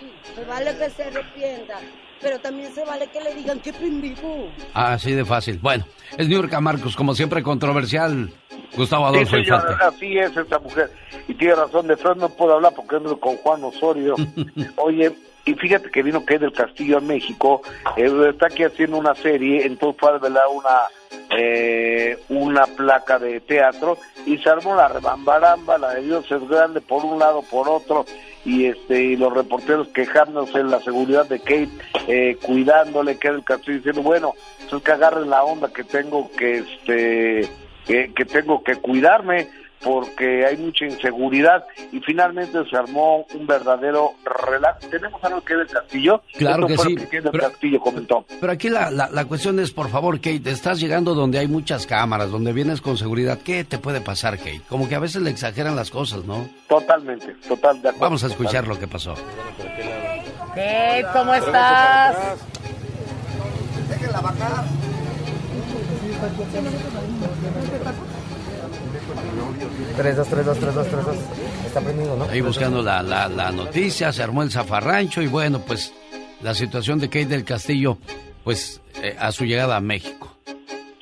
[0.00, 1.78] sí, se vale que se arrepienta
[2.20, 4.48] pero también se vale que le digan que pendejo.
[4.74, 5.58] Ah, así de fácil.
[5.58, 5.86] Bueno,
[6.16, 8.32] es Niurka Marcos, como siempre controversial.
[8.76, 10.90] Gustavo Adolfo sí, Así es esta mujer.
[11.26, 14.14] Y tiene razón, de Fred no puedo hablar porque ando con Juan Osorio.
[14.76, 15.12] Oye,
[15.48, 17.62] y fíjate que vino que del Castillo a México,
[17.96, 23.40] eh, está aquí haciendo una serie, entonces fue a velar una, eh, una placa de
[23.40, 27.66] teatro y se armó la rebambaramba, la de Dios es grande por un lado, por
[27.66, 28.04] otro,
[28.44, 31.70] y este y los reporteros quejándose en la seguridad de Kate,
[32.08, 34.34] eh, cuidándole, que el Castillo diciendo, bueno,
[34.70, 37.48] es que agarren la onda que tengo que, este,
[37.88, 39.48] que tengo que cuidarme
[39.82, 44.88] porque hay mucha inseguridad y finalmente se armó un verdadero relato.
[44.88, 46.22] ¿Tenemos algo que ver Castillo?
[46.36, 46.96] Claro que sí.
[47.10, 48.24] pero, Castillo comentó.
[48.40, 52.30] Pero aquí la, la, cuestión es, por favor, Kate, estás llegando donde hay muchas cámaras,
[52.30, 53.38] donde vienes con seguridad.
[53.44, 54.62] ¿Qué te puede pasar, Kate?
[54.68, 56.48] Como que a veces le exageran las cosas, ¿no?
[56.68, 59.14] Totalmente, total de Vamos a escuchar lo que pasó.
[60.54, 62.16] Kate, ¿cómo estás?
[63.88, 64.87] Déjenla bajar.
[69.96, 71.16] 3, 2, 3, 2, 3, 2, 3, 2.
[71.66, 72.24] Está prendido, ¿no?
[72.24, 75.92] Ahí buscando la, la, la noticia, se armó el zafarrancho y bueno, pues
[76.42, 77.98] la situación de Kate del Castillo,
[78.44, 80.36] pues eh, a su llegada a México.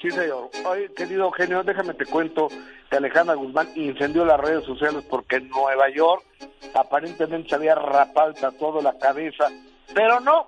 [0.01, 0.51] Sí, señor.
[0.67, 2.49] Oye, querido genio, déjame te cuento
[2.91, 6.23] que Alejandra Guzmán incendió las redes sociales porque en Nueva York
[6.75, 9.47] aparentemente se había rapado todo la cabeza,
[9.95, 10.47] pero no,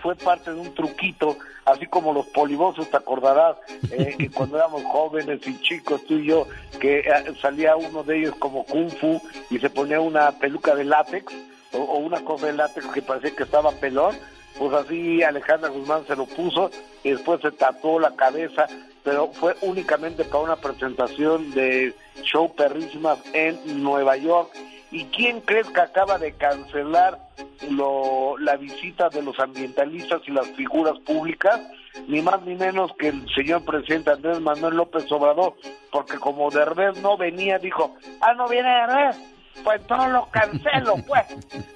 [0.00, 3.56] fue parte de un truquito así como los polibosos, te acordarás,
[3.90, 6.46] eh, que cuando éramos jóvenes y chicos, tú y yo,
[6.80, 10.84] que eh, salía uno de ellos como Kung Fu y se ponía una peluca de
[10.84, 11.32] látex
[11.72, 14.16] o, una cosa de látex que parecía que estaba pelón,
[14.58, 16.70] pues así Alejandra Guzmán se lo puso
[17.02, 18.66] y después se tatuó la cabeza,
[19.02, 24.50] pero fue únicamente para una presentación de show perrísimas en Nueva York.
[24.92, 27.18] ¿Y quién crees que acaba de cancelar
[27.70, 31.60] lo, la visita de los ambientalistas y las figuras públicas,
[32.08, 35.54] ni más ni menos que el señor presidente Andrés Manuel López Obrador,
[35.90, 39.16] porque como Derbez no venía, dijo, ah, no viene Derbez,
[39.64, 41.24] pues no lo cancelo, pues.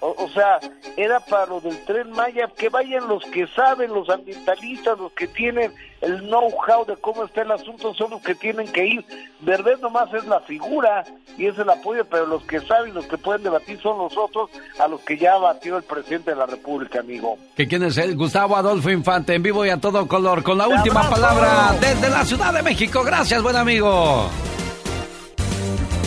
[0.01, 0.59] O, sea,
[0.97, 5.27] era para lo del tren Maya, que vayan los que saben, los ambientalistas, los que
[5.29, 9.05] tienen el know-how de cómo está el asunto, son los que tienen que ir.
[9.41, 11.05] Verdad nomás es la figura
[11.39, 14.51] y es el apoyo, pero los que saben, los que pueden debatir son los otros,
[14.79, 17.39] a los que ya batió el presidente de la República, amigo.
[17.57, 18.17] ¿Que quién es él?
[18.17, 22.25] Gustavo Adolfo Infante, en vivo y a todo color, con la última palabra desde la
[22.25, 23.03] Ciudad de México.
[23.05, 24.31] Gracias, buen amigo.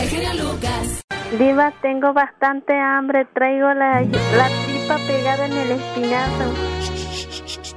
[0.00, 1.02] El Lucas.
[1.38, 3.26] Diva, tengo bastante hambre.
[3.34, 6.44] Traigo la, la tripa pegada en el espinazo.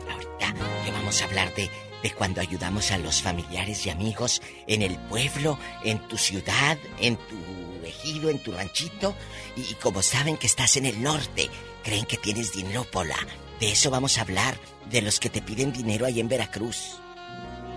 [0.09, 0.53] Ahorita
[0.85, 1.69] le vamos a hablar de,
[2.01, 7.17] de cuando ayudamos a los familiares y amigos en el pueblo, en tu ciudad, en
[7.17, 9.13] tu ejido, en tu ranchito.
[9.57, 11.49] Y, y como saben que estás en el norte,
[11.83, 13.17] creen que tienes dinero, Pola.
[13.59, 14.55] De eso vamos a hablar,
[14.89, 17.02] de los que te piden dinero ahí en Veracruz.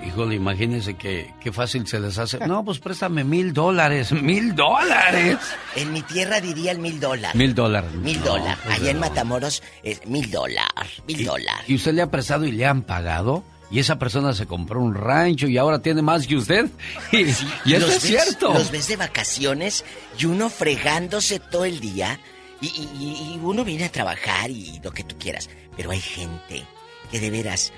[0.04, 2.38] Híjole, imagínense que, qué fácil se les hace.
[2.46, 4.12] No, pues préstame mil dólares.
[4.22, 5.38] ¡Mil dólares!
[5.74, 7.34] En mi tierra diría el mil dólares.
[7.34, 7.92] Mil dólares.
[7.92, 8.58] Mil dólares.
[8.64, 11.02] Pues Allá en Matamoros es mil dólares.
[11.06, 11.64] Mil dólares.
[11.66, 13.44] ¿Y usted le ha prestado y le han pagado?
[13.70, 16.66] Y esa persona se compró un rancho y ahora tiene más que usted.
[17.12, 18.52] Y, eso es cierto.
[18.52, 19.84] Los ves de vacaciones
[20.18, 22.20] y uno fregándose todo el día.
[22.60, 25.50] Y, y uno viene a trabajar y lo que tú quieras.
[25.76, 26.64] Pero hay gente
[27.10, 27.72] que de veras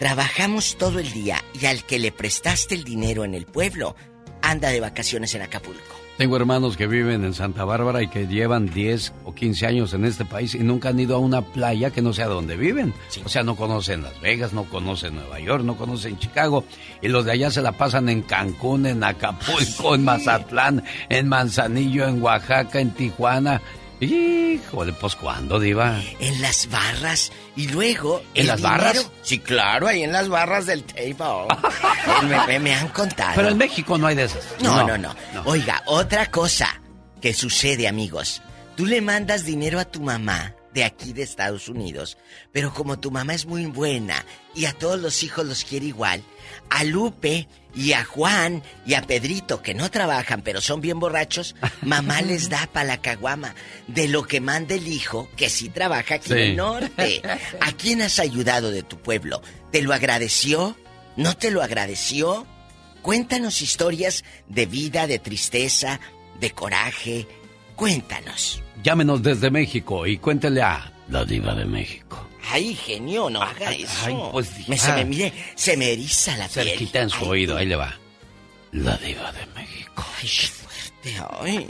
[0.00, 3.96] Trabajamos todo el día y al que le prestaste el dinero en el pueblo
[4.40, 5.94] anda de vacaciones en Acapulco.
[6.16, 10.06] Tengo hermanos que viven en Santa Bárbara y que llevan 10 o 15 años en
[10.06, 12.94] este país y nunca han ido a una playa que no sea donde viven.
[13.26, 16.64] O sea, no conocen Las Vegas, no conocen Nueva York, no conocen Chicago.
[17.02, 22.08] Y los de allá se la pasan en Cancún, en Acapulco, en Mazatlán, en Manzanillo,
[22.08, 23.60] en Oaxaca, en Tijuana.
[24.00, 26.00] Híjole, pues ¿cuándo, Diva?
[26.20, 28.22] En las barras y luego.
[28.34, 29.10] ¿En las dinero- barras?
[29.22, 31.14] Sí, claro, ahí en las barras del table.
[32.28, 33.32] me, me- me han contado.
[33.36, 34.42] Pero en México no hay de esas.
[34.62, 35.14] No, no, no,
[35.44, 36.80] Oiga, otra cosa
[37.20, 38.40] que sucede, amigos.
[38.76, 42.16] Tú le mandas dinero a tu mamá de aquí de Estados Unidos,
[42.52, 44.24] pero como tu mamá es muy buena
[44.54, 46.22] y a todos los hijos los quiere igual,
[46.70, 51.54] a Lupe y a Juan y a Pedrito, que no trabajan pero son bien borrachos,
[51.82, 53.54] mamá les da para la caguama
[53.86, 57.22] de lo que manda el hijo, que sí trabaja aquí en el norte.
[57.60, 59.42] ¿A quién has ayudado de tu pueblo?
[59.70, 60.76] ¿Te lo agradeció?
[61.16, 62.46] ¿No te lo agradeció?
[63.02, 66.00] Cuéntanos historias de vida, de tristeza,
[66.38, 67.26] de coraje.
[67.76, 68.62] Cuéntanos.
[68.82, 72.29] Llámenos desde México y cuéntele a la Diva de México.
[72.52, 74.06] Ay, genio, no haga eso.
[74.06, 74.96] ay, pues, me, se ah.
[74.96, 76.68] me, mire, se me eriza la piel.
[76.68, 77.94] Cerquita en su Ay, oído, ahí le va.
[78.72, 80.04] La Diva de México.
[80.20, 81.16] Ay, qué fuerte.
[81.40, 81.68] Ay.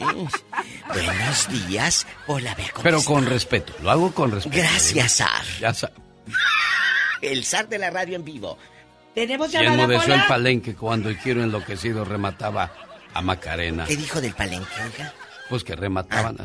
[0.88, 2.06] Buenos días.
[2.26, 3.08] Hola, vea cómo Pero está.
[3.12, 4.56] con respeto, lo hago con respeto.
[4.56, 5.44] Gracias, Sar.
[5.60, 5.72] Ya
[7.22, 8.58] El zar de la radio en vivo.
[9.14, 12.72] Tenemos Y llamada, enmudeció el palenque cuando el quiero enloquecido remataba
[13.12, 13.84] a Macarena.
[13.86, 15.12] ¿Qué dijo del palenque, oiga?
[15.48, 16.36] Pues que remataban.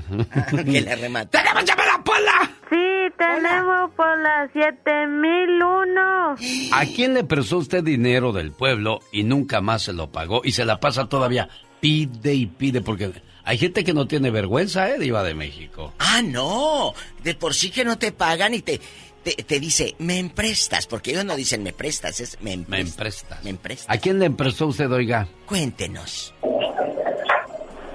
[0.65, 1.29] que la remata.
[1.43, 2.51] ¡Tenemos llamada, Pola!
[2.69, 2.75] Sí,
[3.17, 6.35] tenemos por las 7001.
[6.73, 10.51] ¿A quién le prestó usted dinero del pueblo y nunca más se lo pagó y
[10.51, 11.49] se la pasa todavía?
[11.79, 13.11] Pide y pide porque
[13.43, 14.97] hay gente que no tiene vergüenza, ¿eh?
[14.99, 15.93] Diva de México.
[15.99, 16.93] Ah, no.
[17.23, 18.81] De por sí que no te pagan y te,
[19.23, 20.87] te, te dice, me emprestas.
[20.87, 22.69] Porque ellos no dicen me prestas, es me emprestas.
[22.85, 23.43] Me emprestas.
[23.43, 23.95] Me emprestas.
[23.95, 25.27] ¿A quién le emprestó usted, oiga?
[25.45, 26.33] Cuéntenos.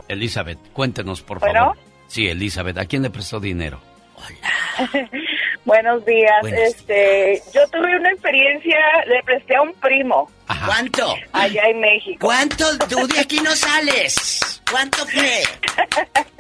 [0.09, 1.59] Elizabeth, cuéntenos, por ¿Bueno?
[1.61, 1.79] favor.
[2.09, 3.81] Sí, Elizabeth, ¿a quién le prestó dinero?
[5.65, 6.33] Buenos días.
[6.43, 10.31] Buenos este, yo tuve una experiencia, le presté a un primo.
[10.67, 11.15] ¿Cuánto?
[11.33, 12.27] Allá en México.
[12.27, 12.65] ¿Cuánto?
[12.89, 14.63] Tú de aquí no sales.
[14.71, 15.43] ¿Cuánto fue?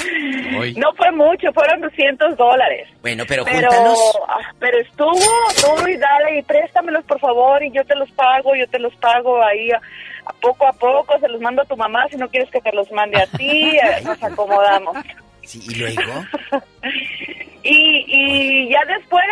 [0.76, 2.88] No fue mucho, fueron 200 dólares.
[3.02, 3.98] Bueno, pero, Pero, júntanos.
[4.28, 8.54] ah, pero estuvo, tú y dale y préstamelos por favor y yo te los pago,
[8.56, 9.80] yo te los pago ahí a,
[10.24, 12.72] a poco a poco, se los mando a tu mamá si no quieres que te
[12.72, 14.96] los mande a ti, eh, nos acomodamos.
[15.42, 16.24] Sí, y luego.
[17.62, 19.24] Y, y ya después,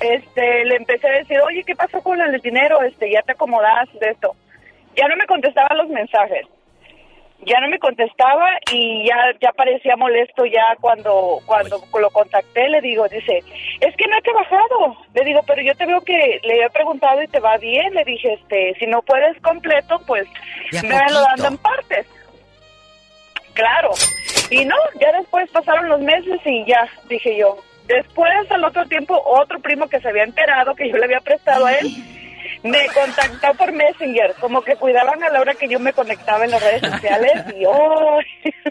[0.00, 2.82] este, le empecé a decir, oye, ¿qué pasó con el dinero?
[2.82, 4.34] Este, ya te acomodas de esto.
[4.96, 6.46] Ya no me contestaba los mensajes.
[7.44, 12.68] Ya no me contestaba y ya, ya parecía molesto ya cuando, cuando lo contacté.
[12.68, 13.42] Le digo, dice,
[13.80, 14.96] es que no he trabajado.
[15.14, 17.92] Le digo, pero yo te veo que le he preguntado y te va bien.
[17.92, 20.26] Le dije, este, si no puedes completo, pues
[20.82, 22.06] me lo dando en partes.
[23.52, 23.90] Claro.
[24.50, 27.58] Y no, ya después pasaron los meses y ya, dije yo.
[27.86, 31.66] Después, al otro tiempo, otro primo que se había enterado que yo le había prestado
[31.66, 31.88] a él,
[32.62, 36.50] me contactó por Messenger, como que cuidaban a la hora que yo me conectaba en
[36.50, 38.18] las redes sociales y ¡oh!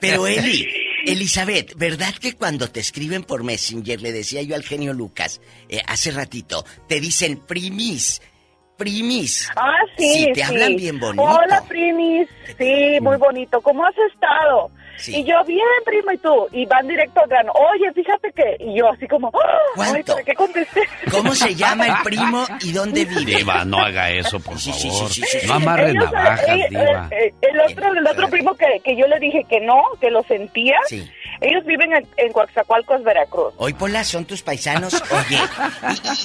[0.02, 0.68] Pero Eli,
[1.06, 5.40] Elizabeth, ¿verdad que cuando te escriben por Messenger, le decía yo al genio Lucas
[5.70, 8.22] eh, hace ratito, te dicen primis,
[8.78, 9.50] primis?
[9.56, 10.42] Ah, sí, Sí, te sí.
[10.42, 11.24] hablan bien bonito.
[11.24, 12.28] Hola, primis.
[12.58, 13.62] Sí, muy bonito.
[13.62, 14.72] ¿Cómo has estado?
[14.98, 15.18] Sí.
[15.18, 16.48] Y yo, bien, primo, ¿y tú?
[16.52, 17.52] Y van directo al grano.
[17.54, 18.64] Oye, fíjate que...
[18.64, 19.32] Y yo así como...
[19.76, 20.82] ¿para qué contesté?
[21.12, 23.38] ¿Cómo se llama el primo y dónde vive?
[23.38, 25.10] Diva, no haga eso, por Sí, favor.
[25.10, 25.48] sí, sí, sí.
[25.48, 27.10] No amarre Ellos, navajas, eh, eh, Diva.
[27.12, 30.24] eh, el otro, el otro primo que, que yo le dije que no, que lo
[30.24, 31.10] sentía, Sí.
[31.42, 33.54] ellos viven en, en Coaxacualcos, Veracruz.
[33.58, 34.94] Hoy, Pola, son tus paisanos.
[35.12, 35.40] Oye,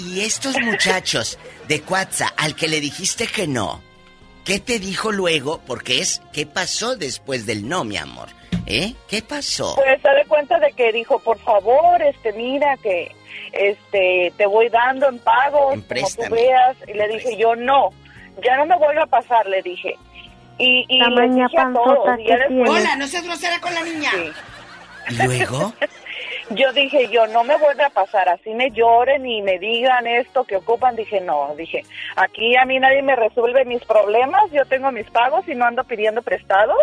[0.04, 1.38] y, y- y estos muchachos
[1.68, 3.82] de Cuatza, al que le dijiste que no,
[4.44, 5.60] ¿qué te dijo luego?
[5.66, 8.28] Porque es, ¿qué pasó después del no, mi amor?
[8.70, 8.94] ¿Eh?
[9.08, 9.74] ¿Qué pasó?
[9.74, 13.12] Pues se da cuenta de que dijo, por favor, este, mira que
[13.52, 16.76] este te voy dando en pagos, como tú veas.
[16.86, 17.90] Y le dije yo, no,
[18.44, 19.96] ya no me vuelve a pasar, le dije.
[20.58, 22.18] Y, y le dije a todos.
[22.18, 22.70] y después-.
[22.70, 24.10] Hola, no seas grosera con la niña.
[25.08, 25.72] ¿Y luego?
[26.50, 30.42] Yo dije, yo no me vuelve a pasar, así me lloren y me digan esto
[30.42, 30.96] que ocupan.
[30.96, 31.84] Dije, no, dije,
[32.16, 35.84] aquí a mí nadie me resuelve mis problemas, yo tengo mis pagos y no ando
[35.84, 36.74] pidiendo prestado.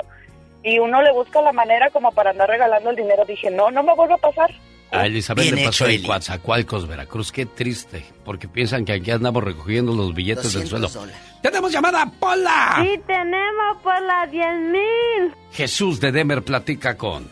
[0.67, 3.23] Y uno le busca la manera como para andar regalando el dinero.
[3.25, 4.53] Dije, no, no me vuelve a pasar.
[4.91, 6.03] A Elizabeth Bien le pasó hecho, en.
[6.05, 7.31] Coatzacoalcos, Veracruz.
[7.31, 11.07] Qué triste, porque piensan que aquí andamos recogiendo los billetes del 200 suelo.
[11.07, 11.21] dólares.
[11.41, 12.79] ¡Tenemos llamada, Pola!
[12.83, 15.33] Sí, tenemos por las 10.000.
[15.53, 17.29] Jesús de Demer platica con...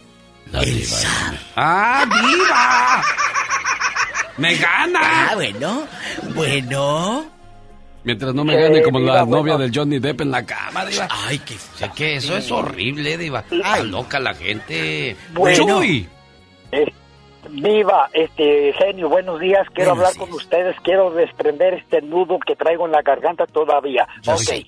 [0.51, 0.97] La diva.
[1.57, 3.03] ¡Ah, diva!
[4.37, 4.99] ¡Me gana!
[5.01, 5.87] Ah, bueno,
[6.35, 7.34] bueno.
[8.05, 11.07] Mientras no me Sí, gane como la novia del Johnny Depp en la cama, Diva.
[11.09, 13.43] Ay, qué Sé que eso es horrible, Diva.
[13.49, 15.15] Está loca la gente.
[15.33, 15.65] Bueno.
[15.65, 16.07] Chuy.
[16.71, 16.85] Eh,
[17.49, 19.67] viva, este genio, buenos días.
[19.73, 20.75] Quiero hablar con ustedes.
[20.83, 24.07] Quiero desprender este nudo que traigo en la garganta todavía.
[24.27, 24.65] ok.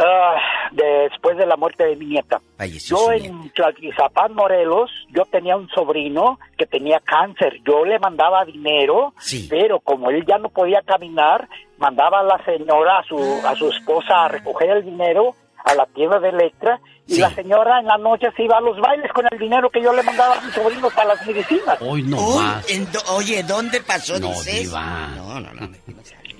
[0.00, 0.36] Ah,
[0.72, 2.40] después de la muerte de mi nieta.
[2.86, 7.54] yo en Tlaltizapán, Morelos, yo tenía un sobrino que tenía cáncer.
[7.66, 9.12] Yo le mandaba dinero,
[9.48, 11.48] pero como él ya no podía caminar,
[11.78, 15.34] mandaba a la señora, a su, a su esposa, a recoger el dinero
[15.64, 18.78] a la tienda de Electra y la señora en la noche se iba a los
[18.80, 21.76] bailes con el dinero que yo le mandaba a mi sobrino para las medicinas.
[21.80, 22.70] Hoy no Uy, más.
[22.70, 24.62] en do- oye, ¿dónde pasó, No, dices?
[24.68, 25.08] Diva.
[25.16, 25.68] No, no, no.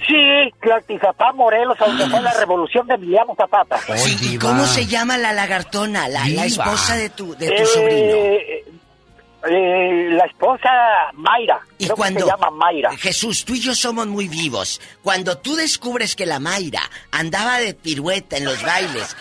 [0.08, 0.14] Sí,
[0.62, 3.78] Tlaltizapán, Morelos, aunque fue la revolución de Emiliano Zapata.
[3.96, 8.16] Sí, ¿y cómo se llama la lagartona, la, esposa de tu, de tu Eh, sobrino?
[8.16, 10.68] eh, la esposa
[11.14, 11.60] Mayra.
[11.78, 12.96] Y creo que cuando se llama Mayra.
[12.96, 14.80] Jesús, tú y yo somos muy vivos.
[15.02, 19.14] Cuando tú descubres que la Mayra andaba de pirueta en los bailes,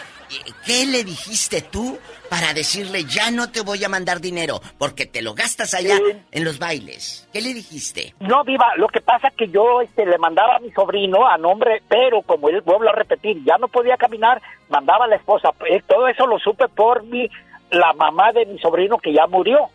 [0.65, 1.97] ¿qué le dijiste tú
[2.29, 5.97] para decirle ya no te voy a mandar dinero porque te lo gastas allá
[6.31, 7.27] en los bailes?
[7.31, 8.13] ¿Qué le dijiste?
[8.19, 11.81] No, Viva, lo que pasa que yo este, le mandaba a mi sobrino a nombre,
[11.87, 15.49] pero como él, vuelvo a repetir, ya no podía caminar, mandaba a la esposa.
[15.69, 17.29] Eh, todo eso lo supe por mi,
[17.71, 19.69] la mamá de mi sobrino que ya murió.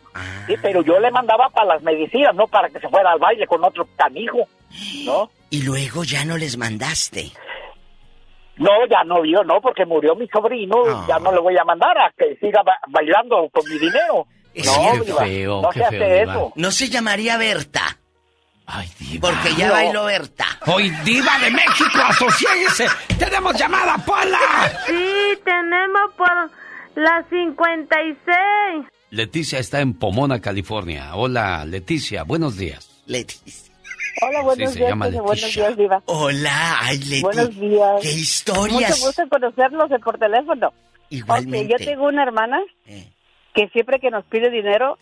[0.46, 3.46] Sí, pero yo le mandaba para las medicinas, no para que se fuera al baile
[3.46, 4.38] con otro canijo,
[5.04, 5.30] ¿no?
[5.48, 7.32] Y luego ya no les mandaste.
[8.62, 11.04] No, ya no vio, no, porque murió mi sobrino, Ah.
[11.08, 14.26] ya no le voy a mandar a que siga ba- bailando con mi dinero.
[14.54, 16.32] no, qué feo, no qué se hace feo, Diva.
[16.32, 16.52] eso.
[16.56, 17.98] No se llamaría Berta.
[18.66, 18.88] Ay,
[19.20, 19.72] Porque ya No.
[19.74, 20.46] bailó Berta.
[20.66, 22.86] Hoy Diva de México, asociéguese.
[23.18, 24.38] Tenemos llamada, Pola.
[24.86, 26.50] Sí, tenemos por
[26.94, 28.86] la 56.
[29.10, 31.14] Leticia está en Pomona, California.
[31.16, 33.02] Hola, Leticia, buenos días.
[33.06, 33.71] Leticia.
[34.20, 35.62] Hola, buenos Sí, se días, llama buenos Leticia.
[35.66, 36.02] días, Diva.
[36.06, 37.22] Hola, ay, Leti.
[37.22, 38.00] Buenos días.
[38.02, 38.90] Qué historias.
[38.90, 40.72] Mucho gusto en conocerlos eh, por teléfono.
[41.10, 41.72] Igualmente.
[41.72, 42.60] Yo tengo una hermana
[43.54, 44.98] que siempre que nos pide dinero,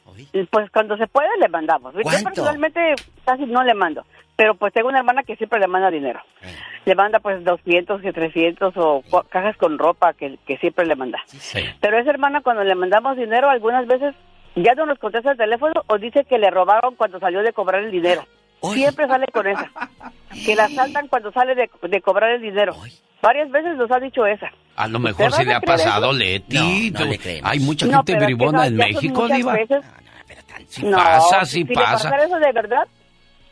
[0.51, 1.95] pues cuando se puede le mandamos.
[1.95, 2.81] Yo personalmente
[3.25, 4.05] casi no le mando,
[4.37, 6.21] pero pues tengo una hermana que siempre le manda dinero.
[6.85, 10.97] Le manda pues 200 que 300 o cu- cajas con ropa que, que siempre le
[10.97, 11.21] manda.
[11.81, 14.15] Pero esa hermana cuando le mandamos dinero algunas veces
[14.57, 17.85] ya no nos contesta el teléfono o dice que le robaron cuando salió de cobrar
[17.85, 18.25] el dinero.
[18.75, 19.71] Siempre sale con esa.
[20.45, 22.75] Que la saltan cuando sale de, de cobrar el dinero.
[23.21, 24.49] Varias veces nos ha dicho esa.
[24.77, 26.13] A lo mejor ¿Usted sí va le ha pasado, eso?
[26.19, 26.91] Leti.
[26.93, 27.51] No, no Tú- le creemos.
[27.51, 29.53] Hay mucha No, gente bribona no, en México, Diva.
[29.55, 29.85] veces.
[30.69, 31.81] Sí pasa, sí si pasa.
[31.81, 32.87] le pasara eso de verdad,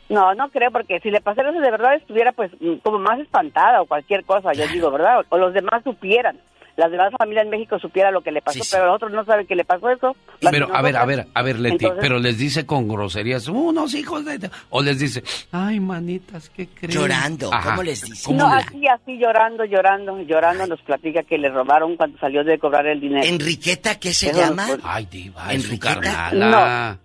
[0.07, 3.19] no, no creo, porque si le pasara eso de verdad estuviera pues mm, como más
[3.19, 5.25] espantada o cualquier cosa, yo digo, ¿verdad?
[5.29, 6.39] O los demás supieran,
[6.79, 9.45] las demás familias en México supieran lo que le pasó, pero los otros no saben
[9.45, 10.15] que le pasó eso.
[10.39, 13.93] Pero, a ver, a ver, a ver, Leti, Entonces- pero les dice con groserías, unos
[13.93, 14.49] hijos de...
[14.69, 16.93] O les dice, ay, manitas, ¿qué creen?
[16.97, 17.71] Llorando, Ajá.
[17.71, 18.23] ¿cómo les dice?
[18.25, 22.57] ¿Cómo No, así, así llorando, llorando, llorando nos platica que le robaron cuando salió de
[22.57, 23.23] cobrar el dinero.
[23.25, 24.65] ¿Enriqueta qué se Eso, llama?
[24.67, 25.99] pues, Ay, Diva, es su ¿Enriqueta?
[26.01, 26.97] carnala.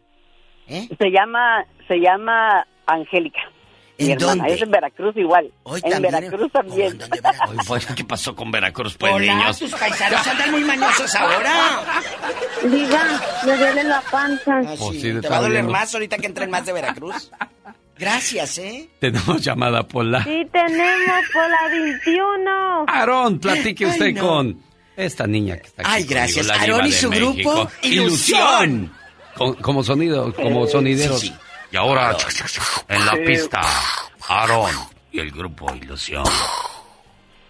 [0.67, 3.41] Se llama, se llama Angélica.
[3.99, 4.35] Mi ¿En hermana.
[4.43, 4.55] dónde?
[4.55, 5.45] Es en Veracruz igual.
[5.67, 6.99] en también, Veracruz también.
[7.23, 9.59] Ay, pues, ¿Qué pasó con Veracruz, pues, Hola, niños?
[9.59, 11.83] tus paisanos andan muy mañosos ahora.
[12.65, 14.59] Diva, me duele la panza.
[14.59, 17.31] Ah, Pues sí, sí, te va a doler más ahorita que entren más de Veracruz.
[17.97, 18.89] Gracias, ¿eh?
[18.99, 20.25] Tenemos llamada, Pola.
[20.25, 22.85] Sí, tenemos por la 21.
[22.89, 24.27] Aarón, platique Ay, usted no.
[24.29, 24.61] con
[24.97, 26.51] esta niña que está aquí Ay, conmigo, gracias.
[26.51, 27.33] Aarón y su México.
[27.53, 28.93] grupo, Ilusión.
[29.37, 31.21] Con- como sonido, como sonideros.
[31.21, 31.35] sí, sí.
[31.75, 32.17] Y ahora,
[32.89, 33.61] en la pista,
[34.29, 34.71] Aarón
[35.11, 36.23] y el grupo Ilusión.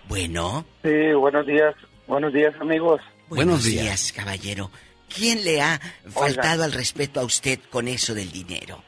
[0.09, 0.65] Bueno.
[0.83, 1.75] Sí, buenos días.
[2.07, 3.03] Buenos días, amigos.
[3.29, 4.71] Buenos días, caballero.
[5.15, 5.79] ¿Quién le ha
[6.09, 8.83] faltado al respeto a usted con eso del dinero?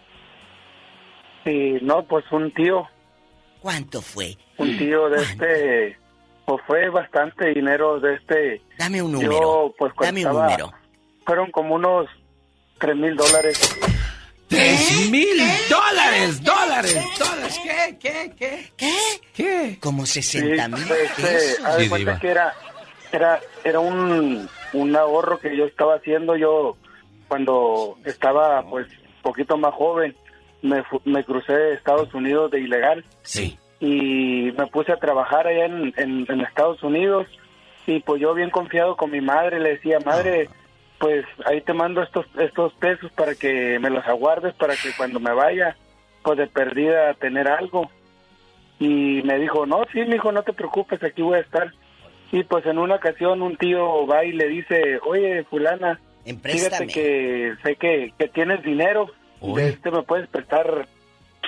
[1.44, 2.86] Sí, no, pues un tío.
[3.60, 4.38] ¿Cuánto fue?
[4.56, 5.98] Un tío de este.
[6.46, 8.62] Pues fue bastante dinero de este.
[8.78, 9.74] Dame un Yo, número.
[9.78, 10.72] pues, Dame un estaba- número.
[11.26, 12.06] Fueron como unos
[12.78, 13.76] tres mil dólares.
[14.48, 15.36] ¡Tres mil
[15.68, 16.42] dólares!
[16.42, 16.96] ¡Dólares!
[17.18, 17.60] ¡Dólares!
[17.64, 17.98] ¿Qué?
[17.98, 18.32] ¿Qué?
[18.36, 18.72] ¿Qué?
[18.76, 18.94] ¿Qué?
[19.34, 19.78] ¿Qué?
[19.80, 21.58] Como 60 mil Sí, este, pesos.
[21.88, 22.18] cuenta diva.
[22.20, 22.54] que era,
[23.12, 26.76] era, era un, un ahorro que yo estaba haciendo yo
[27.28, 28.86] cuando estaba pues
[29.22, 30.14] poquito más joven.
[30.62, 33.58] Me, me crucé de Estados Unidos de ilegal Sí.
[33.80, 37.26] y me puse a trabajar allá en, en, en Estados Unidos
[37.86, 40.48] y pues yo bien confiado con mi madre le decía, madre,
[40.98, 45.20] pues ahí te mando estos, estos pesos para que me los aguardes para que cuando
[45.20, 45.76] me vaya,
[46.22, 47.90] pues de perdida tener algo.
[48.78, 51.72] Y me dijo, no, sí, mijo, no te preocupes, aquí voy a estar.
[52.32, 57.54] Y pues en una ocasión un tío va y le dice, oye, fulana, fíjate que
[57.62, 59.10] sé que, que tienes dinero,
[59.40, 60.86] de este me puedes prestar,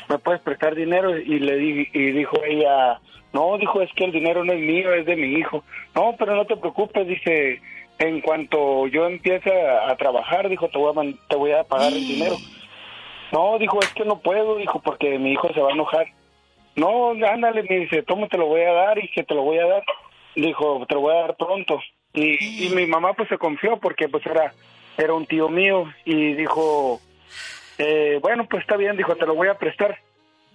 [0.08, 1.18] me puedes prestar dinero.
[1.18, 3.00] Y le di, y dijo ella,
[3.32, 5.64] No, dijo, es que el dinero no es mío, es de mi hijo.
[5.94, 7.60] No, pero no te preocupes, dice,
[7.98, 11.64] en cuanto yo empiece a, a trabajar, dijo, te voy a, man- te voy a
[11.64, 12.36] pagar el dinero.
[13.32, 16.06] No, dijo, es que no puedo, dijo, porque mi hijo se va a enojar.
[16.76, 19.58] No, ándale, me dice, toma, te lo voy a dar y que te lo voy
[19.58, 19.82] a dar.
[20.34, 21.80] Dijo, te lo voy a dar pronto.
[22.14, 24.54] Y, y mi mamá pues se confió porque pues era,
[24.96, 27.00] era un tío mío y dijo,
[27.78, 29.98] eh, bueno, pues está bien, dijo, te lo voy a prestar.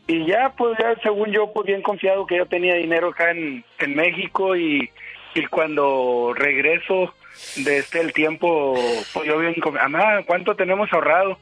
[0.07, 3.63] Y ya, pues ya según yo, pues bien confiado que yo tenía dinero acá en,
[3.79, 4.89] en México y,
[5.35, 7.13] y cuando regreso
[7.57, 8.73] de este el tiempo,
[9.13, 11.37] pues yo bien, mamá, ¿cuánto tenemos ahorrado?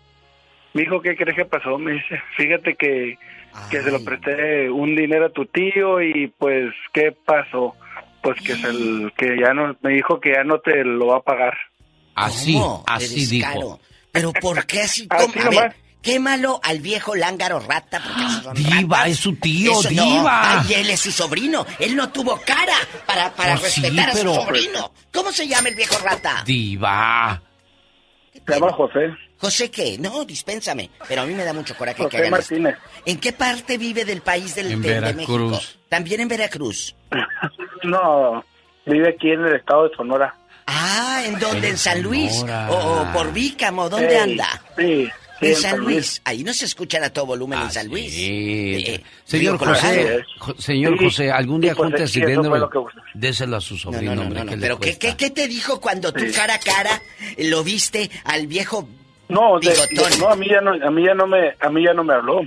[0.74, 1.78] Me dijo, ¿qué crees que pasó?
[1.78, 3.18] Me dice, fíjate que,
[3.70, 7.76] que se lo presté un dinero a tu tío y pues, ¿qué pasó?
[8.24, 11.18] Pues que, se el- que ya no, me dijo que ya no te lo va
[11.18, 11.58] a pagar.
[12.16, 12.56] Así,
[12.88, 13.80] así dijo.
[14.12, 15.08] Pero ¿por qué así?
[15.10, 15.40] Así.
[16.02, 19.12] Quémalo al viejo lángaro rata porque son Diva, ratas.
[19.12, 20.04] es su tío, Eso no.
[20.04, 20.62] diva.
[20.62, 21.66] Ay, él es su sobrino.
[21.80, 22.76] Él no tuvo cara
[23.06, 24.94] para, para Pues sí, respetar a pero- su sobrino.
[25.14, 26.44] ¿Cómo se llama el viejo rata?
[26.46, 27.42] Diva.
[28.46, 29.14] Se llama José.
[29.38, 29.98] ¿José qué?
[30.00, 30.90] No, dispénsame.
[31.08, 32.54] Pero a mí me da mucho coraje que José hagan esto.
[32.56, 32.76] Martínez.
[33.06, 35.02] ¿En qué parte vive del país del En de-.
[35.02, 35.60] México?
[35.90, 36.96] También en Veracruz.
[37.84, 38.46] No,
[38.86, 40.36] vive aquí en el estado de Sonora.
[40.68, 41.70] Ah, ¿en dónde?
[41.70, 42.44] ¿En San Luis?
[42.70, 43.90] ¿O, o por Vícamo?
[43.90, 44.62] ¿Dónde Ey, anda?
[44.78, 45.10] Sí,
[45.42, 46.22] en San Luis.
[46.26, 48.14] Ahí no se escuchan a todo volumen Ah, en San Luis.
[48.14, 48.84] Sí.
[48.88, 49.82] Eh, Señor Río Colorado.
[49.88, 52.80] José, Jo- señor Sí, José, algún día sí, pues, junte sí, ese dinero lo que-
[53.14, 55.16] déselo a su No, sobrino, no, no, hombre, no, no, ¿qué le pero ¿qué, qué,
[55.18, 57.02] qué te dijo cuando tú cara a cara
[57.38, 58.88] lo viste al viejo
[59.30, 61.84] No, de- de- no, a mí ya no, a mí ya no me, a mí
[61.84, 62.42] ya no me habló.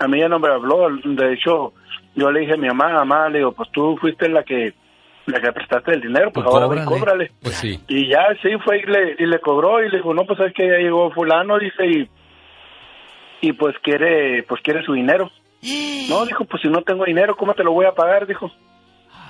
[0.00, 0.88] A mí ya no me habló.
[1.04, 1.72] De hecho,
[2.14, 4.72] yo le dije a mi mamá, mamá, le digo, pues tú fuiste la que,
[5.26, 6.86] la que prestaste el dinero, pues Pues ahora cóbrale.
[6.86, 7.32] cóbrale.
[7.42, 7.80] Pues sí.
[7.88, 10.54] Y ya sí fue y le, y le cobró y le dijo, no, pues es
[10.54, 12.08] que ya llegó fulano, dice, y,
[13.40, 15.30] y pues quiere, pues quiere su dinero.
[16.08, 18.26] No, dijo, pues si no tengo dinero, ¿cómo te lo voy a pagar?
[18.26, 18.50] Dijo.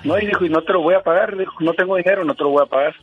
[0.04, 1.36] No, y dijo, y no te lo voy a pagar.
[1.36, 2.94] Dijo, no tengo dinero, no te lo voy a pagar.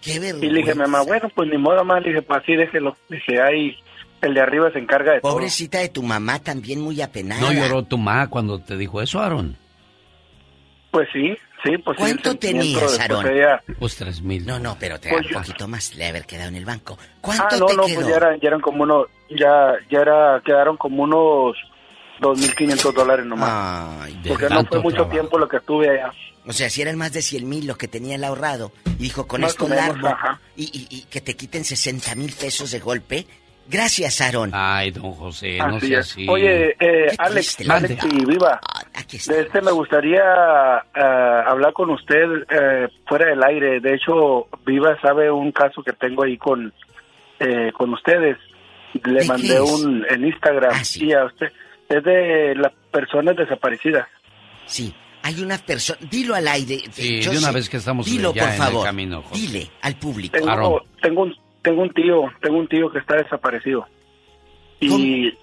[0.00, 2.96] Qué Y le dije mamá, bueno, pues ni modo más, le dije, pues así déjelo.
[3.08, 3.76] Le dije, ahí,
[4.20, 5.32] el de arriba se encarga de todo.
[5.32, 7.40] Pobrecita de tu mamá también muy apenada.
[7.40, 9.56] ¿No lloró tu mamá cuando te dijo eso, Aaron?
[10.90, 13.26] Pues sí, sí, pues ¿Cuánto tenías, Aarón?
[13.28, 14.44] ella- Pues tres mil.
[14.46, 16.64] No, no, pero te Pues da yo- un poquito más de haber quedado en el
[16.64, 16.98] banco.
[17.00, 17.94] Ah, ¿Cuánto no, te no, quedó?
[17.96, 21.56] pues ya, eran, ya eran como unos, ya, ya era, quedaron como unos
[22.20, 23.50] 2.500 dólares nomás.
[24.02, 25.12] Ay, de porque no fue mucho trabajo.
[25.12, 26.12] tiempo lo que estuve allá.
[26.44, 28.72] O sea, si eran más de 100 mil lo que tenía el ahorrado.
[28.98, 30.08] Y dijo, con Más esto largo.
[30.56, 33.26] Y, y- y que te quiten 60 mil pesos de golpe.
[33.68, 34.50] Gracias, Aarón.
[34.52, 36.10] Ay, don José, no Así sea es.
[36.10, 36.26] así.
[36.28, 38.60] Oye, eh, Alex, Alex y Viva,
[38.94, 39.34] aquí está.
[39.34, 43.80] de este me gustaría ah, hablar con usted eh, fuera del aire.
[43.80, 46.72] De hecho, Viva sabe un caso que tengo ahí con,
[47.40, 48.36] eh, con ustedes.
[49.04, 51.06] Le ¿De qué mandé un en Instagram Ah, sí.
[51.06, 51.50] y a usted.
[51.88, 54.06] Es de las personas desaparecidas.
[54.66, 55.98] Sí, hay una persona.
[56.10, 56.78] Dilo al aire.
[56.90, 57.54] Sí, Yo de una sé.
[57.54, 58.84] vez que estamos Dilo, ya por en el favor.
[58.84, 59.40] camino, José.
[59.40, 60.36] Dile al público.
[60.36, 63.86] Tengo, tengo un tengo un tío, tengo un tío que está desaparecido.
[64.80, 65.38] Y Sí.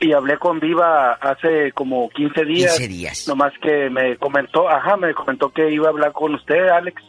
[0.00, 2.72] y hablé con Viva hace como 15 días.
[2.76, 3.28] 15 días.
[3.28, 7.00] Nomás que me comentó, ajá, me comentó que iba a hablar con usted, Alex.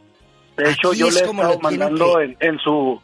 [0.58, 3.02] De hecho, Aquí yo es le he estado mandando que- en, en su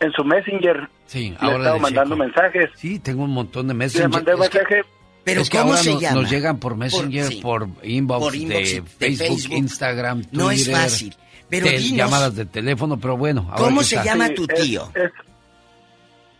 [0.00, 2.24] en su Messenger, Sí, le he ahora estado le mandando checo.
[2.24, 2.70] mensajes.
[2.76, 4.08] Sí, tengo un montón de Le Messenger.
[4.10, 4.82] mandé Es que- mensaje,
[5.24, 6.20] Pero es que ¿cómo ahora se nos, llama?
[6.22, 7.40] nos llegan por Messenger, sí.
[7.40, 9.56] por, inbox, Por inbox de, de Facebook, Facebook.
[9.58, 10.38] Instagram, Twitter.
[10.38, 11.14] No es fácil.
[11.52, 13.46] Pero de dinos, llamadas de teléfono, pero bueno.
[13.50, 14.06] ahora ¿Cómo se está.
[14.06, 14.90] llama Sí, tu tío?
[14.94, 15.12] es-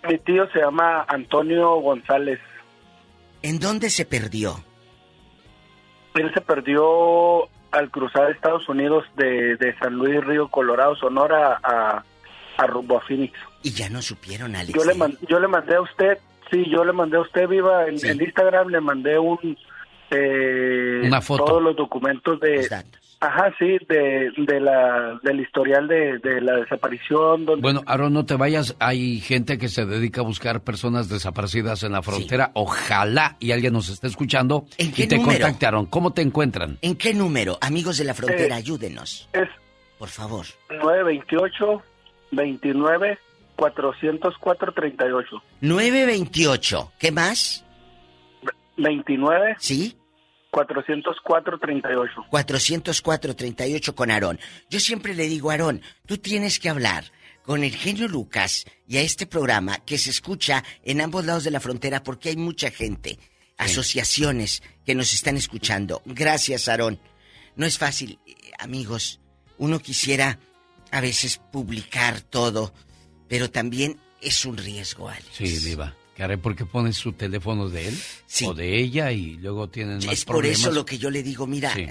[0.09, 2.41] mi tío se llama Antonio González.
[3.43, 4.59] ¿En dónde se perdió?
[6.15, 12.05] Él se perdió al cruzar Estados Unidos de, de San Luis Río Colorado, Sonora a,
[12.59, 13.33] a rumbo a Phoenix.
[13.63, 14.77] Y ya no supieron, Alex.
[14.77, 16.19] Yo le, man- yo le mandé a usted,
[16.51, 18.09] sí, yo le mandé a usted, Viva, en, Sí.
[18.09, 19.57] en Instagram le mandé un...
[20.11, 21.45] eh, Una foto.
[21.45, 22.57] Todos los documentos de...
[22.57, 23.12] los datos.
[23.25, 27.45] Ajá, sí, de, de la, del historial de, de la desaparición.
[27.45, 28.75] Donde, Bueno, Aaron, no te vayas.
[28.81, 32.51] Hay gente que se dedica a buscar personas desaparecidas en la frontera.
[32.55, 35.39] Ojalá y alguien nos esté escuchando ¿En y qué te número?
[35.39, 35.87] contacte, Aaron.
[35.87, 36.79] ¿Cómo te encuentran?
[36.83, 37.59] ¿En qué número?
[37.61, 39.29] Amigos de la frontera, Eh, ayúdenos.
[39.33, 39.49] Es
[40.01, 40.45] Por favor.
[40.71, 41.81] 928
[42.33, 43.19] 29
[43.55, 45.43] 404 38.
[45.61, 46.93] 928.
[46.99, 47.65] ¿Qué más?
[48.77, 49.97] 29 ¿Sí?
[50.53, 52.27] 404 38.
[52.31, 54.39] 404-38 con Aarón.
[54.69, 57.05] Yo siempre le digo, Aarón, tú tienes que hablar
[57.43, 61.51] con el genio Lucas y a este programa que se escucha en ambos lados de
[61.51, 63.19] la frontera porque hay mucha gente,
[63.57, 66.03] asociaciones que nos están escuchando.
[66.05, 67.01] Gracias, Aarón.
[67.57, 69.21] No es fácil, eh, amigos.
[69.57, 70.39] Uno quisiera
[70.91, 72.75] a veces publicar todo,
[73.27, 75.29] pero también es un riesgo, Alex.
[75.33, 75.97] Sí, Diva.
[76.17, 76.37] ¿Qué haré?
[76.39, 78.45] ¿Por qué pones su teléfono de él Sí.
[78.47, 80.61] o de ella y luego tienen más Es por problemas?
[80.61, 81.87] eso lo que yo le digo, mira, Sí.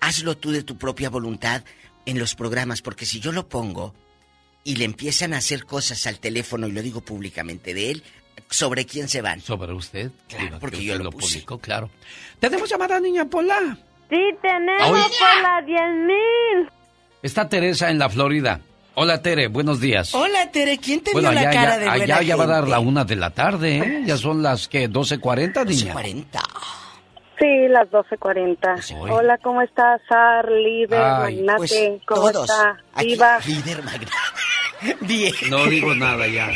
[0.00, 1.62] hazlo tú de tu propia voluntad
[2.06, 3.94] en los programas, porque si yo lo pongo
[4.64, 8.02] y le empiezan a hacer cosas al teléfono, y lo digo públicamente de él,
[8.48, 9.40] ¿sobre quién se van?
[9.40, 10.10] Sobre usted.
[10.28, 11.34] Claro, porque Que yo lo lo puse.
[11.34, 11.90] publicó, claro.
[12.40, 13.76] Tenemos llamada, niña Pola.
[14.08, 15.02] Sí, tenemos Oye.
[15.02, 16.70] por la 10 mil.
[17.22, 18.60] Está Teresa en la Florida.
[18.98, 20.14] Hola, Tere, buenos días.
[20.14, 22.44] Hola, Tere, ¿quién te Bueno, vio la allá, cara ya, de allá buena ya va
[22.44, 22.70] a dar gente?
[22.70, 24.02] la una de la tarde, ¿eh?
[24.06, 25.94] Ya son las que 12.40, niña.
[25.94, 26.24] 12.40.
[27.38, 29.10] Sí, las 12.40.
[29.12, 31.58] Hola, ¿cómo estás, Sar, líder, Ay, magnate?
[31.58, 31.72] pues,
[32.06, 32.48] ¿Cómo todos.
[32.48, 32.78] está?
[32.94, 33.38] Aquí, Viva.
[33.46, 34.12] líder magnate.
[35.02, 35.34] Bien.
[35.50, 36.48] No digo nada ya.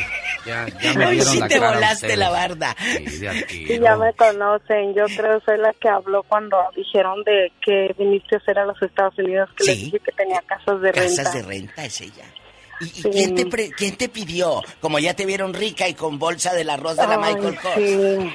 [0.46, 2.76] Ya, ya me Hoy vieron sí la te volaste la barda.
[2.80, 4.94] Sí, ya me conocen.
[4.94, 8.64] Yo creo que soy la que habló cuando dijeron de que viniste a hacer a
[8.64, 9.74] los Estados Unidos, que Sí.
[9.84, 11.22] dije que tenía casas de renta.
[11.22, 12.24] Casas de renta es ella.
[12.80, 13.10] ¿Y, y Sí.
[13.10, 14.62] quién, te pre- quién te pidió?
[14.80, 17.74] Como ya te vieron rica y con bolsa del arroz de la Ay, Michael Kors.
[17.76, 18.32] Sí,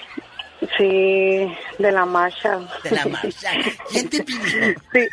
[0.77, 2.67] sí, de la Marshall.
[2.83, 3.63] De la Marshall.
[3.89, 4.73] ¿Quién te pidió?
[4.93, 5.07] Sí.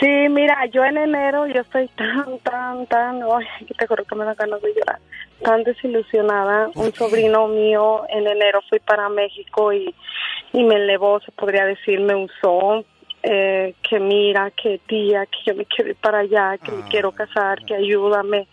[0.00, 4.16] Sí, mira, yo en enero yo estoy tan, tan, tan, ay, que te juro que
[4.16, 4.98] me da ganas de llorar,
[5.42, 6.70] tan desilusionada.
[6.74, 9.94] Un sobrino mío en enero fui para México y,
[10.52, 12.84] y me elevó, se podría decir, me usó,
[13.22, 17.12] eh, que mira, que tía, que yo me quiero ir para allá, que me quiero
[17.12, 18.48] casar, que ayúdame.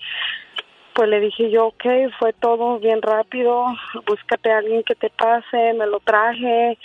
[0.94, 1.86] Pues le dije yo, ok,
[2.20, 3.66] fue todo bien rápido,
[4.06, 6.78] búscate a alguien que te pase, me lo traje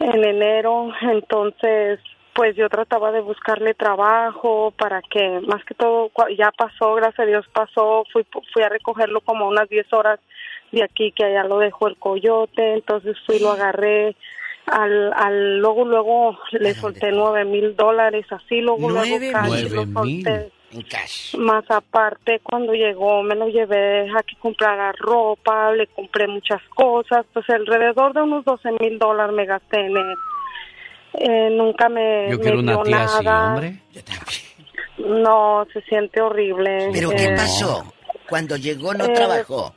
[0.00, 2.00] en enero, entonces
[2.36, 7.24] pues yo trataba de buscarle trabajo para que más que todo ya pasó, gracias a
[7.24, 10.20] Dios pasó, fui fui a recogerlo como unas 10 horas
[10.70, 14.14] de aquí que allá lo dejó el coyote, entonces fui lo agarré
[14.66, 19.74] al, al luego luego le solté nueve mil dólares así luego luego mil.
[19.74, 21.36] lo solté En cash.
[21.38, 27.24] más aparte cuando llegó me lo llevé a que comprara ropa le compré muchas cosas
[27.32, 30.14] pues alrededor de unos 12 mil dólares me gasté en él
[31.18, 33.80] Eh, nunca me, Yo me quiero una dio tía así, nada hombre.
[34.98, 37.92] no se siente horrible ¿Pero qué Eh, pasó?
[38.28, 39.74] Cuando llegó no eh, trabajó.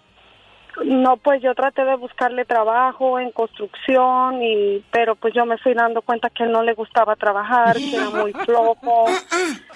[0.86, 5.74] No, pues yo traté de buscarle trabajo en construcción y pero pues yo me fui
[5.74, 9.06] dando cuenta que él no le gustaba trabajar, que era muy flojo.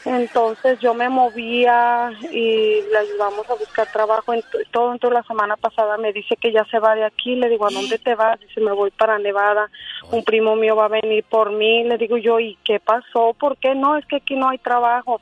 [0.06, 4.34] Entonces yo me movía y le ayudamos a buscar trabajo
[4.72, 4.94] todo.
[4.94, 7.36] Entonces la semana pasada me dice que ya se va de aquí.
[7.36, 8.40] Le digo, ¿a dónde te vas?
[8.40, 9.70] Dice, me voy para Nevada.
[10.12, 11.84] Un primo mío va a venir por mí.
[11.84, 13.34] Le digo yo, ¿y qué pasó?
[13.34, 13.98] ¿Por qué no?
[13.98, 15.22] Es que aquí no hay trabajo.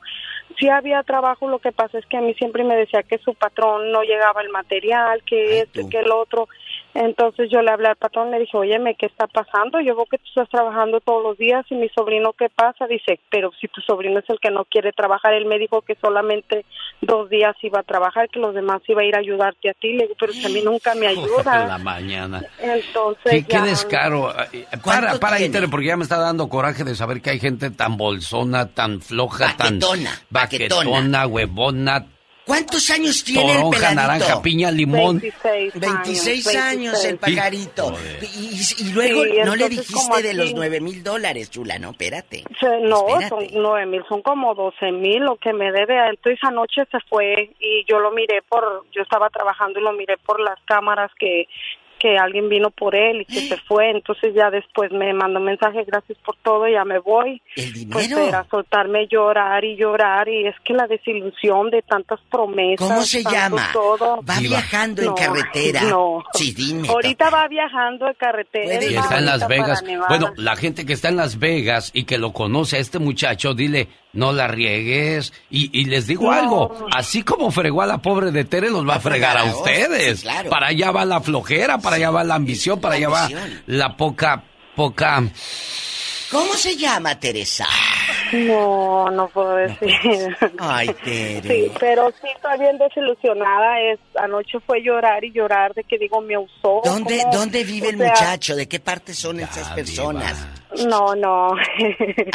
[0.58, 3.34] Sí había trabajo, lo que pasa es que a mí siempre me decía que su
[3.34, 6.48] patrón no llegaba el material, que este, que el otro.
[6.94, 9.80] Entonces yo le hablé al patrón, le dije, óyeme, ¿qué está pasando?
[9.80, 12.86] Yo veo que tú estás trabajando todos los días y mi sobrino, ¿qué pasa?
[12.86, 15.96] Dice, pero si tu sobrino es el que no quiere trabajar, él me dijo que
[16.00, 16.66] solamente
[17.00, 19.94] dos días iba a trabajar, que los demás iba a ir a ayudarte a ti.
[19.94, 21.78] Le digo, pero si a mí nunca me Por la ayuda.
[21.78, 22.42] mañana.
[22.58, 24.32] Entonces Qué, descaro.
[24.84, 27.96] Para, para, Inter, porque ya me está dando coraje de saber que hay gente tan
[27.96, 32.06] bolsona, tan floja, Baquetona, tan baquetona, huevona,
[32.44, 34.02] ¿Cuántos años tiene el toronja, peladito?
[34.02, 35.20] naranja, piña, limón.
[35.20, 37.36] 26 26 años, el 26.
[37.36, 37.94] pajarito.
[38.20, 41.78] Y, y- y luego Sí, no le dijiste de los aquí- 9 mil dólares, chula,
[41.78, 42.44] no, espérate.
[42.58, 43.28] Se- No, Espérate.
[43.28, 45.94] son nueve mil, son como doce mil lo que me debe.
[46.10, 50.16] Entonces anoche se fue y yo lo miré por, yo estaba trabajando y lo miré
[50.18, 51.46] por las cámaras que
[52.02, 53.90] que alguien vino por él y que se fue.
[53.90, 57.40] Entonces ya después me mandó mensaje, gracias por todo, ya me voy.
[57.54, 58.26] El Pues dinero.
[58.28, 62.86] era soltarme llorar y llorar y es que la desilusión de tantas promesas.
[62.88, 63.68] ¿Cómo se llama?
[63.72, 64.20] Todo.
[64.28, 65.82] Va viajando en carretera.
[65.84, 66.24] No.
[66.34, 66.88] Sí, dime.
[66.88, 68.84] Ahorita va viajando en carretera.
[68.84, 69.84] Y está en Las Vegas.
[70.08, 73.54] Bueno, la gente que está en Las Vegas y que lo conoce a este muchacho,
[73.54, 75.32] dile, no la riegues.
[75.50, 76.32] Y, y les digo No.
[76.32, 80.18] algo, así como fregó a la pobre de Tere, los va a fregar a ustedes.
[80.20, 80.50] sí, claro.
[80.50, 83.28] Para allá va la flojera, para allá va la ambición, para allá va
[83.66, 84.44] la poca,
[84.76, 85.22] poca...
[86.30, 87.66] ¿Cómo se llama, Teresa?
[88.32, 90.36] No, no puedo decir.
[90.58, 91.42] Ay, Tere.
[91.42, 93.80] Sí, pero sí estoy bien desilusionada.
[93.80, 96.80] Es, anoche fue llorar y llorar de que digo, me usó.
[96.84, 97.32] ¿Dónde, ¿cómo?
[97.36, 98.56] ¿Dónde vive O el sea, muchacho?
[98.56, 100.46] ¿De qué parte son esas personas?
[100.88, 101.48] No, no.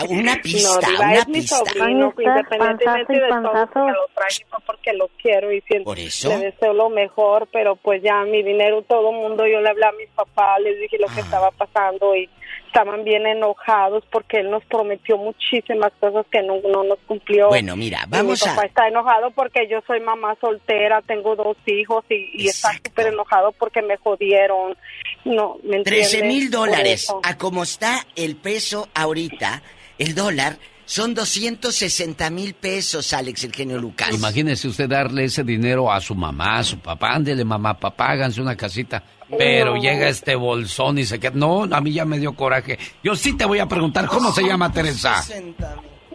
[0.10, 1.56] Una pista, no, Diva, una es mi pista.
[1.58, 3.88] sobrino, Ahí está, independientemente de todo, porque panzazo.
[3.88, 6.30] lo fue porque lo quiero y siento, ¿Por eso?
[6.30, 9.86] le deseo lo mejor, pero pues ya mi dinero, todo el mundo, yo le hablé
[9.86, 11.12] a mis papás, les dije lo Ah.
[11.16, 12.30] que estaba pasando y
[12.78, 17.48] estaban bien enojados porque él nos prometió muchísimas cosas que no, no nos cumplió.
[17.48, 18.54] Bueno, mira, Y vamos mi a...
[18.54, 23.08] papá está enojado porque yo soy mamá soltera, tengo dos hijos y, y está súper
[23.08, 24.78] enojado porque me jodieron.
[25.26, 26.52] No, ¿me 13 mil entiendes?
[26.52, 27.14] Dólares.
[27.24, 29.64] A como está el peso ahorita,
[29.98, 34.14] el dólar, son 260 mil pesos, Alex, el genio Lucas.
[34.14, 37.16] Imagínese usted darle ese dinero a su mamá, a su papá.
[37.16, 39.04] Ándele, mamá, papá, háganse una casita.
[39.38, 41.34] Pero llega este bolsón y se queda.
[41.36, 42.78] No, a mí ya me dio coraje.
[43.04, 45.24] Yo sí te voy a preguntar cómo se llama Teresa.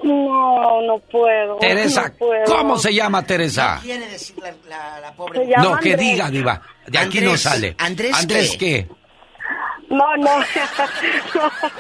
[0.03, 1.57] No, no puedo.
[1.59, 2.45] Teresa, no puedo.
[2.47, 3.79] ¿cómo se llama Teresa?
[3.83, 4.35] quiere decir
[4.69, 5.47] la, la- pobre?
[5.59, 6.61] No, que diga, Diva.
[6.87, 7.75] De aquí no sale.
[7.79, 8.59] ¿Andrés ¿Andrés qué?
[8.89, 8.89] qué?
[9.93, 10.31] No, no.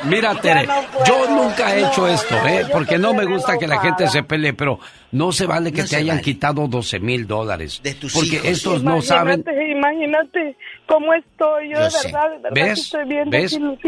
[0.05, 0.74] Mira, Tere, no
[1.05, 2.66] yo nunca he hecho No, esto, no, ¿eh?
[2.70, 4.78] Porque no me gusta que la gente se pelee, pero
[5.12, 6.22] no se vale que No te se hayan vale.
[6.22, 7.80] quitado 12 mil dólares.
[7.82, 8.47] De tus Porque hijos.
[8.48, 9.40] estos no saben.
[9.40, 10.56] Imagínate, Imagínate
[10.86, 11.70] cómo estoy.
[11.70, 12.78] Yo, Yo de verdad, de verdad que ¿Ves?
[12.80, 13.30] estoy bien.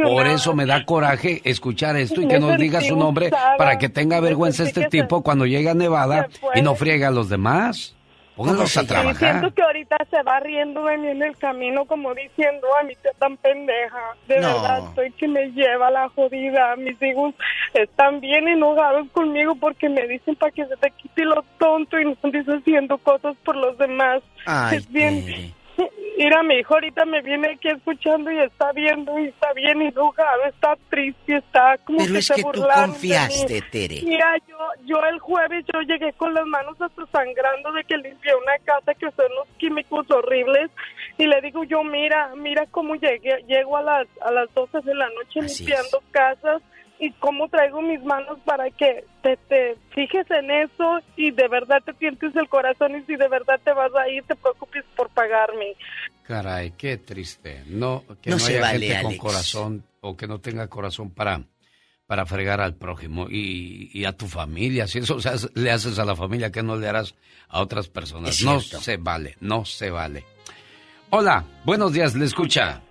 [0.02, 3.56] Por eso me da coraje escuchar esto y Me que nos diga su nombre usada.
[3.56, 7.28] para que tenga vergüenza este tipo cuando llegue a Nevada y no friega a los
[7.28, 7.94] demás.
[8.36, 9.30] Pónganlos a Y trabajar.
[9.38, 12.94] siento que ahorita se va riendo de mí en el camino como diciendo, a mí
[13.00, 14.00] te tan pendeja.
[14.26, 14.48] De No.
[14.60, 16.74] verdad, estoy que me lleva la jodida.
[16.76, 17.32] Mis hijos
[17.74, 22.04] están bien enojados conmigo porque me dicen para que se te quite lo tonto y
[22.04, 24.20] no andes haciendo cosas por los demás.
[24.46, 25.24] Ay, es bien.
[25.24, 25.50] Tere.
[26.16, 30.44] Mira, mi hijo ahorita me viene aquí escuchando y está viendo y está bien enojado,
[30.44, 34.00] está triste, está como Pero que es se que tú confiaste, Tere.
[34.04, 38.32] Mira, yo, yo el jueves yo llegué con las manos hasta sangrando de que limpié
[38.36, 40.70] una casa que usaron unos químicos horribles
[41.18, 44.94] y le digo yo, mira, mira cómo llegué, llego a las, a las 12 de
[44.94, 46.62] la noche Así limpiando casas
[46.98, 51.82] y cómo traigo mis manos para que te, te fijes en eso y de verdad
[51.84, 55.10] te tientes el corazón y si de verdad te vas a ir te preocupes por
[55.10, 55.74] pagarme.
[56.22, 57.62] Caray, qué triste.
[57.66, 61.10] No, que No no, se haya vale, gente con corazón o que no tenga corazón
[61.10, 61.42] para,
[62.06, 64.86] para fregar al prójimo y, y a tu familia.
[64.86, 67.14] Si eso o sea, le haces a la familia, ¿qué no le harás
[67.48, 68.42] a otras personas?
[68.42, 70.24] No se vale, no se vale.
[71.10, 72.82] Hola, buenos días, le escucha.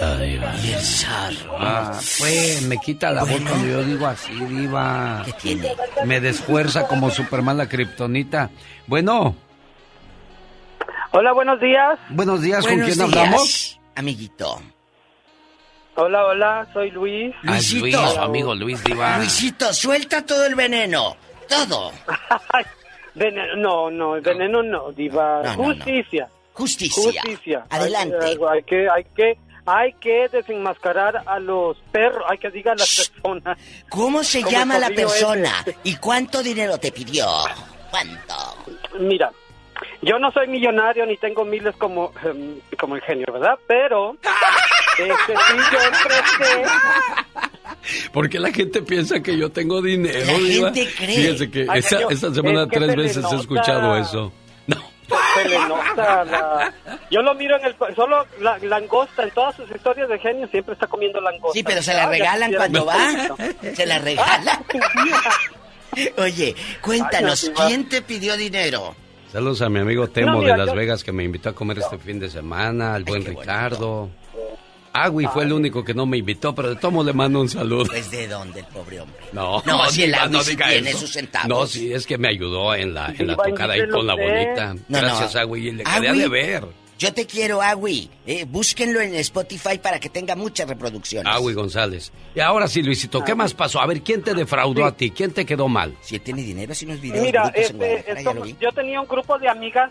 [0.00, 0.40] Ay,
[0.72, 1.56] el zarro.
[1.58, 3.50] Ah, pues me quita la voz Bueno.
[3.50, 5.22] cuando yo digo así, diva.
[5.24, 5.72] ¿Qué tiene?
[6.04, 8.50] Me desfuerza como Superman la kriptonita.
[8.86, 9.34] Bueno,
[11.12, 11.98] Hola, buenos días.
[12.10, 13.80] buenos días, ¿con Buenos quién días, hablamos?
[13.94, 14.60] Amiguito.
[15.94, 17.34] Hola, hola, soy Luis.
[17.46, 18.08] Ah, es Luis, Luisito.
[18.14, 19.16] su amigo Luis Diva.
[19.16, 21.16] Luisito, suelta todo el veneno.
[21.48, 21.92] Todo.
[23.14, 25.40] Veneno, no, no, el veneno no, diva.
[25.42, 25.64] No, no, no.
[25.74, 26.28] Justicia.
[26.52, 27.22] Justicia.
[27.22, 27.64] Justicia.
[27.70, 28.16] Adelante.
[28.22, 32.76] Hay, hay que, hay que, hay que desenmascarar a los perros, hay que diga a
[32.76, 33.58] las personas.
[33.88, 35.62] ¿Cómo se Como llama la persona?
[35.66, 35.76] ese.
[35.84, 37.26] ¿Y cuánto dinero te pidió?
[37.90, 38.34] ¿Cuánto?
[39.00, 39.30] Mira,
[40.02, 43.58] yo no soy millonario ni tengo miles como, em, como el genio, ¿verdad?
[43.66, 44.16] Pero,
[44.98, 45.78] este, sí, yo
[46.08, 46.62] presté.
[48.12, 50.26] ¿Por qué la gente piensa que yo tengo dinero, La
[50.70, 51.50] gente cree.
[51.50, 54.32] Que Ay, esa, yo- esta semana es que tres veces he escuchado eso.
[55.34, 56.72] Se le nota la-
[57.10, 57.76] Yo lo miro en el...
[57.94, 61.52] Solo la langosta, en todas sus historias de genio siempre está comiendo langosta.
[61.54, 62.96] Sí, pero se la regalan cuando va.
[63.12, 63.36] esto.
[63.74, 64.64] Se la regalan.
[66.18, 67.66] Oye, cuéntanos, Ay, no, Diva.
[67.68, 68.94] ¿quién te pidió dinero?
[69.32, 71.52] Saludos a mi amigo Temo No, mira, de Las yo- Vegas que me invitó a
[71.54, 74.10] comer este fin de semana, al buen Ricardo.
[75.04, 77.86] Agui fue el único que no me invitó, pero de tomo le mando un saludo.
[77.86, 79.16] Pues de dónde el pobre hombre.
[79.32, 80.98] No, No, si el Agui no sí tiene eso.
[81.00, 81.48] sus centavos.
[81.48, 84.74] No, sí, es que me ayudó en la, en la tocada ahí con la bolita.
[84.88, 85.40] No, Gracias, no.
[85.40, 86.64] Agui, y le quería Agui, de ver.
[86.98, 88.08] Yo te quiero, Agui.
[88.26, 91.30] Eh, búsquenlo en Spotify para que tenga muchas reproducciones.
[91.30, 92.10] Agui González.
[92.34, 93.80] Y ahora sí, Luisito, ¿qué más pasó?
[93.80, 95.10] A ver, ¿quién te defraudó a ti?
[95.10, 95.94] ¿Quién te quedó mal?
[96.00, 99.46] Si él tiene dinero, si unos videos Mira, este, esto- yo tenía un grupo de
[99.46, 99.90] amigas,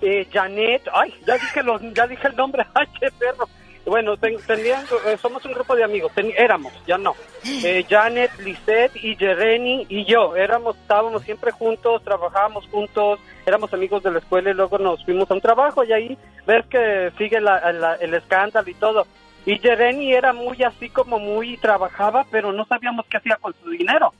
[0.00, 3.46] eh, Janet, ay, ya dije, los, ya dije el nombre, ay, qué perro.
[3.84, 7.14] Bueno, ten- tenían- eh, somos un grupo de amigos, ten- éramos, ya no.
[7.64, 14.02] Eh, Janet, Lisette y Jereni y yo, éramos, estábamos siempre juntos, trabajábamos juntos, éramos amigos
[14.04, 17.40] de la escuela y luego nos fuimos a un trabajo y ahí ves que sigue
[17.40, 19.06] la- la- el escándalo y todo.
[19.44, 23.70] Y Jereni era muy así como muy trabajaba, pero no sabíamos qué hacía con su
[23.70, 24.12] dinero.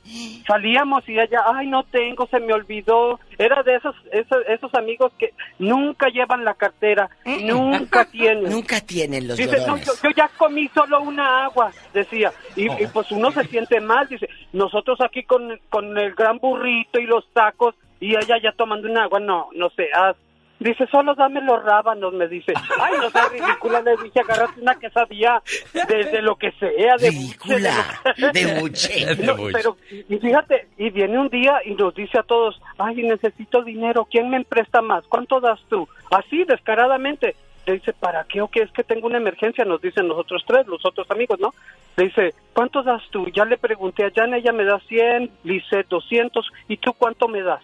[0.45, 3.19] Salíamos y ella, ay, no tengo, se me olvidó.
[3.37, 8.51] Era de esos, esos, esos amigos que nunca llevan la cartera, nunca tienen.
[8.51, 12.33] Nunca tienen los Dice, no, yo, yo ya comí solo una agua, decía.
[12.55, 16.99] Y, y pues uno se siente mal, dice, nosotros aquí con, con el gran burrito
[16.99, 20.17] y los tacos y ella ya tomando un agua, no, no seas.
[20.63, 22.53] Dice, solo dame los rábanos, me dice.
[22.79, 25.41] Ay, no seas ridícula, le dije, agarraste una quesadilla
[25.73, 28.01] de, de lo que sea, de Ridícula,
[28.33, 29.15] de buche.
[29.17, 33.61] No, pero, y fíjate, y viene un día y nos dice a todos, ay, necesito
[33.63, 35.03] dinero, ¿quién me presta más?
[35.09, 35.87] ¿Cuánto das tú?
[36.09, 37.35] Así, descaradamente.
[37.65, 38.61] Le dice, ¿para qué o qué?
[38.61, 41.53] Es que tengo una emergencia, nos dicen los otros tres, los otros amigos, ¿no?
[41.95, 43.27] Le dice, ¿cuánto das tú?
[43.33, 47.41] Ya le pregunté a Jan, ella me da 100, Lice 200, ¿y tú cuánto me
[47.41, 47.63] das?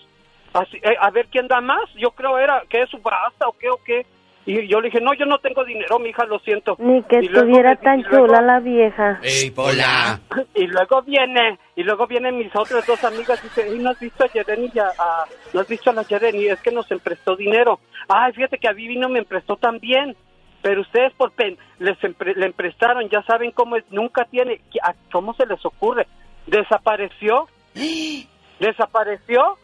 [0.54, 3.70] Así, eh, a ver quién da más, yo creo era que es subasta o qué
[3.70, 4.06] o qué.
[4.46, 6.76] Y yo le dije, no, yo no tengo dinero, mija, lo siento.
[6.80, 9.20] Ni que Y luego estuviera me- tan y luego- chula la vieja.
[9.22, 10.20] ¡Ey, Pola!
[10.56, 14.00] y luego viene, y luego vienen mis otras dos amigas y dice, "Ey, ¿no has
[14.00, 14.70] visto a Yereni?
[14.74, 16.48] Ya, a- ¿No has visto a la Yereni?
[16.48, 17.80] Es que nos emprestó dinero.
[18.08, 20.16] Ay, fíjate que a Vivi no me emprestó también.
[20.62, 24.94] pero ustedes por pen les empre- le emprestaron, ya saben cómo es, nunca tiene, ¿a-
[25.10, 26.06] ¿cómo se les ocurre?
[26.48, 27.48] Desapareció,
[28.60, 29.58] desapareció,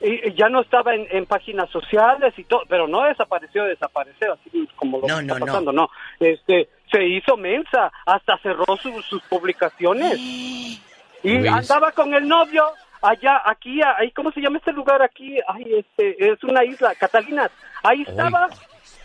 [0.00, 4.68] y ya no estaba en, en páginas sociales y todo, pero no desapareció, desapareció, así
[4.76, 5.46] como lo No, que no, está no.
[5.46, 5.90] pasando, no.
[6.18, 10.18] Este, se hizo mensa, hasta cerró su- sus publicaciones.
[11.22, 11.52] Y Luis.
[11.52, 12.64] andaba con el novio
[13.02, 15.36] allá, aquí, ahí, ¿cómo se llama este lugar aquí?
[15.46, 17.50] Ay, este, es una isla, Catalina.
[17.82, 18.48] Ahí estaba,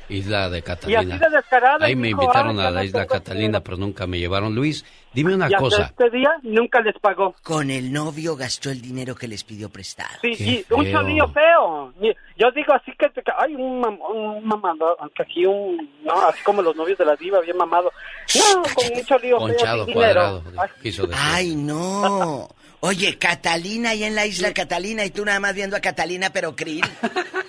[0.10, 1.18] Isla de y así Catalina.
[1.18, 1.86] de descarada.
[1.86, 4.54] Ahí me dijo, invitaron "Ay, a la isla Catalina, pero nunca me llevaron.
[4.54, 5.84] Luis, dime una Y hasta cosa.
[5.86, 7.34] este día nunca les pagó.
[7.44, 10.10] Con el novio gastó el dinero que les pidió prestado.
[10.22, 10.92] Sí, y un feo.
[11.02, 11.94] cholillo feo.
[12.38, 16.44] Yo digo así que, te- ay, un, mam- un mamado, aunque aquí un, no, así
[16.44, 17.92] como los novios de la diva, bien mamado.
[18.36, 20.14] No, con un cholillo feo, Ponchado, sin dinero.
[20.14, 20.44] cuadrado.
[20.58, 21.22] Ay, Quiso decir.
[21.26, 22.50] Ay, no.
[22.86, 26.56] Oye, Catalina ahí en la isla Catalina y tú nada más viendo a Catalina, pero
[26.56, 26.86] krill.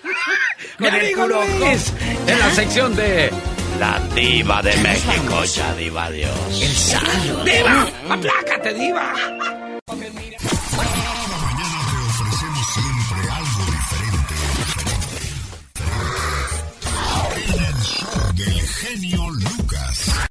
[0.79, 1.93] ¡Mi amigo Luis!
[2.27, 3.31] En la sección de
[3.79, 6.33] La Diva de México, ya Diva, adiós.
[6.63, 7.45] El sal.
[7.45, 7.87] ¡Diva!
[8.09, 9.13] ¡Aplácate, Diva!
[12.19, 14.35] ofrecemos siempre algo diferente.
[17.45, 20.26] En el show del genio Lucas.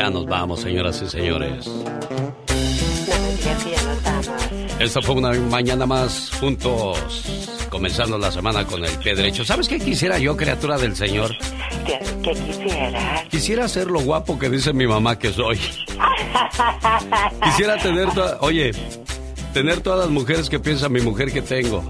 [0.00, 1.70] Ya nos vamos, señoras y señores.
[4.78, 7.26] Esta fue una mañana más juntos,
[7.68, 9.44] comenzando la semana con el pie derecho.
[9.44, 11.36] ¿Sabes qué quisiera yo, criatura del Señor?
[11.84, 13.24] ¿Qué quisiera?
[13.30, 15.60] Quisiera ser lo guapo que dice mi mamá que soy.
[17.44, 18.08] Quisiera tener,
[18.40, 18.70] oye,
[19.52, 21.84] tener todas las mujeres que piensa mi mujer que tengo.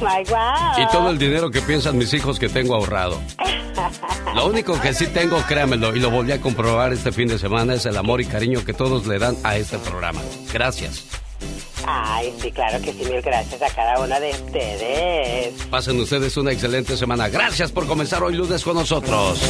[0.00, 0.82] My wow.
[0.82, 3.20] Y todo el dinero que piensan mis hijos que tengo ahorrado.
[4.34, 7.74] Lo único que sí tengo, créamelo, y lo volví a comprobar este fin de semana,
[7.74, 10.20] es el amor y cariño que todos le dan a este programa.
[10.52, 11.04] Gracias.
[11.86, 15.54] Ay, sí, claro que sí, mil gracias a cada una de ustedes.
[15.70, 17.28] Pasen ustedes una excelente semana.
[17.28, 19.40] Gracias por comenzar hoy lunes con nosotros.